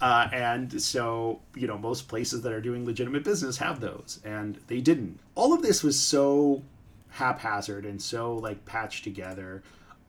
[0.00, 4.58] Uh, and so you know most places that are doing legitimate business have those and
[4.66, 5.20] they didn't.
[5.34, 6.62] All of this was so
[7.10, 9.62] haphazard and so like patched together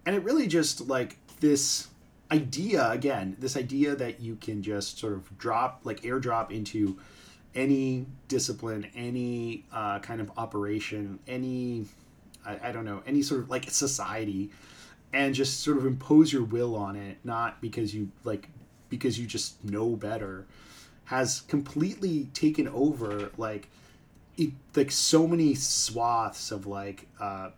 [0.05, 1.87] and it really just like this
[2.31, 6.97] idea again this idea that you can just sort of drop like airdrop into
[7.55, 11.85] any discipline, any uh, kind of operation, any
[12.45, 14.49] I, I, don't know, any sort of like society,
[15.13, 18.49] and just sort of impose your will on it, not because you like
[18.89, 20.45] because you just know better,
[21.05, 23.69] has completely taken over like
[24.37, 27.49] it, like so many swaths of like uh,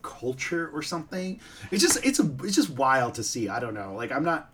[0.00, 1.40] culture or something.
[1.70, 3.48] It's just it's a it's just wild to see.
[3.48, 3.94] I don't know.
[3.94, 4.50] Like I'm not.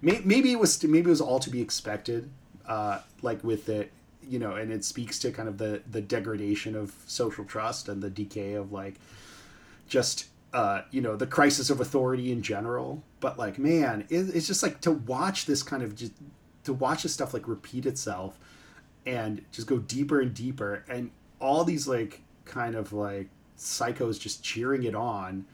[0.00, 2.30] Maybe it was maybe it was all to be expected.
[2.66, 3.90] Uh, like with it
[4.28, 8.02] you know, and it speaks to kind of the the degradation of social trust and
[8.02, 8.94] the decay of like
[9.88, 13.02] just uh, you know the crisis of authority in general.
[13.20, 16.12] But like, man, it, it's just like to watch this kind of just
[16.64, 18.38] to watch this stuff like repeat itself
[19.06, 21.10] and just go deeper and deeper and
[21.40, 25.46] all these like kind of like psychos just cheering it on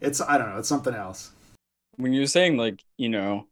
[0.00, 1.30] it's i don't know it's something else
[1.96, 3.46] when you're saying like you know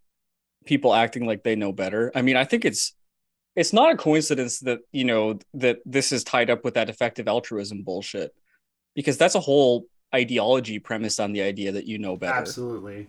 [0.65, 2.95] people acting like they know better i mean i think it's
[3.57, 7.27] it's not a coincidence that you know that this is tied up with that effective
[7.27, 8.35] altruism bullshit
[8.95, 12.35] because that's a whole ideology premised on the idea that you know better.
[12.35, 13.09] Absolutely.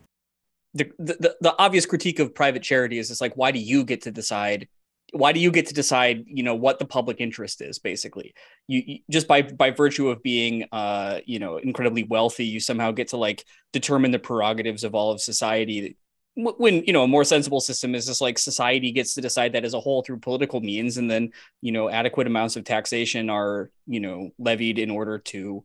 [0.73, 4.01] The, the the obvious critique of private charity is it's like why do you get
[4.03, 4.67] to decide
[5.13, 8.33] why do you get to decide you know what the public interest is basically?
[8.67, 12.91] You, you, just by by virtue of being uh you know incredibly wealthy you somehow
[12.91, 13.43] get to like
[13.73, 15.97] determine the prerogatives of all of society
[16.37, 19.65] when you know a more sensible system is just like society gets to decide that
[19.65, 21.31] as a whole through political means and then
[21.61, 25.63] you know adequate amounts of taxation are you know levied in order to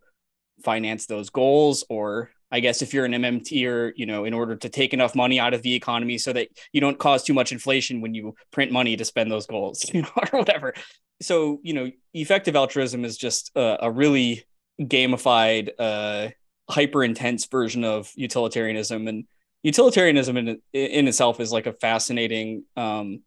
[0.65, 4.55] finance those goals or I guess if you're an MMT or, you know, in order
[4.55, 7.51] to take enough money out of the economy so that you don't cause too much
[7.51, 10.75] inflation when you print money to spend those goals, you know, or whatever.
[11.23, 14.45] So, you know, effective altruism is just a, a really
[14.79, 16.29] gamified, uh,
[16.69, 19.09] hyper intense version of utilitarianism.
[19.09, 19.25] And
[19.63, 23.23] utilitarianism in, in itself is like a fascinating, um,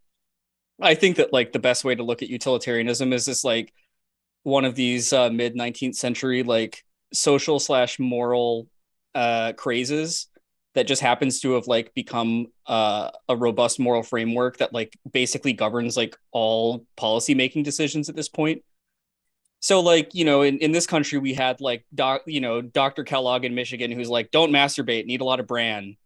[0.82, 3.74] I think that like the best way to look at utilitarianism is this like
[4.44, 6.84] one of these uh, mid 19th century like
[7.14, 8.68] social slash moral
[9.14, 10.28] uh, crazes
[10.74, 15.54] that just happens to have like become uh, a robust moral framework that like basically
[15.54, 18.62] governs like all policy making decisions at this point.
[19.62, 23.04] So like you know in, in this country we had like doc you know dr
[23.06, 25.98] kellogg in michigan who's like don't masturbate need a lot of bran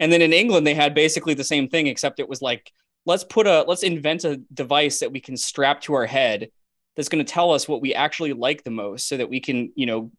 [0.00, 2.72] and then in england they had basically the same thing except it was like
[3.06, 6.50] let's put a let's invent a device that we can strap to our head
[6.96, 9.72] that's going to tell us what we actually like the most so that we can
[9.76, 10.10] you know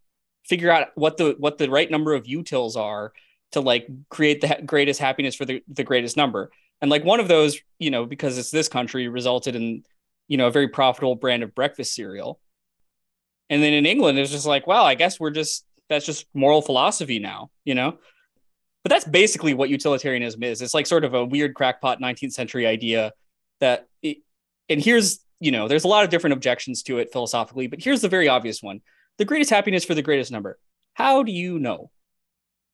[0.46, 3.14] figure out what the what the right number of utils are
[3.52, 6.52] to like create the greatest happiness for the, the greatest number.
[6.82, 9.84] And like one of those you know because it's this country resulted in
[10.28, 12.40] you know a very profitable brand of breakfast cereal.
[13.50, 16.62] And then in england it's just like well i guess we're just that's just moral
[16.62, 17.98] philosophy now you know
[18.84, 22.66] but that's basically what utilitarianism is it's like sort of a weird crackpot 19th century
[22.66, 23.12] idea
[23.60, 24.18] that it,
[24.70, 28.02] and here's you know there's a lot of different objections to it philosophically but here's
[28.02, 28.82] the very obvious one
[29.22, 30.58] the greatest happiness for the greatest number.
[30.96, 31.92] How do you know?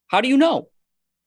[0.07, 0.69] How do you know?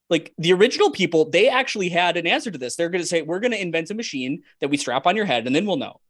[0.09, 2.75] Like the original people, they actually had an answer to this.
[2.75, 5.25] They're going to say, we're going to invent a machine that we strap on your
[5.25, 6.01] head and then we'll know.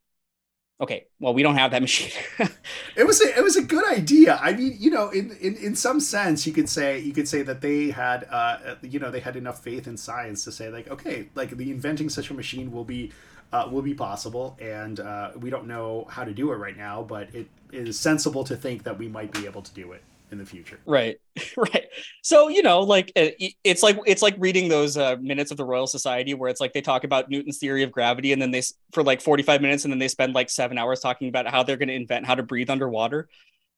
[0.82, 2.10] Okay, well, we don't have that machine.
[2.98, 4.40] it was a, it was a good idea.
[4.42, 7.44] I mean, you know, in, in, in some sense, you could say you could say
[7.44, 10.90] that they had, uh, you know, they had enough faith in science to say like,
[10.90, 13.12] okay, like the inventing such a machine will be
[13.54, 17.04] uh, will be possible, and uh, we don't know how to do it right now,
[17.04, 20.02] but it is sensible to think that we might be able to do it
[20.32, 20.80] in the future.
[20.86, 21.18] Right,
[21.58, 21.88] right.
[22.24, 25.88] So you know, like it's like it's like reading those uh, minutes of the Royal
[25.88, 29.04] Society where it's like they talk about Newton's theory of gravity, and then they for
[29.04, 31.78] like forty five minutes, and then they spend like seven hours talking about how they're
[31.78, 33.28] going to invent how to breathe underwater.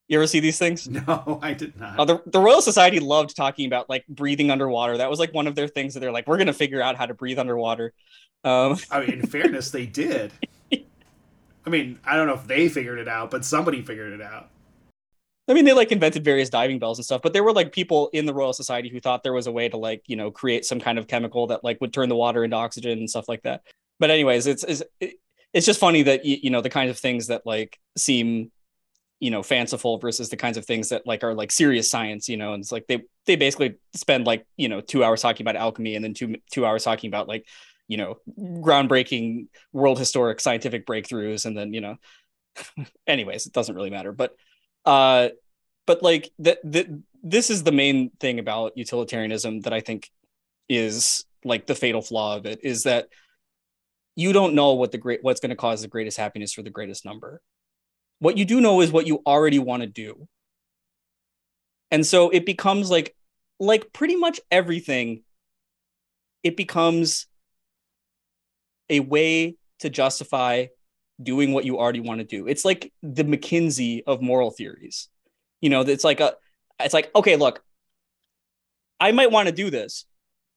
[0.07, 0.87] You ever see these things?
[0.87, 1.97] No, I did not.
[1.97, 4.97] Uh, the, the Royal Society loved talking about like breathing underwater.
[4.97, 6.97] That was like one of their things that they're like, we're going to figure out
[6.97, 7.93] how to breathe underwater.
[8.43, 10.31] Um, I mean, in fairness, they did.
[11.65, 14.49] I mean, I don't know if they figured it out, but somebody figured it out.
[15.47, 18.09] I mean, they like invented various diving bells and stuff, but there were like people
[18.13, 20.63] in the Royal Society who thought there was a way to like, you know, create
[20.65, 23.43] some kind of chemical that like would turn the water into oxygen and stuff like
[23.43, 23.61] that.
[23.99, 24.83] But anyways, it's it's
[25.53, 28.51] it's just funny that you know the kinds of things that like seem
[29.19, 32.35] you know fanciful versus the kinds of things that like are like serious science you
[32.35, 35.55] know and it's like they they basically spend like you know two hours talking about
[35.55, 37.47] alchemy and then two two hours talking about like
[37.87, 41.95] you know groundbreaking world historic scientific breakthroughs and then you know
[43.07, 44.35] anyways it doesn't really matter but
[44.85, 45.29] uh
[45.85, 46.59] but like that
[47.23, 50.09] this is the main thing about utilitarianism that i think
[50.69, 53.07] is like the fatal flaw of it is that
[54.15, 56.69] you don't know what the great what's going to cause the greatest happiness for the
[56.69, 57.41] greatest number.
[58.19, 60.27] What you do know is what you already want to do.
[61.91, 63.15] And so it becomes like
[63.59, 65.23] like pretty much everything
[66.43, 67.27] it becomes
[68.89, 70.67] a way to justify
[71.23, 72.47] doing what you already want to do.
[72.47, 75.09] It's like the McKinsey of moral theories.
[75.61, 76.35] You know, it's like a
[76.79, 77.63] it's like, okay, look,
[78.99, 80.05] I might want to do this,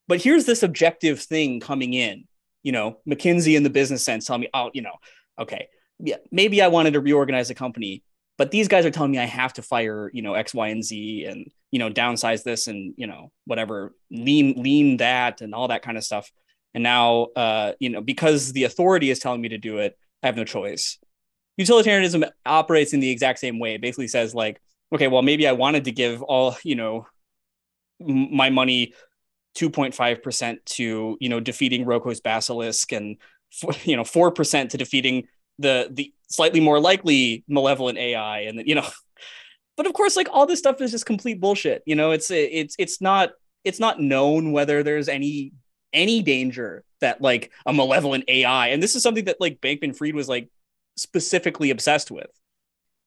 [0.08, 2.24] but here's this objective thing coming in.
[2.62, 4.94] You know, McKinsey in the business sense tell me, oh, you know,
[5.38, 8.02] okay, yeah, maybe I wanted to reorganize the company,
[8.38, 10.84] but these guys are telling me I have to fire, you know, X, Y, and
[10.84, 15.68] Z and, you know, downsize this and, you know, whatever, lean, lean that and all
[15.68, 16.30] that kind of stuff.
[16.74, 20.36] And now, uh, you know, because the authority is telling me to do it, Have
[20.36, 20.98] no choice.
[21.56, 23.74] Utilitarianism operates in the exact same way.
[23.74, 24.60] It basically says like,
[24.92, 27.06] okay, well, maybe I wanted to give all, you know,
[28.00, 28.92] my money
[29.56, 33.18] 2.5% to, you know, defeating Roko's basilisk and
[33.84, 38.86] you know, 4% to defeating the the slightly more likely malevolent AI and you know
[39.76, 42.74] but of course like all this stuff is just complete bullshit you know it's it's
[42.78, 43.30] it's not
[43.64, 45.52] it's not known whether there's any
[45.92, 50.14] any danger that like a malevolent AI and this is something that like Bankman Fried
[50.14, 50.48] was like
[50.96, 52.30] specifically obsessed with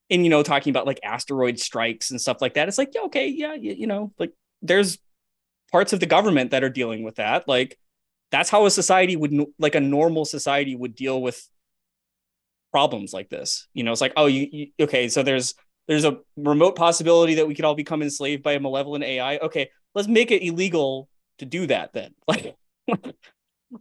[0.09, 3.01] and you know talking about like asteroid strikes and stuff like that it's like yeah
[3.01, 4.99] okay yeah you, you know like there's
[5.71, 7.77] parts of the government that are dealing with that like
[8.31, 11.47] that's how a society would like a normal society would deal with
[12.71, 13.67] problems like this.
[13.73, 15.55] You know, it's like, oh, you, you, okay, so there's
[15.87, 19.37] there's a remote possibility that we could all become enslaved by a malevolent AI.
[19.37, 21.09] Okay, let's make it illegal
[21.39, 22.13] to do that then.
[22.27, 22.55] Like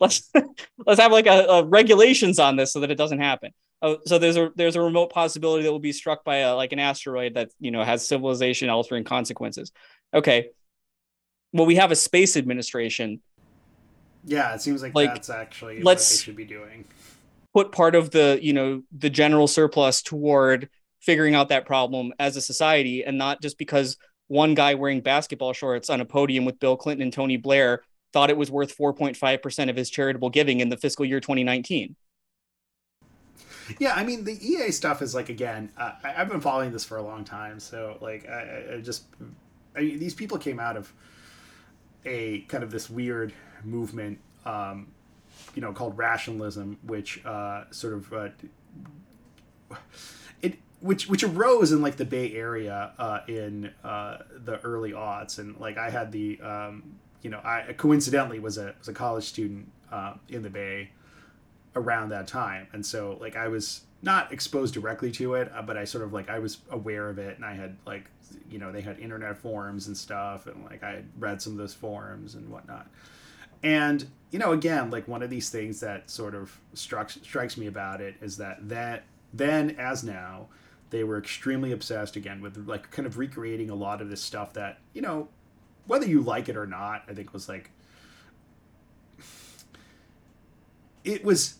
[0.00, 0.30] let's
[0.86, 3.52] let's have like a, a, regulations on this so that it doesn't happen.
[3.80, 6.72] Oh, so there's a there's a remote possibility that we'll be struck by a like
[6.72, 9.72] an asteroid that you know has civilization altering consequences.
[10.12, 10.50] Okay.
[11.52, 13.20] Well, we have a space administration.
[14.24, 16.84] Yeah, it seems like, like that's actually let's, what they should be doing
[17.54, 20.68] put part of the you know the general surplus toward
[21.00, 23.96] figuring out that problem as a society and not just because
[24.26, 27.82] one guy wearing basketball shorts on a podium with Bill Clinton and Tony Blair
[28.12, 31.96] thought it was worth 4.5% of his charitable giving in the fiscal year 2019.
[33.78, 36.84] Yeah, I mean the EA stuff is like again, uh, I, have been following this
[36.84, 39.04] for a long time, so like I, I just
[39.76, 40.90] I mean, these people came out of
[42.06, 43.32] a kind of this weird
[43.64, 44.88] movement um,
[45.54, 48.28] you know called rationalism, which uh, sort of uh,
[50.42, 55.38] it which which arose in like the Bay Area uh, in uh, the early aughts,
[55.38, 59.24] and like I had the um, you know I coincidentally was a was a college
[59.24, 60.90] student uh, in the Bay
[61.76, 65.76] around that time, and so like I was not exposed directly to it, uh, but
[65.76, 68.10] I sort of like I was aware of it, and I had like
[68.50, 71.58] you know they had internet forums and stuff, and like I had read some of
[71.58, 72.88] those forums and whatnot,
[73.62, 77.66] and you know, again, like one of these things that sort of struck, strikes me
[77.66, 80.48] about it is that that then as now,
[80.90, 84.52] they were extremely obsessed again with like kind of recreating a lot of this stuff
[84.54, 85.28] that you know,
[85.88, 87.70] whether you like it or not, I think was like
[91.02, 91.56] it was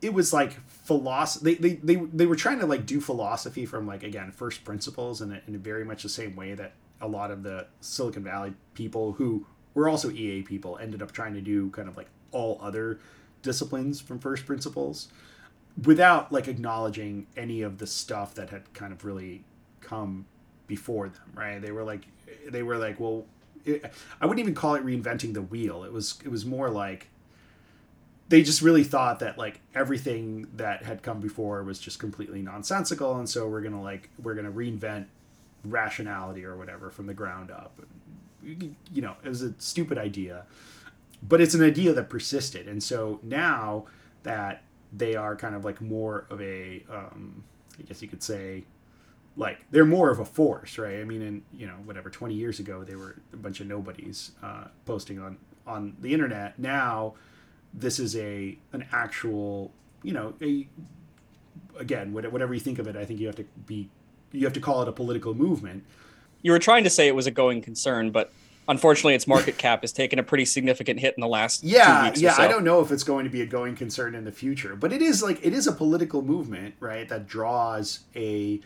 [0.00, 3.86] it was like philosophy they, they, they, they were trying to like do philosophy from
[3.86, 7.30] like again first principles in, a, in very much the same way that a lot
[7.30, 11.70] of the silicon valley people who we're also EA people ended up trying to do
[11.70, 13.00] kind of like all other
[13.42, 15.08] disciplines from first principles
[15.84, 19.42] without like acknowledging any of the stuff that had kind of really
[19.80, 20.24] come
[20.68, 21.60] before them right?
[21.60, 22.02] They were like
[22.48, 23.24] they were like well
[23.64, 27.08] it, i wouldn't even call it reinventing the wheel it was it was more like
[28.28, 33.18] they just really thought that like everything that had come before was just completely nonsensical
[33.18, 35.06] and so we're gonna like we're gonna reinvent
[35.64, 37.80] rationality or whatever from the ground up
[38.44, 40.44] you know, it was a stupid idea,
[41.22, 42.68] but it's an idea that persisted.
[42.68, 43.86] And so now
[44.22, 47.44] that they are kind of like more of a, um,
[47.78, 48.64] I guess you could say,
[49.36, 51.00] like they're more of a force, right?
[51.00, 54.32] I mean, in you know, whatever, twenty years ago they were a bunch of nobodies
[54.42, 56.58] uh, posting on on the internet.
[56.58, 57.14] Now,
[57.72, 59.72] this is a an actual,
[60.02, 60.68] you know, a
[61.78, 63.88] again, whatever you think of it, I think you have to be
[64.32, 65.84] you have to call it a political movement
[66.42, 68.32] you were trying to say it was a going concern, but
[68.68, 72.34] unfortunately, its market cap has taken a pretty significant hit in the last yeah yeah.
[72.34, 72.42] So.
[72.42, 74.92] I don't know if it's going to be a going concern in the future, but
[74.92, 77.08] it is like it is a political movement, right?
[77.08, 78.60] That draws a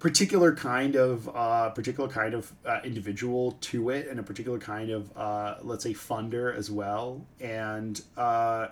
[0.00, 4.90] particular kind of uh, particular kind of uh, individual to it, and a particular kind
[4.90, 8.68] of uh, let's say funder as well, and uh,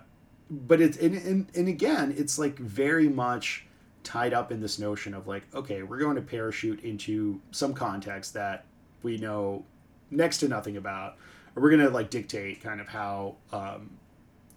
[0.51, 3.67] but it's and, and, and again, it's like very much
[4.03, 8.33] tied up in this notion of like, okay, we're going to parachute into some context
[8.33, 8.65] that
[9.03, 9.65] we know
[10.11, 11.17] next to nothing about,
[11.55, 13.91] or we're going to like dictate kind of how, um,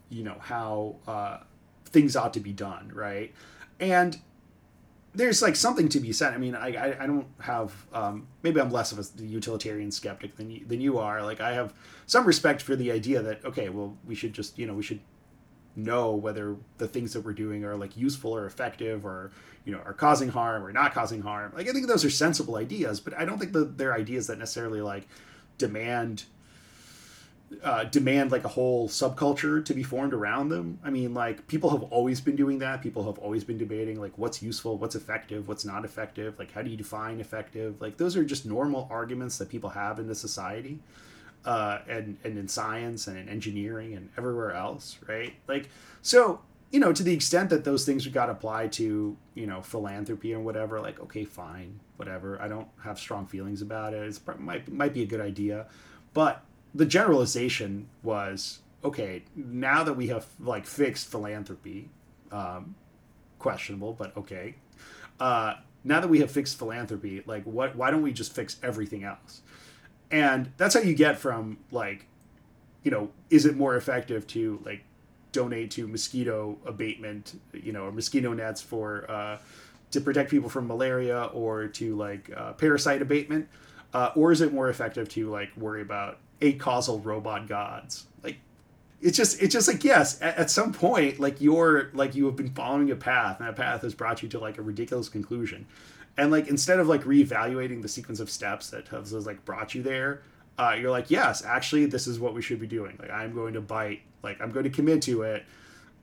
[0.09, 1.37] you know, how uh,
[1.85, 3.33] things ought to be done, right?
[3.81, 4.17] And
[5.13, 6.33] there's like something to be said.
[6.33, 10.37] I mean, I, I, I don't have um, maybe I'm less of a utilitarian skeptic
[10.37, 11.21] than you, than you are.
[11.23, 11.73] Like I have
[12.05, 14.99] some respect for the idea that okay, well, we should just you know we should
[15.75, 19.31] know whether the things that we're doing are like useful or effective or
[19.65, 22.57] you know are causing harm or not causing harm like i think those are sensible
[22.57, 25.07] ideas but i don't think that they're ideas that necessarily like
[25.57, 26.25] demand
[27.63, 30.79] uh, demand like a whole subculture to be formed around them.
[30.83, 32.81] I mean, like people have always been doing that.
[32.81, 36.39] People have always been debating like what's useful, what's effective, what's not effective.
[36.39, 37.81] Like how do you define effective?
[37.81, 40.79] Like those are just normal arguments that people have in the society
[41.45, 45.33] uh, and and in science and in engineering and everywhere else, right?
[45.47, 45.69] Like
[46.01, 46.41] so,
[46.71, 50.45] you know, to the extent that those things got applied to you know philanthropy and
[50.45, 52.41] whatever, like okay, fine, whatever.
[52.41, 54.07] I don't have strong feelings about it.
[54.07, 55.67] It might might be a good idea,
[56.13, 56.43] but
[56.73, 61.89] the generalization was okay, now that we have like fixed philanthropy,
[62.31, 62.75] um,
[63.39, 64.55] questionable, but okay.
[65.19, 67.75] Uh, now that we have fixed philanthropy, like what?
[67.75, 69.41] Why don't we just fix everything else?
[70.09, 72.05] And that's how you get from like,
[72.83, 74.83] you know, is it more effective to like
[75.31, 79.37] donate to mosquito abatement, you know, or mosquito nets for uh,
[79.91, 83.47] to protect people from malaria or to like uh, parasite abatement,
[83.93, 88.05] uh, or is it more effective to like worry about acausal robot gods?
[88.23, 88.37] Like,
[89.01, 92.35] it's just it's just like yes, at, at, some point, like you're like you have
[92.35, 95.65] been following a path, and that path has brought you to like a ridiculous conclusion,
[96.17, 99.83] and like instead of like reevaluating the sequence of steps that has like brought you
[99.83, 100.21] there.
[100.59, 102.95] Uh, you're like, yes, actually, this is what we should be doing.
[102.99, 104.01] Like, I'm going to bite.
[104.21, 105.43] Like, I'm going to commit to it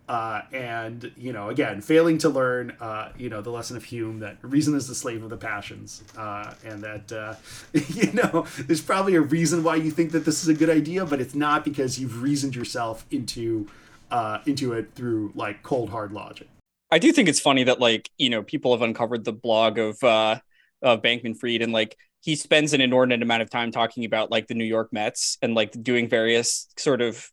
[0.08, 4.20] uh, and you know, again, failing to learn, uh, you know, the lesson of Hume
[4.20, 7.34] that reason is the slave of the passions, uh, and that uh,
[7.88, 11.04] you know, there's probably a reason why you think that this is a good idea,
[11.04, 13.66] but it's not because you've reasoned yourself into
[14.10, 16.48] uh, into it through like cold hard logic.
[16.90, 20.02] I do think it's funny that like you know people have uncovered the blog of
[20.02, 20.38] uh,
[20.80, 24.46] of Bankman Fried and like he spends an inordinate amount of time talking about like
[24.46, 27.30] the New York Mets and like doing various sort of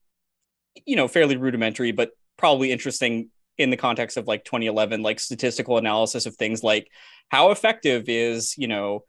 [0.85, 5.77] you know fairly rudimentary but probably interesting in the context of like 2011 like statistical
[5.77, 6.89] analysis of things like
[7.29, 9.03] how effective is you know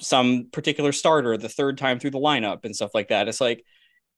[0.00, 3.28] some particular starter the third time through the lineup and stuff like that.
[3.28, 3.64] It's like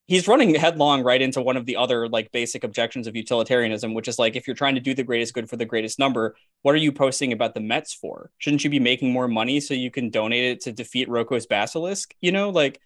[0.07, 4.09] he's running headlong right into one of the other like basic objections of utilitarianism which
[4.09, 6.74] is like if you're trying to do the greatest good for the greatest number what
[6.74, 8.30] are you posting about the mets for?
[8.38, 12.14] Shouldn't you be making more money so you can donate it to defeat Roko's basilisk?
[12.20, 12.80] You know like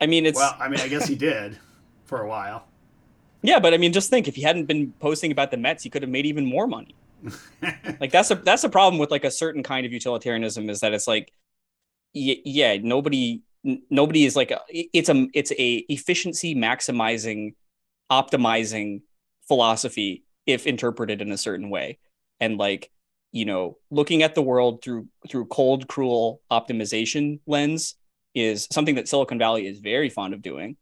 [0.00, 1.58] i mean it's well i mean i guess he did
[2.04, 2.66] for a while
[3.46, 5.90] yeah, but I mean, just think if he hadn't been posting about the Mets, he
[5.90, 6.94] could have made even more money.
[8.00, 10.92] like that's a that's a problem with like a certain kind of utilitarianism is that
[10.92, 11.32] it's like,
[12.14, 13.42] y- yeah, nobody
[13.90, 17.54] nobody is like a, it's a it's a efficiency maximizing,
[18.10, 19.02] optimizing
[19.48, 21.98] philosophy if interpreted in a certain way,
[22.40, 22.90] and like
[23.32, 27.94] you know looking at the world through through cold cruel optimization lens
[28.34, 30.76] is something that Silicon Valley is very fond of doing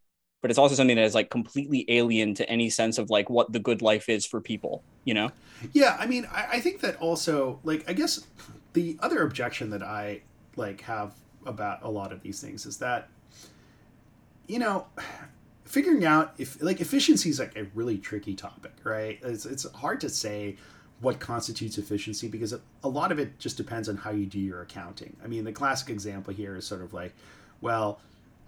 [0.44, 3.50] but it's also something that is like completely alien to any sense of like what
[3.50, 5.30] the good life is for people, you know?
[5.72, 8.26] Yeah, I mean, I, I think that also, like, I guess
[8.74, 10.20] the other objection that I
[10.56, 11.14] like have
[11.46, 13.08] about a lot of these things is that,
[14.46, 14.86] you know,
[15.64, 19.18] figuring out if like efficiency is like a really tricky topic, right?
[19.22, 20.56] It's it's hard to say
[21.00, 24.60] what constitutes efficiency because a lot of it just depends on how you do your
[24.60, 25.16] accounting.
[25.24, 27.14] I mean, the classic example here is sort of like,
[27.62, 27.98] well,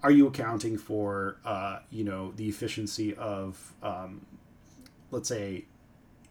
[0.03, 4.25] are you accounting for uh, you know the efficiency of um,
[5.11, 5.65] let's say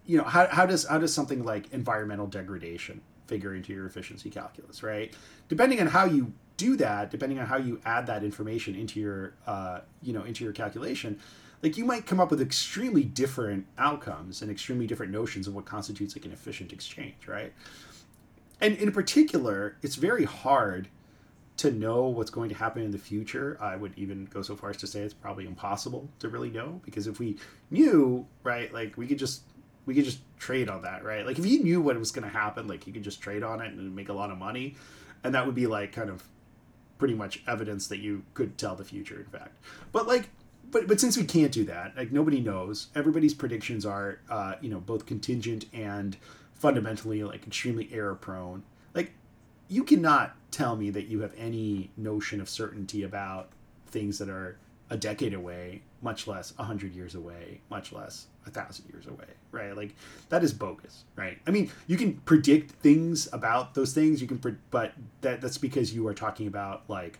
[0.06, 4.30] you know how, how does how does something like environmental degradation figure into your efficiency
[4.30, 5.12] calculus right?
[5.48, 9.34] Depending on how you do that depending on how you add that information into your
[9.46, 11.18] uh, you know into your calculation
[11.62, 15.64] like you might come up with extremely different outcomes and extremely different notions of what
[15.64, 17.52] constitutes like an efficient exchange right?
[18.60, 20.88] And in particular it's very hard
[21.58, 24.70] to know what's going to happen in the future, I would even go so far
[24.70, 27.38] as to say it's probably impossible to really know because if we
[27.70, 29.42] knew, right, like we could just
[29.86, 31.24] we could just trade on that, right?
[31.24, 33.60] Like if you knew what was going to happen, like you could just trade on
[33.60, 34.74] it and make a lot of money,
[35.24, 36.24] and that would be like kind of
[36.98, 39.56] pretty much evidence that you could tell the future, in fact.
[39.92, 40.28] But like,
[40.70, 42.88] but but since we can't do that, like nobody knows.
[42.94, 46.16] Everybody's predictions are, uh, you know, both contingent and
[46.54, 48.64] fundamentally like extremely error prone.
[48.92, 49.12] Like
[49.68, 53.50] you cannot tell me that you have any notion of certainty about
[53.88, 54.56] things that are
[54.88, 59.26] a decade away, much less a hundred years away, much less a thousand years away,
[59.50, 59.76] right?
[59.76, 59.94] Like
[60.30, 61.38] that is bogus, right?
[61.46, 64.22] I mean, you can predict things about those things.
[64.22, 67.18] You can, pre- but that that's because you are talking about like,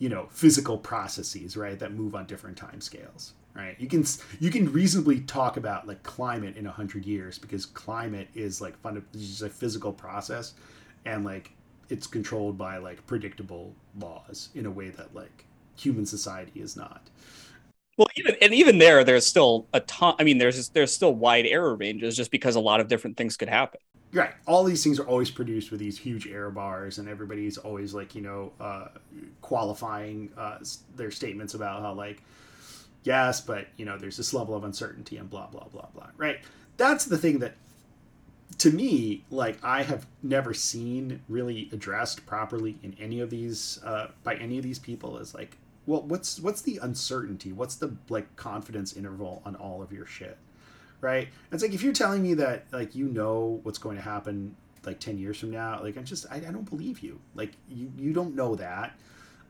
[0.00, 1.78] you know, physical processes, right?
[1.78, 3.76] That move on different time scales, right?
[3.78, 4.04] You can
[4.40, 8.76] you can reasonably talk about like climate in a hundred years because climate is like
[8.80, 10.54] fund just a physical process
[11.04, 11.52] and like
[11.92, 15.44] it's controlled by like predictable laws in a way that like
[15.76, 17.10] human society is not.
[17.98, 21.44] Well even and even there there's still a ton i mean there's there's still wide
[21.44, 23.80] error ranges just because a lot of different things could happen.
[24.14, 24.32] Right.
[24.46, 28.14] All these things are always produced with these huge error bars and everybody's always like
[28.14, 28.88] you know uh,
[29.42, 30.58] qualifying uh,
[30.96, 32.22] their statements about how like
[33.04, 36.08] yes but you know there's this level of uncertainty and blah blah blah blah.
[36.16, 36.38] Right.
[36.78, 37.56] That's the thing that
[38.58, 44.08] to me, like I have never seen really addressed properly in any of these uh,
[44.24, 45.56] by any of these people is like,
[45.86, 47.52] well, what's what's the uncertainty?
[47.52, 50.36] What's the like confidence interval on all of your shit,
[51.00, 51.28] right?
[51.50, 55.00] It's like if you're telling me that like you know what's going to happen like
[55.00, 57.20] ten years from now, like I'm just I, I don't believe you.
[57.34, 58.98] Like you you don't know that.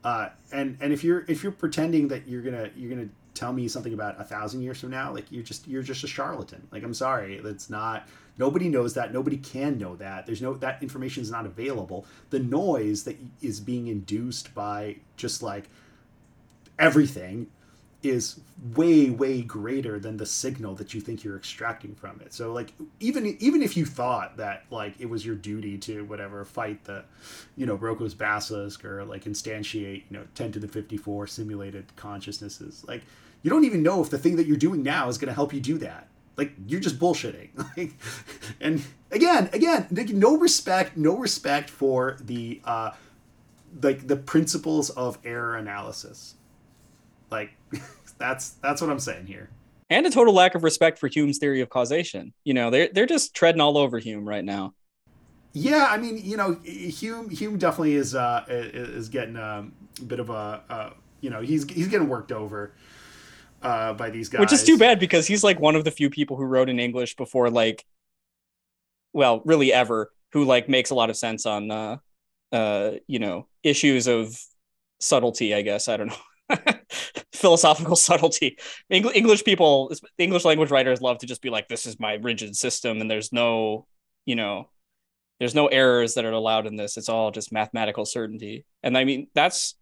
[0.04, 3.68] Uh, and and if you're if you're pretending that you're gonna you're gonna tell me
[3.68, 6.66] something about a thousand years from now, like you're just you're just a charlatan.
[6.70, 8.08] Like I'm sorry, that's not
[8.38, 9.12] nobody knows that.
[9.12, 10.26] Nobody can know that.
[10.26, 12.06] There's no that information is not available.
[12.30, 15.68] The noise that is being induced by just like
[16.78, 17.48] everything
[18.02, 18.40] is
[18.74, 22.72] way way greater than the signal that you think you're extracting from it so like
[23.00, 27.04] even even if you thought that like it was your duty to whatever fight the
[27.56, 32.84] you know Roko's basilisk or like instantiate you know 10 to the 54 simulated consciousnesses
[32.88, 33.02] like
[33.42, 35.52] you don't even know if the thing that you're doing now is going to help
[35.52, 37.92] you do that like you're just bullshitting like
[38.60, 42.90] and again again no respect no respect for the uh
[43.82, 46.34] like the principles of error analysis
[47.32, 47.50] like
[48.18, 49.50] that's that's what I'm saying here.
[49.90, 52.32] And a total lack of respect for Hume's theory of causation.
[52.44, 54.74] You know, they're they're just treading all over Hume right now.
[55.54, 60.20] Yeah, I mean, you know, Hume Hume definitely is uh is getting um, a bit
[60.20, 60.90] of a uh,
[61.20, 62.74] you know he's he's getting worked over
[63.62, 66.10] uh, by these guys, which is too bad because he's like one of the few
[66.10, 67.84] people who wrote in English before like,
[69.12, 71.96] well, really ever who like makes a lot of sense on uh
[72.52, 74.36] uh you know issues of
[75.00, 75.54] subtlety.
[75.54, 76.56] I guess I don't know.
[77.32, 78.56] philosophical subtlety.
[78.88, 83.00] English people, English language writers love to just be like, this is my rigid system,
[83.00, 83.86] and there's no,
[84.24, 84.68] you know,
[85.40, 86.96] there's no errors that are allowed in this.
[86.96, 88.64] It's all just mathematical certainty.
[88.82, 89.74] And I mean, that's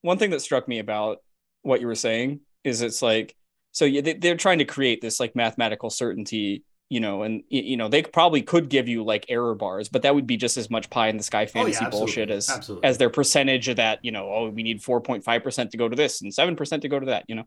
[0.00, 1.18] one thing that struck me about
[1.62, 3.36] what you were saying is it's like,
[3.72, 8.02] so they're trying to create this like mathematical certainty you know, and you know they
[8.02, 11.08] probably could give you like error bars, but that would be just as much pie
[11.08, 12.86] in the sky fantasy oh, yeah, bullshit as absolutely.
[12.86, 14.00] as their percentage of that.
[14.02, 16.56] You know, oh, we need four point five percent to go to this and seven
[16.56, 17.24] percent to go to that.
[17.26, 17.44] You know,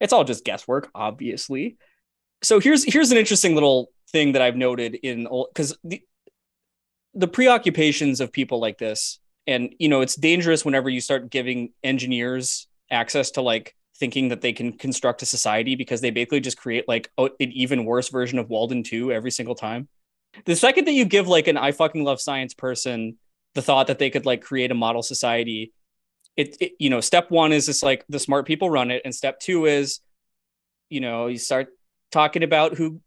[0.00, 1.76] it's all just guesswork, obviously.
[2.42, 6.00] So here's here's an interesting little thing that I've noted in because the
[7.14, 11.72] the preoccupations of people like this, and you know, it's dangerous whenever you start giving
[11.82, 16.56] engineers access to like thinking that they can construct a society because they basically just
[16.56, 19.88] create like an even worse version of Walden 2 every single time.
[20.44, 23.16] The second that you give like an I fucking love science person
[23.54, 25.72] the thought that they could like create a model society,
[26.36, 29.02] it, it you know, step one is just like the smart people run it.
[29.04, 30.00] And step two is,
[30.90, 31.68] you know, you start
[32.12, 33.00] talking about who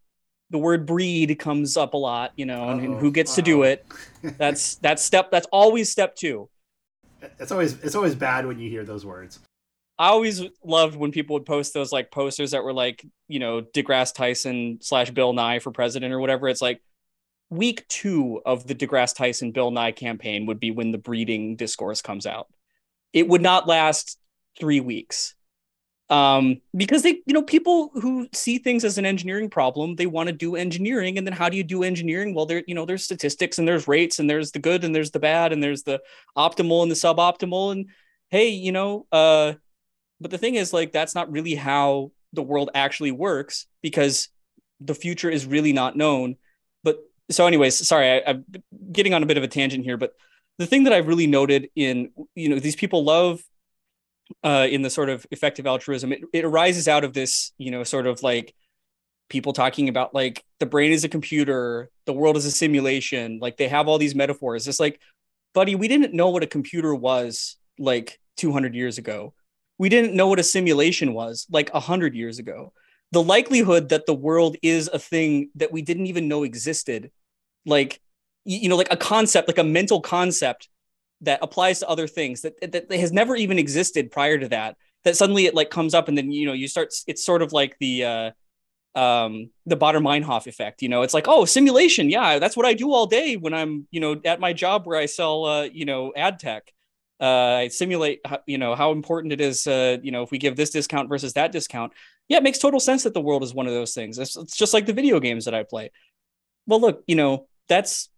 [0.50, 3.36] the word breed comes up a lot, you know, and, and, who oh, gets Uh-oh.
[3.36, 3.86] to do it.
[4.38, 6.50] That's that's step that's always step two.
[7.40, 9.40] It's always it's always bad when you hear those words.
[10.02, 13.62] I always loved when people would post those like posters that were like, you know,
[13.62, 16.48] DeGrasse Tyson slash Bill Nye for president or whatever.
[16.48, 16.82] It's like
[17.52, 22.02] week two of the DeGrasse Tyson Bill Nye campaign would be when the breeding discourse
[22.02, 22.48] comes out.
[23.14, 24.18] It would not last
[24.60, 25.36] three weeks.
[26.10, 30.30] Um, because they, you know, people who see things as an engineering problem, they want
[30.30, 31.20] to do engineering.
[31.20, 32.34] And then how do you do engineering?
[32.34, 35.12] Well, there, you know, there's statistics and there's rates and there's the good and there's
[35.12, 36.02] the bad and there's the
[36.36, 37.72] optimal and the suboptimal.
[37.72, 37.90] And
[38.30, 39.54] hey, you know, uh,
[40.22, 44.30] but the thing is, like, that's not really how the world actually works because
[44.80, 46.36] the future is really not known.
[46.84, 47.00] But
[47.30, 48.46] so, anyways, sorry, I, I'm
[48.92, 50.14] getting on a bit of a tangent here, but
[50.60, 53.42] the thing that I've really noted in, you know, these people love
[54.44, 57.84] uh, in the sort of effective altruism, it, it arises out of this, you know,
[57.84, 58.54] sort of like
[59.28, 63.40] people talking about like the brain is a computer, the world is a simulation.
[63.42, 64.68] Like they have all these metaphors.
[64.68, 65.02] It's like,
[65.54, 69.34] buddy, we didn't know what a computer was like 200 years ago
[69.82, 72.72] we didn't know what a simulation was like 100 years ago.
[73.14, 77.10] The likelihood that the world is a thing that we didn't even know existed
[77.66, 78.00] like
[78.46, 80.70] you know like a concept like a mental concept
[81.22, 85.16] that applies to other things that, that has never even existed prior to that that
[85.16, 87.76] suddenly it like comes up and then you know you start it's sort of like
[87.80, 88.32] the uh
[89.00, 91.02] um the Baader-Meinhof effect you know?
[91.02, 94.22] It's like oh simulation yeah that's what I do all day when I'm you know
[94.26, 96.72] at my job where I sell uh you know ad tech
[97.22, 100.72] uh, simulate you know how important it is uh, you know if we give this
[100.72, 101.94] discount versus that discount.
[102.28, 104.18] Yeah it makes total sense that the world is one of those things.
[104.18, 105.92] It's, it's just like the video games that i play.
[106.66, 108.10] Well look you know that's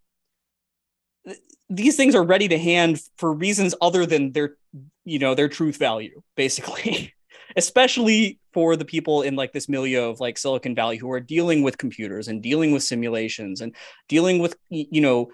[1.70, 4.56] these things are ready to hand for reasons other than their
[5.04, 7.14] you know their truth value basically.
[7.56, 11.62] Especially for the people in like this milieu of like silicon valley who are dealing
[11.62, 13.76] with computers and dealing with simulations and
[14.08, 15.30] dealing with you know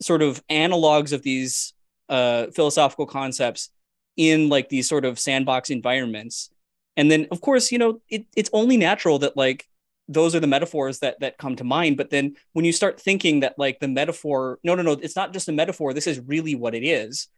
[0.00, 1.74] sort of analogs of these
[2.08, 3.70] uh, philosophical concepts
[4.16, 6.50] in like these sort of sandbox environments.
[6.96, 9.68] And then of course you know it, it's only natural that like
[10.08, 11.96] those are the metaphors that that come to mind.
[11.96, 15.32] But then when you start thinking that like the metaphor no no no it's not
[15.32, 15.92] just a metaphor.
[15.92, 17.28] This is really what it is.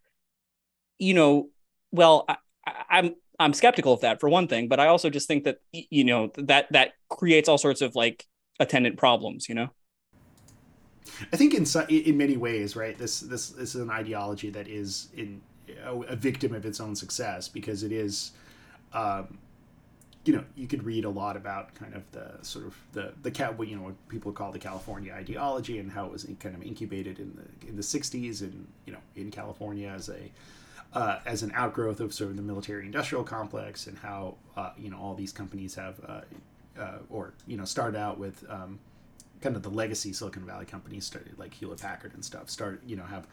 [0.98, 1.50] You know
[1.92, 2.36] well I,
[2.88, 6.04] i'm i'm skeptical of that for one thing but i also just think that you
[6.04, 8.26] know that that creates all sorts of like
[8.58, 9.70] attendant problems you know
[11.32, 12.96] I think in in many ways, right?
[12.96, 15.40] This this, this is an ideology that is in
[15.84, 18.32] a, a victim of its own success because it is,
[18.92, 19.38] um,
[20.24, 23.30] you know you could read a lot about kind of the sort of the the
[23.30, 26.54] cat what you know what people call the California ideology and how it was kind
[26.54, 30.30] of incubated in the in the 60s and you know in California as a
[30.92, 34.90] uh, as an outgrowth of sort of the military industrial complex and how uh, you
[34.90, 36.20] know all these companies have uh,
[36.78, 38.78] uh or you know started out with um,
[39.40, 42.96] kind of the legacy Silicon Valley companies started like Hewlett Packard and stuff start you
[42.96, 43.26] know have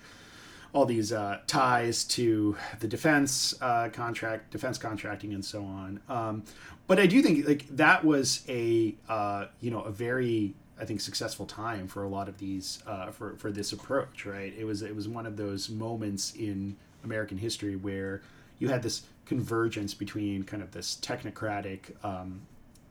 [0.74, 6.00] all these uh, ties to the defense uh, contract, defense contracting, and so on.
[6.10, 6.44] Um,
[6.88, 11.02] but I do think like that was a uh, you know a very I think
[11.02, 14.26] successful time for a lot of these uh, for for this approach.
[14.26, 14.54] Right?
[14.58, 18.22] It was it was one of those moments in American history where
[18.60, 22.42] you had this convergence between kind of this technocratic um,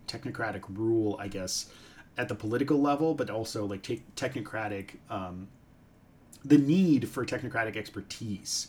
[0.06, 1.66] technocratic rule, I guess,
[2.18, 5.48] at the political level, but also like te- technocratic um,
[6.44, 8.68] the need for technocratic expertise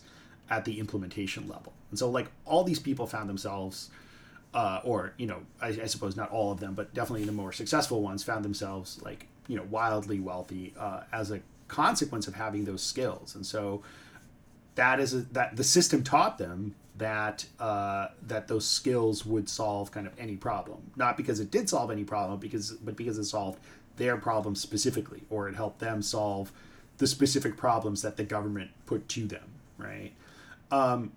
[0.50, 1.74] at the implementation level.
[1.90, 3.90] And so, like, all these people found themselves,
[4.54, 7.52] uh, or, you know, I, I, suppose not all of them, but definitely the more
[7.52, 12.66] successful ones found themselves, like, you know, wildly wealthy uh, as a consequence of having
[12.66, 13.36] those skills.
[13.36, 13.84] And so,
[14.76, 19.92] that is a, that the system taught them that uh, that those skills would solve
[19.92, 23.26] kind of any problem, not because it did solve any problem, because but because it
[23.26, 23.60] solved
[23.98, 26.52] their problem specifically, or it helped them solve
[26.98, 29.44] the specific problems that the government put to them,
[29.78, 30.12] right?
[30.72, 31.12] Um,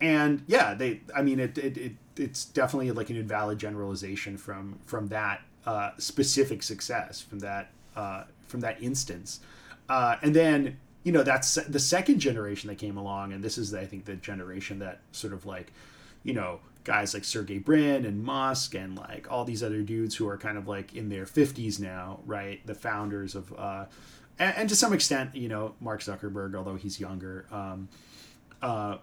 [0.00, 1.00] and yeah, they.
[1.14, 5.92] I mean, it, it, it it's definitely like an invalid generalization from from that uh,
[5.98, 9.40] specific success from that uh, from that instance.
[9.88, 13.72] Uh, and then you know that's the second generation that came along, and this is
[13.72, 15.72] I think the generation that sort of like
[16.22, 20.28] you know guys like Sergey Brin and Musk and like all these other dudes who
[20.28, 22.64] are kind of like in their 50s now, right?
[22.66, 23.86] The founders of uh,
[24.38, 27.46] and, and, to some extent, you know, Mark Zuckerberg, although he's younger.
[27.50, 27.88] Um,
[28.60, 28.98] uh,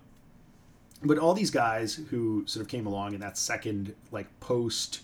[1.04, 5.02] but all these guys who sort of came along in that second, like post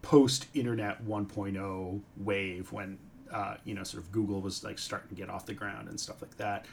[0.00, 2.98] post internet 1.0 wave when
[3.32, 5.98] uh, you know sort of Google was like starting to get off the ground and
[5.98, 6.66] stuff like that.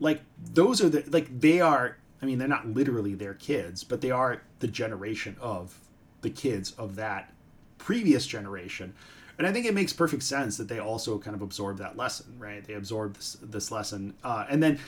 [0.00, 0.22] Like
[0.52, 1.98] those are the like they are.
[2.20, 5.76] I mean, they're not literally their kids, but they are the generation of
[6.20, 7.32] the kids of that
[7.78, 8.94] previous generation
[9.38, 12.34] and I think it makes perfect sense that they also kind of absorb that lesson,
[12.38, 12.64] right?
[12.64, 14.14] They absorb this, this lesson.
[14.22, 14.78] Uh, and then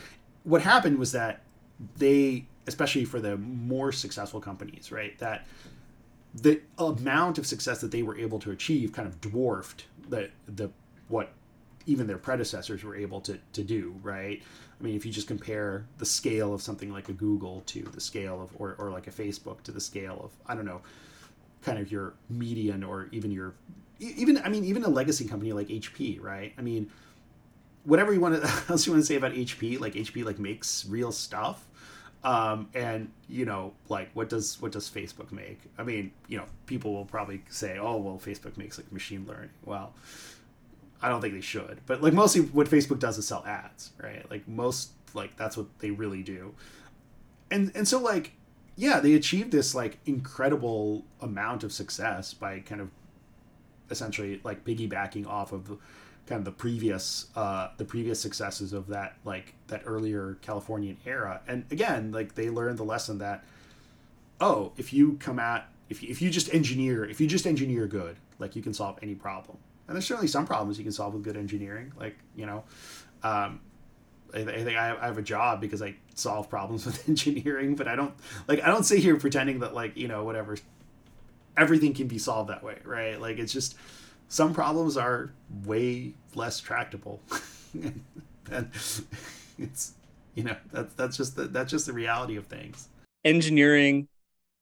[0.44, 1.40] what happened was that
[1.96, 5.46] they, especially for the more successful companies, right, that
[6.34, 10.70] the amount of success that they were able to achieve kind of dwarfed the, the
[11.08, 11.32] what
[11.86, 14.42] even their predecessors were able to, to do, right?
[14.78, 18.00] I mean, if you just compare the scale of something like a Google to the
[18.00, 20.80] scale of, or, or like a Facebook to the scale of, I don't know,
[21.64, 23.54] kind of your median or even your
[23.98, 26.52] even I mean even a legacy company like HP, right?
[26.58, 26.90] I mean,
[27.84, 30.86] whatever you want to else you want to say about HP, like HP like makes
[30.86, 31.66] real stuff.
[32.22, 35.60] Um, and you know, like what does what does Facebook make?
[35.78, 39.50] I mean, you know, people will probably say, "Oh, well, Facebook makes like machine learning."
[39.64, 39.92] Well,
[41.04, 44.28] I don't think they should, but like mostly what Facebook does is sell ads, right?
[44.30, 46.54] Like most like that's what they really do.
[47.50, 48.32] And and so like
[48.74, 52.88] yeah, they achieved this like incredible amount of success by kind of
[53.90, 55.78] essentially like piggybacking off of
[56.26, 61.42] kind of the previous uh, the previous successes of that like that earlier Californian era.
[61.46, 63.44] And again, like they learned the lesson that
[64.40, 67.86] oh, if you come at if you, if you just engineer if you just engineer
[67.86, 69.58] good, like you can solve any problem.
[69.86, 72.64] And there's certainly some problems you can solve with good engineering, like you know.
[73.22, 73.60] Um,
[74.34, 77.96] I, I think I have a job because I solve problems with engineering, but I
[77.96, 78.14] don't
[78.48, 80.56] like I don't sit here pretending that like you know whatever
[81.56, 83.20] everything can be solved that way, right?
[83.20, 83.76] Like it's just
[84.28, 85.32] some problems are
[85.64, 87.20] way less tractable,
[88.50, 88.70] and
[89.58, 89.92] it's
[90.34, 92.88] you know that's that's just the, that's just the reality of things.
[93.24, 94.08] Engineering,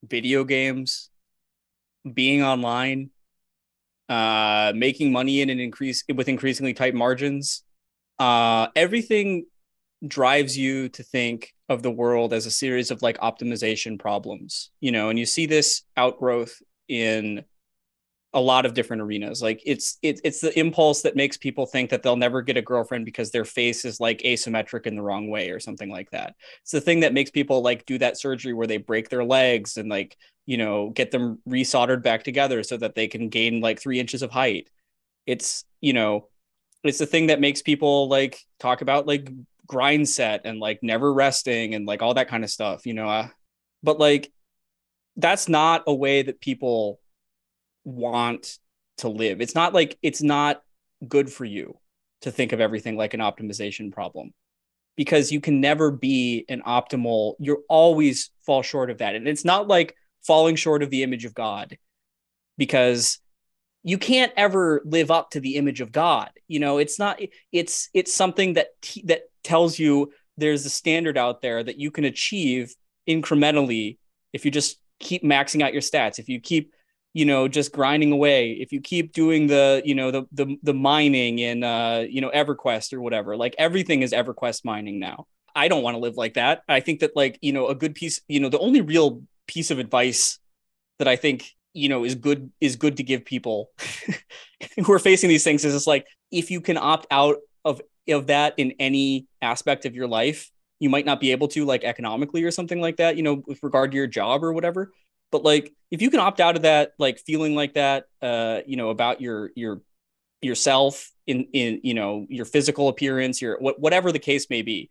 [0.05, 1.11] video games,
[2.13, 3.11] being online,
[4.13, 7.63] uh, making money in an increase with increasingly tight margins,
[8.19, 9.47] uh, everything
[10.07, 14.91] drives you to think of the world as a series of like optimization problems you
[14.91, 17.45] know and you see this outgrowth in
[18.35, 19.43] a lot of different arenas.
[19.43, 22.63] Like it's it's it's the impulse that makes people think that they'll never get a
[22.63, 26.35] girlfriend because their face is like asymmetric in the wrong way or something like that.
[26.63, 29.77] It's the thing that makes people like do that surgery where they break their legs
[29.77, 33.81] and like you know get them resoldered back together so that they can gain like
[33.81, 34.69] three inches of height.
[35.27, 36.29] It's you know
[36.85, 39.31] it's the thing that makes people like talk about like
[39.67, 42.87] grind set and like never resting and like all that kind of stuff.
[42.87, 43.29] You know, uh,
[43.83, 44.33] but like
[45.17, 46.99] that's not a way that people
[47.85, 48.59] want
[48.99, 49.41] to live.
[49.41, 50.63] It's not like it's not
[51.07, 51.79] good for you
[52.23, 54.33] to think of everything like an optimization problem
[54.97, 59.15] because you can never be an optimal, you always fall short of that.
[59.15, 61.77] And it's not like falling short of the image of God
[62.59, 63.19] because
[63.83, 66.31] you can't ever live up to the image of God.
[66.47, 71.19] You know, it's not it's it's something that t- that tells you there's a standard
[71.19, 72.75] out there that you can achieve
[73.09, 73.99] incrementally
[74.33, 76.73] if you just keep maxing out your stats, if you keep
[77.13, 78.53] you know just grinding away.
[78.53, 82.31] If you keep doing the you know the the, the mining in uh you know
[82.31, 85.27] everquest or whatever like everything is everquest mining now.
[85.55, 86.63] I don't want to live like that.
[86.67, 89.71] I think that like you know a good piece you know the only real piece
[89.71, 90.39] of advice
[90.99, 93.71] that i think you know is good is good to give people
[94.85, 98.27] who are facing these things is it's like if you can opt out of of
[98.29, 102.43] that in any aspect of your life you might not be able to like economically
[102.45, 104.93] or something like that you know with regard to your job or whatever
[105.33, 108.77] but like if you can opt out of that like feeling like that uh you
[108.77, 109.81] know about your your
[110.41, 114.89] yourself in in you know your physical appearance your what, whatever the case may be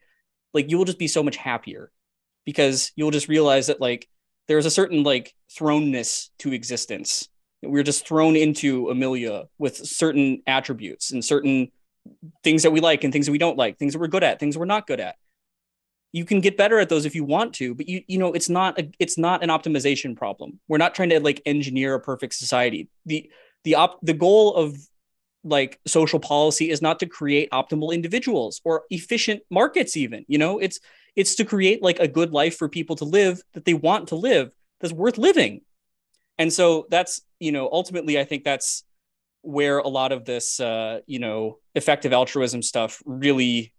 [0.54, 1.92] like you will just be so much happier
[2.46, 4.08] because you'll just realize that like
[4.48, 7.30] there's a certain like thrownness to existence.
[7.64, 11.72] We're just thrown into Amelia with certain attributes and certain
[12.44, 14.40] things that we like and things that we don't like, things that we're good at,
[14.40, 15.16] things we're not good at
[16.12, 18.50] you can get better at those if you want to but you you know it's
[18.50, 20.60] not a, it's not an optimization problem.
[20.68, 22.90] We're not trying to like engineer a perfect society.
[23.06, 23.30] The
[23.64, 24.78] the op the goal of
[25.44, 30.60] like social policy is not to create optimal individuals or efficient markets even you know?
[30.60, 30.80] It's
[31.16, 34.16] it's to create like a good life for people to live that they want to
[34.16, 35.62] live that's worth living.
[36.38, 38.84] And so that's you know ultimately i think that's
[39.42, 43.74] where a lot of this uh you know effective altruism stuff really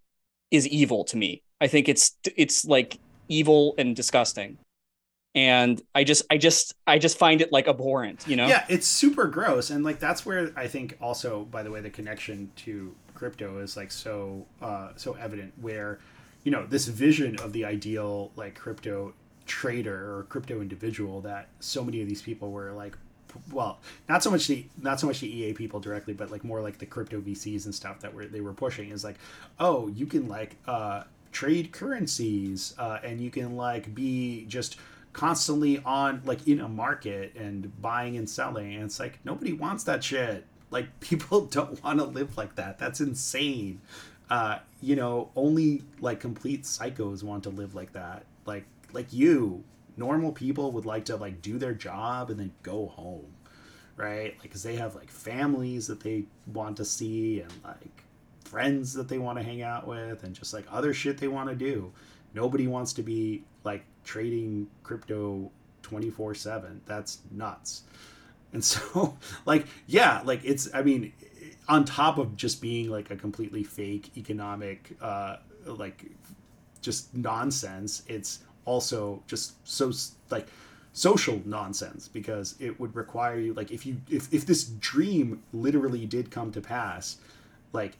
[0.50, 2.98] is evil to me I think it's it's like
[3.28, 4.58] evil and disgusting.
[5.34, 8.48] And I just I just I just find it like abhorrent, you know?
[8.48, 9.70] Yeah, it's super gross.
[9.70, 13.76] And like that's where I think also, by the way, the connection to crypto is
[13.76, 16.00] like so uh so evident where,
[16.42, 19.14] you know, this vision of the ideal like crypto
[19.46, 22.96] trader or crypto individual that so many of these people were like
[23.50, 23.78] well,
[24.08, 26.78] not so much the not so much the EA people directly, but like more like
[26.78, 29.16] the crypto VCs and stuff that were they were pushing is like,
[29.58, 34.76] oh, you can like uh trade currencies uh, and you can like be just
[35.12, 39.84] constantly on like in a market and buying and selling and it's like nobody wants
[39.84, 40.44] that shit.
[40.70, 42.78] Like people don't want to live like that.
[42.78, 43.80] That's insane.
[44.30, 48.24] Uh you know only like complete psychos want to live like that.
[48.46, 49.64] Like like you
[49.96, 53.26] normal people would like to like do their job and then go home
[53.96, 54.32] right?
[54.32, 58.04] Like because they have like families that they want to see and like
[58.52, 61.48] friends that they want to hang out with and just like other shit they want
[61.48, 61.90] to do.
[62.34, 65.50] Nobody wants to be like trading crypto
[65.80, 66.82] 24 7.
[66.84, 67.82] That's nuts.
[68.52, 69.16] And so,
[69.46, 71.14] like, yeah, like it's, I mean,
[71.66, 76.04] on top of just being like a completely fake economic, uh, like,
[76.82, 79.90] just nonsense, it's also just so,
[80.28, 80.46] like,
[80.92, 86.04] social nonsense because it would require you like if you if, if this dream literally
[86.04, 87.16] did come to pass
[87.72, 87.96] like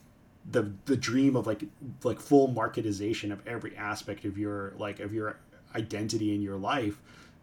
[0.51, 1.65] the the dream of like
[2.03, 5.39] like full marketization of every aspect of your like of your
[5.75, 6.99] identity in your life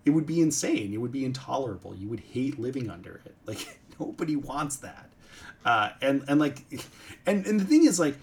[0.06, 0.94] it would be insane.
[0.94, 1.96] It would be intolerable.
[1.96, 3.36] You would hate living under it.
[3.46, 5.10] Like nobody wants that.
[5.66, 6.64] Uh, and and like
[7.26, 8.16] and and the thing is like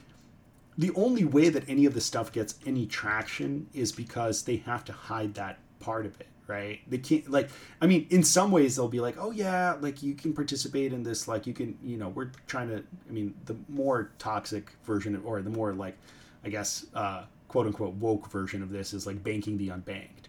[0.79, 4.85] the only way that any of this stuff gets any traction is because they have
[4.85, 6.81] to hide that part of it right?
[6.89, 7.49] They can't like
[7.81, 11.03] i mean in some ways they'll be like oh yeah like you can participate in
[11.03, 15.21] this like you can you know we're trying to i mean the more toxic version
[15.25, 15.97] or the more like
[16.45, 20.27] i guess uh quote unquote woke version of this is like banking the unbanked.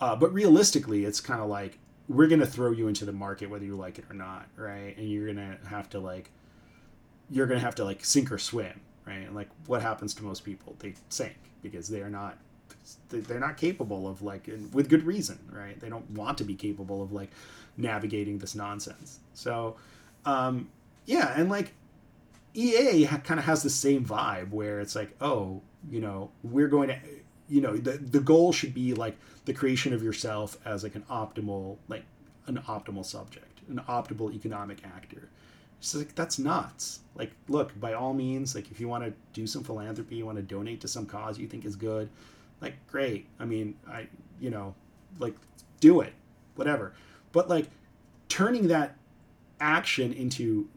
[0.00, 1.78] Uh, but realistically it's kind of like
[2.08, 4.96] we're going to throw you into the market whether you like it or not right?
[4.96, 6.30] And you're going to have to like
[7.30, 9.26] you're going to have to like sink or swim right?
[9.26, 10.76] And like what happens to most people?
[10.78, 12.36] They sink because they are not
[13.08, 15.78] they're not capable of like with good reason right?
[15.80, 17.30] They don't want to be capable of like
[17.76, 19.20] navigating this nonsense.
[19.34, 19.76] So
[20.24, 20.68] um
[21.04, 21.72] yeah and like
[22.54, 25.60] ea ha- kind of has the same vibe where it's like oh
[25.90, 26.98] you know we're going to
[27.48, 31.04] you know the the goal should be like the creation of yourself as like an
[31.10, 32.04] optimal like
[32.46, 35.28] an optimal subject an optimal economic actor.
[35.78, 37.00] It's like that's nuts.
[37.14, 40.36] Like look by all means like if you want to do some philanthropy you want
[40.36, 42.08] to donate to some cause you think is good
[42.60, 43.26] like great.
[43.38, 44.06] I mean i
[44.40, 44.74] you know
[45.18, 45.34] like
[45.80, 46.12] do it.
[46.54, 46.94] Whatever.
[47.32, 47.66] But like
[48.28, 48.96] turning that
[49.60, 50.68] action into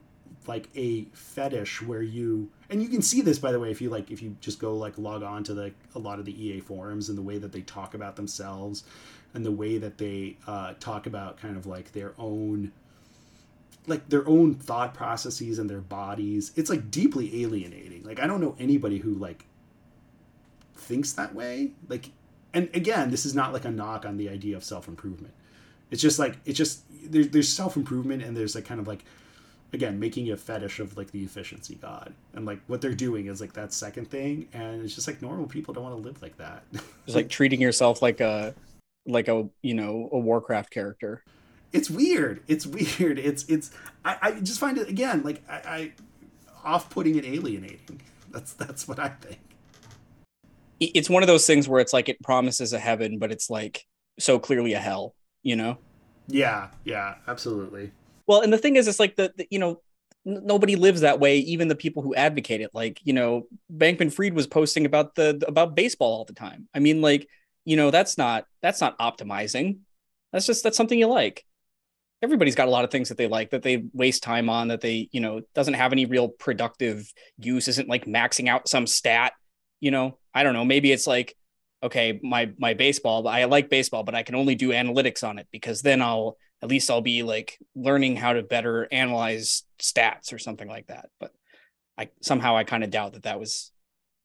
[0.47, 3.89] like a fetish where you and you can see this by the way if you
[3.89, 6.60] like if you just go like log on to the a lot of the ea
[6.60, 8.84] forums and the way that they talk about themselves
[9.34, 12.72] and the way that they uh, talk about kind of like their own
[13.85, 18.03] like their own thought processes and their bodies it's like deeply alienating.
[18.03, 19.45] Like i don't know anybody who like
[20.80, 22.11] thinks that way like
[22.53, 25.34] and again this is not like a knock on the idea of self-improvement
[25.91, 29.03] It's just like it's just there, there's self improvement and there's like kind of like
[29.72, 33.39] again making a fetish of like the efficiency god and like what they're doing is
[33.39, 36.38] like that second thing and it's just like normal people don't want to live like
[36.38, 36.64] that.
[37.06, 38.53] It's like treating yourself like a
[39.07, 41.23] like a you know a Warcraft character.
[41.73, 42.41] It's weird.
[42.47, 43.19] It's weird.
[43.19, 43.72] It's it's
[44.06, 45.91] I, I just find it again like I, I
[46.64, 48.01] off putting and alienating.
[48.31, 49.39] That's that's what I think.
[50.80, 53.85] It's one of those things where it's like it promises a heaven, but it's like
[54.18, 55.15] so clearly a hell.
[55.43, 55.77] You know?
[56.27, 56.69] Yeah.
[56.84, 57.15] Yeah.
[57.27, 57.91] Absolutely.
[58.27, 59.81] Well, and the thing is, it's like the, the you know
[60.26, 61.39] n- nobody lives that way.
[61.39, 65.43] Even the people who advocate it, like you know, Bankman Fried was posting about the
[65.47, 66.68] about baseball all the time.
[66.73, 67.27] I mean, like
[67.65, 69.80] you know, that's not that's not optimizing.
[70.31, 71.45] That's just that's something you like
[72.22, 74.81] everybody's got a lot of things that they like that they waste time on that
[74.81, 79.34] they you know doesn't have any real productive use isn't like maxing out some stat
[79.80, 81.35] you know i don't know maybe it's like
[81.81, 85.47] okay my my baseball i like baseball but i can only do analytics on it
[85.51, 90.38] because then i'll at least i'll be like learning how to better analyze stats or
[90.38, 91.10] something like that.
[91.19, 91.34] But
[91.97, 93.72] i somehow i kind of doubt that that was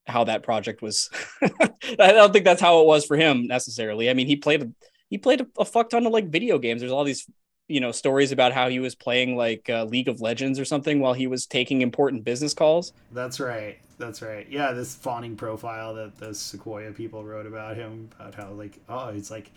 [0.06, 1.08] how that project was
[1.42, 4.10] i don't think that's how it was for him necessarily.
[4.10, 4.72] I mean he played
[5.08, 6.80] he played a, a fuck ton of like video games.
[6.80, 7.28] There's all these
[7.68, 11.00] you know stories about how he was playing like uh, League of Legends or something
[11.00, 12.92] while he was taking important business calls.
[13.12, 13.78] That's right.
[13.98, 14.46] That's right.
[14.50, 19.08] Yeah, this fawning profile that the Sequoia people wrote about him about how like oh
[19.08, 19.50] it's like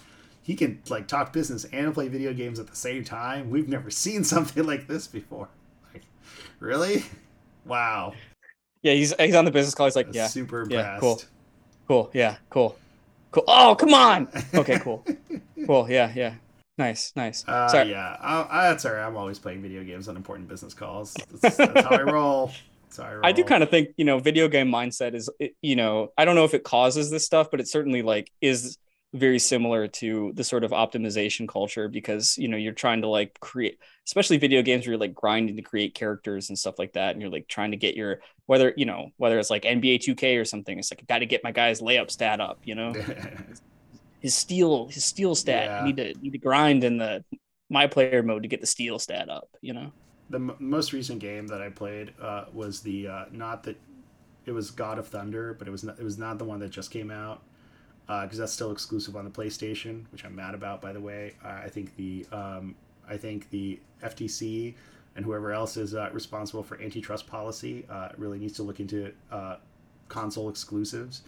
[0.43, 3.49] he can like talk business and play video games at the same time.
[3.49, 5.49] We've never seen something like this before.
[5.93, 6.03] Like,
[6.59, 7.03] really?
[7.65, 8.13] Wow.
[8.81, 9.88] Yeah, he's he's on the business call.
[9.88, 10.85] He's like, yeah, super impressed.
[10.85, 11.21] Yeah, cool,
[11.88, 12.11] cool.
[12.13, 12.77] Yeah, cool,
[13.31, 13.43] cool.
[13.47, 14.29] Oh, come on.
[14.53, 15.03] Okay, cool,
[15.65, 15.89] cool.
[15.89, 16.35] Yeah, yeah.
[16.77, 17.43] Nice, nice.
[17.47, 17.89] Uh, Sorry.
[17.89, 19.05] Yeah, I, that's all right.
[19.05, 21.15] I'm always playing video games on important business calls.
[21.41, 22.51] That's, that's how I roll.
[22.99, 23.25] I, roll.
[23.25, 25.29] I do kind of think you know, video game mindset is
[25.61, 28.77] you know, I don't know if it causes this stuff, but it certainly like is
[29.13, 33.39] very similar to the sort of optimization culture because you know you're trying to like
[33.39, 37.11] create especially video games where you're like grinding to create characters and stuff like that
[37.11, 40.39] and you're like trying to get your whether you know whether it's like nba 2k
[40.39, 42.93] or something it's like i got to get my guy's layup stat up you know
[44.27, 45.65] his steal his steal stat.
[45.65, 45.79] Yeah.
[45.79, 47.23] You need to need to grind in the
[47.69, 49.47] my player mode to get the steal stat up.
[49.61, 49.91] You know.
[50.29, 53.79] The m- most recent game that I played uh, was the uh, not that
[54.45, 56.71] it was God of Thunder, but it was not, it was not the one that
[56.71, 57.41] just came out
[58.05, 60.81] because uh, that's still exclusive on the PlayStation, which I'm mad about.
[60.81, 62.75] By the way, I think the um,
[63.07, 64.75] I think the FTC
[65.15, 69.13] and whoever else is uh, responsible for antitrust policy uh, really needs to look into
[69.31, 69.55] uh,
[70.09, 71.21] console exclusives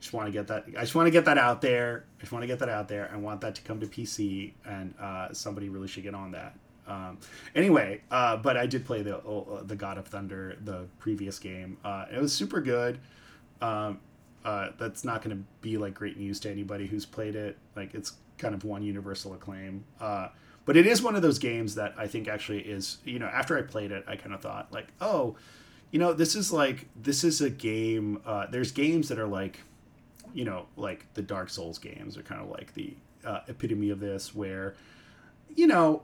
[0.00, 0.64] just want to get that.
[0.76, 2.04] I just want to get that out there.
[2.18, 3.10] I just want to get that out there.
[3.12, 6.56] I want that to come to PC, and uh, somebody really should get on that.
[6.86, 7.18] Um,
[7.54, 11.78] anyway, uh, but I did play the uh, the God of Thunder, the previous game.
[11.84, 12.98] Uh, it was super good.
[13.60, 14.00] Um,
[14.44, 17.56] uh, that's not going to be like great news to anybody who's played it.
[17.74, 19.84] Like it's kind of won universal acclaim.
[20.00, 20.28] Uh,
[20.64, 22.98] but it is one of those games that I think actually is.
[23.04, 25.36] You know, after I played it, I kind of thought like, oh,
[25.90, 28.20] you know, this is like this is a game.
[28.50, 29.60] there's games that are like
[30.34, 32.94] you know, like the Dark Souls games are kind of like the
[33.24, 34.74] uh, epitome of this, where,
[35.54, 36.02] you know,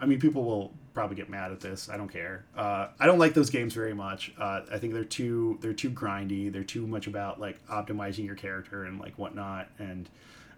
[0.00, 1.88] I mean, people will probably get mad at this.
[1.88, 2.44] I don't care.
[2.56, 4.32] Uh, I don't like those games very much.
[4.38, 6.52] Uh, I think they're too they're too grindy.
[6.52, 10.08] They're too much about like optimizing your character and like whatnot, and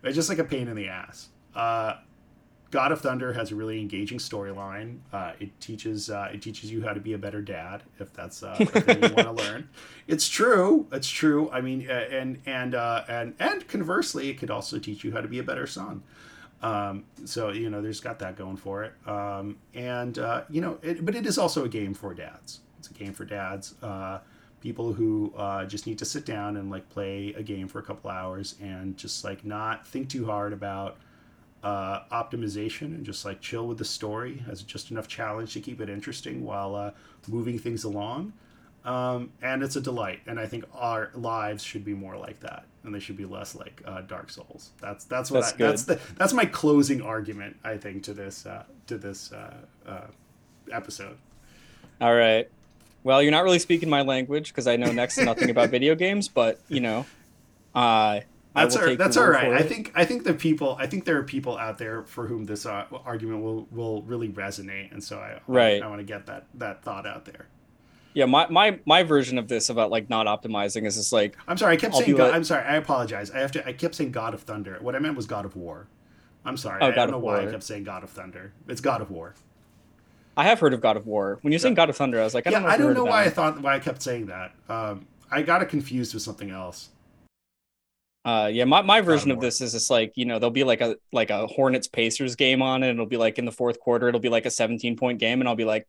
[0.02, 1.28] it's just like a pain in the ass.
[1.54, 1.96] Uh,
[2.72, 5.00] God of Thunder has a really engaging storyline.
[5.12, 8.42] Uh, it teaches uh, it teaches you how to be a better dad if that's
[8.42, 8.66] uh, you
[9.14, 9.68] want to learn.
[10.08, 10.86] It's true.
[10.90, 11.50] It's true.
[11.50, 15.20] I mean, uh, and and uh, and and conversely, it could also teach you how
[15.20, 16.02] to be a better son.
[16.62, 18.94] Um, so you know, there's got that going for it.
[19.06, 22.60] Um, and uh, you know, it, but it is also a game for dads.
[22.78, 23.74] It's a game for dads.
[24.62, 25.34] people who
[25.68, 28.96] just need to sit down and like play a game for a couple hours and
[28.96, 30.96] just like not think too hard about
[31.62, 35.80] uh, optimization and just like chill with the story as just enough challenge to keep
[35.80, 36.90] it interesting while uh,
[37.28, 38.32] moving things along.
[38.84, 40.20] Um, and it's a delight.
[40.26, 43.54] And I think our lives should be more like that, and they should be less
[43.54, 44.70] like uh, Dark Souls.
[44.80, 47.56] That's that's what that's, I, that's the that's my closing argument.
[47.62, 49.54] I think to this uh, to this uh,
[49.86, 50.06] uh,
[50.72, 51.16] episode.
[52.00, 52.50] All right.
[53.04, 55.94] Well, you're not really speaking my language because I know next to nothing about video
[55.94, 57.06] games, but you know,
[57.76, 58.20] uh,
[58.54, 59.52] that's our, that's all right.
[59.52, 62.44] I think I think the people I think there are people out there for whom
[62.44, 65.82] this uh, argument will will really resonate, and so I right.
[65.82, 67.46] I, I want to get that that thought out there.
[68.14, 71.56] Yeah, my, my my version of this about like not optimizing is just like I'm
[71.56, 73.30] sorry, I kept I'll saying God, like, I'm sorry, I apologize.
[73.30, 74.76] I have to I kept saying God of Thunder.
[74.80, 75.88] What I meant was God of War.
[76.44, 76.80] I'm sorry.
[76.82, 77.36] Oh, I God don't know War.
[77.36, 78.52] why I kept saying God of Thunder.
[78.68, 79.34] It's God of War.
[80.36, 81.38] I have heard of God of War.
[81.42, 82.74] When you're saying God of Thunder, I was like, I don't yeah, know.
[82.74, 84.52] I don't know why I thought why I kept saying that.
[84.68, 86.90] Um, I got it confused with something else.
[88.24, 90.80] Uh, yeah, my, my version of this is just like you know there'll be like
[90.80, 94.08] a like a Hornets Pacers game on, and it'll be like in the fourth quarter,
[94.08, 95.88] it'll be like a 17 point game, and I'll be like,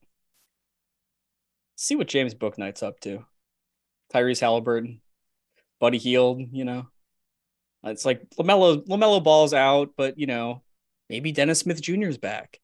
[1.76, 3.26] see what James Bouknight's up to,
[4.14, 5.02] Tyrese Halliburton,
[5.80, 6.88] Buddy Hield, you know,
[7.84, 10.62] it's like Lamelo Lamelo Ball's out, but you know
[11.10, 12.08] maybe Dennis Smith Jr.
[12.08, 12.60] is back.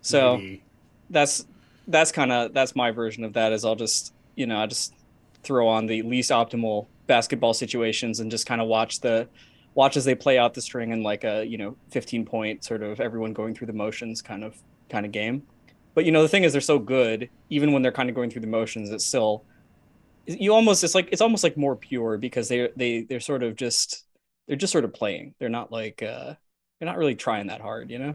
[0.00, 0.62] So maybe.
[1.10, 1.46] that's
[1.88, 3.52] that's kind of that's my version of that.
[3.52, 4.94] Is I'll just you know I just
[5.42, 9.28] throw on the least optimal basketball situations and just kind of watch the
[9.74, 12.82] watch as they play out the string in like a you know 15 point sort
[12.82, 14.56] of everyone going through the motions kind of
[14.88, 15.42] kind of game.
[15.94, 18.30] But you know the thing is they're so good even when they're kind of going
[18.30, 19.44] through the motions it's still
[20.26, 23.56] you almost it's like it's almost like more pure because they they they're sort of
[23.56, 24.04] just
[24.46, 25.34] they're just sort of playing.
[25.40, 26.34] They're not like uh
[26.78, 28.14] they're not really trying that hard you know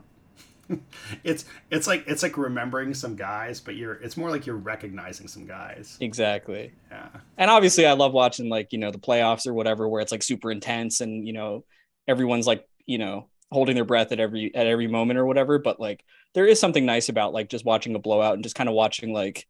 [1.23, 5.27] it's it's like it's like remembering some guys, but you're it's more like you're recognizing
[5.27, 5.98] some guys.
[5.99, 6.72] Exactly.
[6.91, 7.10] Yeah.
[7.38, 10.23] And obviously, I love watching like you know the playoffs or whatever, where it's like
[10.23, 11.65] super intense and you know
[12.07, 15.60] everyone's like you know holding their breath at every at every moment or whatever.
[15.60, 16.03] But like
[16.34, 19.14] there is something nice about like just watching a blowout and just kind of watching
[19.14, 19.48] like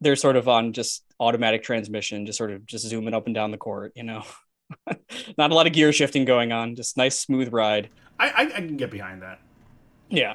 [0.00, 3.50] they're sort of on just automatic transmission, just sort of just zooming up and down
[3.50, 3.92] the court.
[3.94, 4.24] You know,
[5.38, 7.90] not a lot of gear shifting going on, just nice smooth ride.
[8.18, 9.40] I I, I can get behind that.
[10.10, 10.34] Yeah.